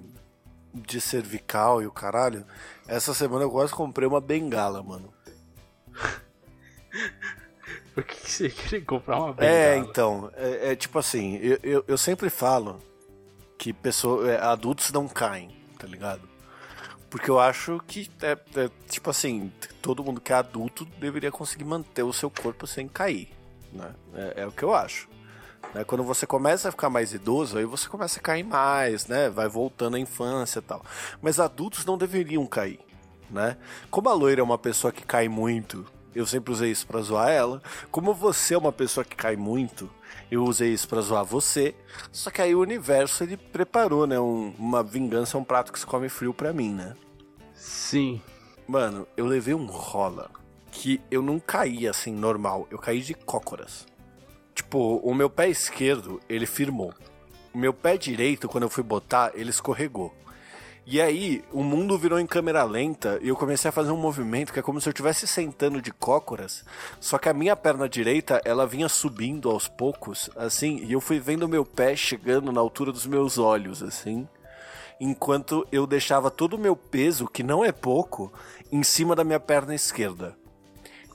de 0.73 1.01
cervical 1.01 1.81
e 1.81 1.87
o 1.87 1.91
caralho. 1.91 2.45
Essa 2.87 3.13
semana 3.13 3.43
eu 3.45 3.51
quase 3.51 3.73
comprei 3.73 4.07
uma 4.07 4.21
bengala, 4.21 4.83
mano. 4.83 5.11
Por 7.93 8.03
que, 8.03 8.15
que 8.15 8.31
você 8.31 8.49
queria 8.49 8.81
comprar 8.85 9.17
uma 9.17 9.29
É, 9.37 9.75
bengala? 9.75 9.77
então, 9.77 10.31
é, 10.35 10.71
é 10.71 10.75
tipo 10.75 10.97
assim, 10.97 11.35
eu, 11.37 11.59
eu, 11.61 11.83
eu 11.87 11.97
sempre 11.97 12.29
falo 12.29 12.79
que 13.57 13.73
pessoa, 13.73 14.29
é, 14.29 14.41
adultos 14.41 14.91
não 14.91 15.07
caem, 15.07 15.55
tá 15.77 15.85
ligado? 15.87 16.29
Porque 17.09 17.29
eu 17.29 17.39
acho 17.39 17.79
que, 17.87 18.09
é, 18.21 18.31
é, 18.55 18.69
tipo 18.89 19.09
assim, 19.09 19.51
todo 19.81 20.03
mundo 20.03 20.21
que 20.21 20.31
é 20.31 20.35
adulto 20.35 20.85
deveria 20.99 21.31
conseguir 21.31 21.65
manter 21.65 22.03
o 22.03 22.13
seu 22.13 22.29
corpo 22.31 22.65
sem 22.65 22.87
cair, 22.87 23.29
né? 23.73 23.93
É, 24.15 24.41
é 24.43 24.47
o 24.47 24.51
que 24.51 24.63
eu 24.63 24.73
acho. 24.73 25.09
Né? 25.73 25.83
Quando 25.83 26.03
você 26.03 26.25
começa 26.27 26.69
a 26.69 26.71
ficar 26.71 26.89
mais 26.89 27.13
idoso, 27.13 27.57
aí 27.57 27.65
você 27.65 27.87
começa 27.87 28.19
a 28.19 28.23
cair 28.23 28.43
mais, 28.43 29.07
né? 29.07 29.29
Vai 29.29 29.47
voltando 29.47 29.95
à 29.95 29.99
infância 29.99 30.59
e 30.59 30.61
tal. 30.61 30.83
Mas 31.21 31.39
adultos 31.39 31.85
não 31.85 31.97
deveriam 31.97 32.45
cair, 32.45 32.79
né? 33.29 33.57
Como 33.89 34.09
a 34.09 34.13
loira 34.13 34.41
é 34.41 34.43
uma 34.43 34.57
pessoa 34.57 34.91
que 34.91 35.05
cai 35.05 35.27
muito 35.27 35.85
eu 36.13 36.25
sempre 36.25 36.51
usei 36.51 36.71
isso 36.71 36.85
pra 36.85 37.01
zoar 37.01 37.29
ela. 37.29 37.61
Como 37.89 38.13
você 38.13 38.53
é 38.53 38.57
uma 38.57 38.71
pessoa 38.71 39.03
que 39.03 39.15
cai 39.15 39.35
muito, 39.35 39.89
eu 40.29 40.43
usei 40.43 40.73
isso 40.73 40.87
pra 40.87 41.01
zoar 41.01 41.23
você. 41.23 41.73
Só 42.11 42.29
que 42.29 42.41
aí 42.41 42.53
o 42.53 42.59
universo 42.59 43.23
ele 43.23 43.37
preparou, 43.37 44.05
né? 44.05 44.19
Um- 44.19 44.53
uma 44.59 44.83
vingança, 44.83 45.37
um 45.37 45.43
prato 45.43 45.71
que 45.71 45.79
se 45.79 45.85
come 45.85 46.09
frio 46.09 46.33
pra 46.33 46.51
mim, 46.51 46.73
né? 46.73 46.95
Sim. 47.53 48.21
Mano, 48.67 49.07
eu 49.15 49.25
levei 49.25 49.53
um 49.53 49.65
rola 49.65 50.29
que 50.71 51.01
eu 51.09 51.21
não 51.21 51.39
caí 51.39 51.87
assim 51.87 52.13
normal, 52.13 52.67
eu 52.69 52.77
caí 52.77 53.01
de 53.01 53.13
cócoras. 53.13 53.85
Tipo, 54.61 54.97
o 54.97 55.15
meu 55.15 55.27
pé 55.27 55.49
esquerdo, 55.49 56.21
ele 56.29 56.45
firmou. 56.45 56.93
O 57.51 57.57
meu 57.57 57.73
pé 57.73 57.97
direito, 57.97 58.47
quando 58.47 58.63
eu 58.63 58.69
fui 58.69 58.83
botar, 58.83 59.31
ele 59.33 59.49
escorregou. 59.49 60.13
E 60.85 61.01
aí, 61.01 61.43
o 61.51 61.63
mundo 61.63 61.97
virou 61.97 62.19
em 62.19 62.27
câmera 62.27 62.63
lenta 62.63 63.17
e 63.23 63.29
eu 63.29 63.35
comecei 63.35 63.69
a 63.69 63.71
fazer 63.71 63.89
um 63.89 63.97
movimento 63.97 64.53
que 64.53 64.59
é 64.59 64.61
como 64.61 64.79
se 64.79 64.87
eu 64.87 64.91
estivesse 64.91 65.27
sentando 65.27 65.81
de 65.81 65.91
cócoras, 65.91 66.63
só 66.99 67.17
que 67.17 67.27
a 67.27 67.33
minha 67.33 67.55
perna 67.55 67.89
direita, 67.89 68.39
ela 68.45 68.67
vinha 68.67 68.87
subindo 68.87 69.49
aos 69.49 69.67
poucos, 69.67 70.29
assim, 70.35 70.77
e 70.85 70.93
eu 70.93 71.01
fui 71.01 71.19
vendo 71.19 71.49
meu 71.49 71.65
pé 71.65 71.95
chegando 71.95 72.51
na 72.51 72.61
altura 72.61 72.91
dos 72.91 73.07
meus 73.07 73.39
olhos, 73.39 73.81
assim 73.81 74.27
enquanto 74.99 75.67
eu 75.71 75.87
deixava 75.87 76.29
todo 76.29 76.53
o 76.53 76.59
meu 76.59 76.75
peso, 76.75 77.27
que 77.27 77.41
não 77.41 77.65
é 77.65 77.71
pouco, 77.71 78.31
em 78.71 78.83
cima 78.83 79.15
da 79.15 79.23
minha 79.23 79.39
perna 79.39 79.73
esquerda. 79.73 80.37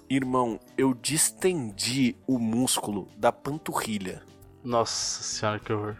Irmão, 0.09 0.61
eu 0.79 0.95
distendi 0.95 2.17
o 2.27 2.39
músculo 2.39 3.09
da 3.17 3.33
panturrilha. 3.33 4.23
Nossa 4.63 5.23
senhora, 5.23 5.59
que 5.59 5.73
horror. 5.73 5.97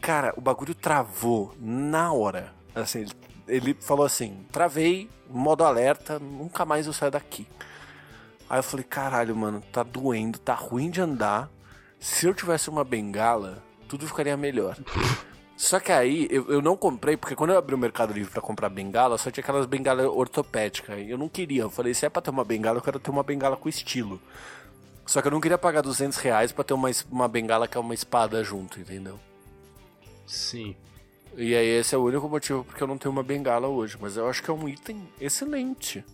Cara, 0.00 0.34
o 0.36 0.40
bagulho 0.40 0.74
travou 0.74 1.54
na 1.58 2.12
hora. 2.12 2.52
Assim, 2.74 3.00
ele- 3.00 3.12
ele 3.48 3.74
falou 3.80 4.04
assim: 4.04 4.44
travei, 4.52 5.08
modo 5.28 5.64
alerta, 5.64 6.18
nunca 6.18 6.64
mais 6.64 6.86
eu 6.86 6.92
saio 6.92 7.10
daqui. 7.12 7.46
Aí 8.48 8.58
eu 8.58 8.62
falei: 8.62 8.84
caralho, 8.84 9.34
mano, 9.34 9.62
tá 9.72 9.82
doendo, 9.82 10.38
tá 10.38 10.54
ruim 10.54 10.90
de 10.90 11.00
andar. 11.00 11.48
Se 11.98 12.26
eu 12.26 12.34
tivesse 12.34 12.68
uma 12.68 12.84
bengala, 12.84 13.62
tudo 13.88 14.06
ficaria 14.06 14.36
melhor. 14.36 14.76
Só 15.62 15.78
que 15.78 15.92
aí 15.92 16.26
eu, 16.28 16.50
eu 16.50 16.60
não 16.60 16.76
comprei, 16.76 17.16
porque 17.16 17.36
quando 17.36 17.50
eu 17.50 17.56
abri 17.56 17.72
o 17.72 17.78
Mercado 17.78 18.12
Livre 18.12 18.32
pra 18.32 18.42
comprar 18.42 18.68
bengala, 18.68 19.16
só 19.16 19.30
tinha 19.30 19.42
aquelas 19.42 19.64
bengalas 19.64 20.06
ortopédicas. 20.06 20.98
Eu 21.06 21.16
não 21.16 21.28
queria. 21.28 21.62
Eu 21.62 21.70
falei: 21.70 21.94
se 21.94 22.04
é 22.04 22.08
pra 22.08 22.20
ter 22.20 22.30
uma 22.30 22.44
bengala, 22.44 22.78
eu 22.78 22.82
quero 22.82 22.98
ter 22.98 23.12
uma 23.12 23.22
bengala 23.22 23.56
com 23.56 23.68
estilo. 23.68 24.20
Só 25.06 25.22
que 25.22 25.28
eu 25.28 25.30
não 25.30 25.40
queria 25.40 25.56
pagar 25.56 25.80
200 25.80 26.18
reais 26.18 26.50
pra 26.50 26.64
ter 26.64 26.74
uma, 26.74 26.90
uma 27.08 27.28
bengala 27.28 27.68
que 27.68 27.78
é 27.78 27.80
uma 27.80 27.94
espada 27.94 28.42
junto, 28.42 28.80
entendeu? 28.80 29.20
Sim. 30.26 30.74
E 31.36 31.54
aí 31.54 31.78
esse 31.78 31.94
é 31.94 31.98
o 31.98 32.02
único 32.02 32.28
motivo 32.28 32.64
porque 32.64 32.82
eu 32.82 32.88
não 32.88 32.98
tenho 32.98 33.12
uma 33.12 33.22
bengala 33.22 33.68
hoje. 33.68 33.96
Mas 34.00 34.16
eu 34.16 34.28
acho 34.28 34.42
que 34.42 34.50
é 34.50 34.52
um 34.52 34.68
item 34.68 35.08
excelente. 35.20 36.04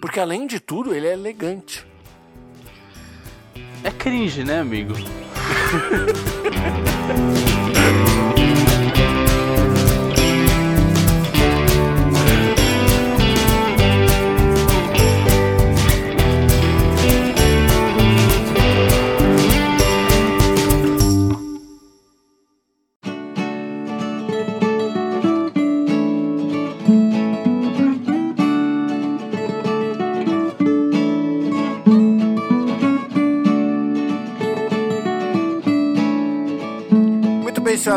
Porque 0.00 0.20
além 0.20 0.46
de 0.46 0.60
tudo, 0.60 0.94
ele 0.94 1.08
é 1.08 1.14
elegante. 1.14 1.84
É 3.82 3.90
cringe, 3.90 4.44
né, 4.44 4.60
amigo? 4.60 4.94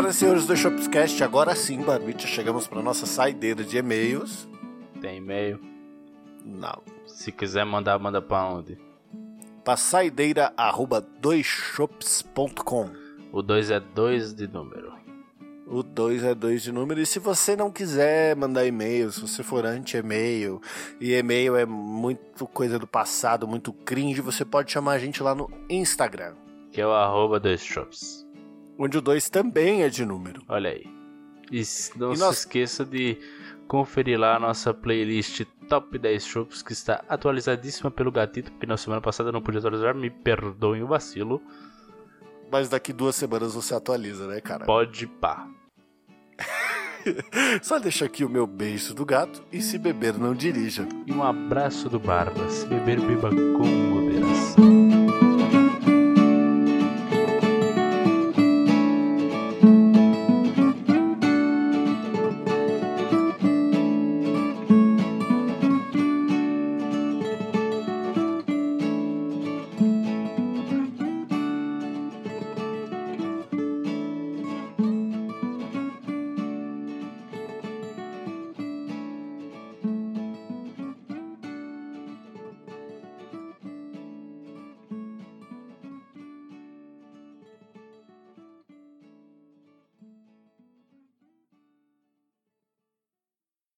senhoras 0.06 0.14
e 0.14 0.18
senhores 0.18 0.46
do 0.46 0.56
Shopscast. 0.56 1.24
Agora 1.24 1.54
sim, 1.54 1.80
Barbite, 1.82 2.26
chegamos 2.26 2.66
para 2.66 2.82
nossa 2.82 3.06
saideira 3.06 3.64
de 3.64 3.78
e-mails. 3.78 4.48
Tem 5.00 5.18
e-mail. 5.18 5.60
Não. 6.44 6.82
Se 7.06 7.32
quiser 7.32 7.64
mandar, 7.64 7.98
manda 7.98 8.22
pra 8.22 8.44
onde? 8.44 8.78
Para 9.64 9.76
saideira 9.76 10.52
arroba 10.56 11.00
doisshops.com. 11.00 12.90
O 13.32 13.42
2 13.42 13.70
é 13.70 13.80
2 13.80 14.34
de 14.34 14.46
número. 14.46 14.94
O 15.66 15.82
2 15.82 16.22
é 16.22 16.34
2 16.34 16.62
de 16.62 16.72
número. 16.72 17.00
E 17.00 17.06
se 17.06 17.18
você 17.18 17.56
não 17.56 17.72
quiser 17.72 18.36
mandar 18.36 18.64
e-mail, 18.64 19.10
se 19.10 19.20
você 19.20 19.42
for 19.42 19.66
anti-e-mail, 19.66 20.60
e 21.00 21.12
e-mail 21.12 21.56
é 21.56 21.66
muito 21.66 22.46
coisa 22.46 22.78
do 22.78 22.86
passado, 22.86 23.48
muito 23.48 23.72
cringe, 23.72 24.20
você 24.20 24.44
pode 24.44 24.70
chamar 24.70 24.92
a 24.92 24.98
gente 24.98 25.22
lá 25.22 25.34
no 25.34 25.50
Instagram, 25.68 26.34
Que 26.70 26.80
é 26.80 26.86
o 26.86 26.92
arroba 26.92 27.40
2 27.40 27.60
shops. 27.60 28.25
Onde 28.78 28.98
o 28.98 29.00
2 29.00 29.28
também 29.30 29.82
é 29.82 29.88
de 29.88 30.04
número. 30.04 30.42
Olha 30.48 30.70
aí. 30.70 30.84
E 31.50 31.56
não 31.96 32.12
E 32.12 32.16
se 32.16 32.22
nós- 32.22 32.38
esqueça 32.38 32.84
de 32.84 33.16
conferir 33.68 34.18
lá 34.18 34.36
a 34.36 34.40
nossa 34.40 34.72
playlist 34.74 35.44
Top 35.68 35.98
10 35.98 36.24
Shops, 36.24 36.62
que 36.62 36.72
está 36.72 37.04
atualizadíssima 37.08 37.90
pelo 37.90 38.12
gatito, 38.12 38.52
porque 38.52 38.66
na 38.66 38.76
semana 38.76 39.00
passada 39.00 39.28
eu 39.30 39.32
não 39.32 39.42
pude 39.42 39.58
atualizar, 39.58 39.94
me 39.94 40.08
perdoem 40.10 40.82
o 40.82 40.86
vacilo. 40.86 41.42
Mas 42.50 42.68
daqui 42.68 42.92
duas 42.92 43.16
semanas 43.16 43.54
você 43.54 43.74
atualiza, 43.74 44.26
né, 44.28 44.40
cara? 44.40 44.64
Pode 44.64 45.06
pá. 45.08 45.48
Só 47.62 47.78
deixa 47.78 48.04
aqui 48.04 48.24
o 48.24 48.28
meu 48.28 48.46
beijo 48.46 48.94
do 48.94 49.04
gato 49.04 49.42
e 49.52 49.60
se 49.62 49.78
beber 49.78 50.18
não 50.18 50.34
dirija. 50.34 50.86
E 51.06 51.12
um 51.12 51.22
abraço 51.22 51.88
do 51.88 51.98
Barba. 51.98 52.48
Se 52.48 52.66
beber, 52.66 53.00
beba 53.00 53.30
com 53.30 53.95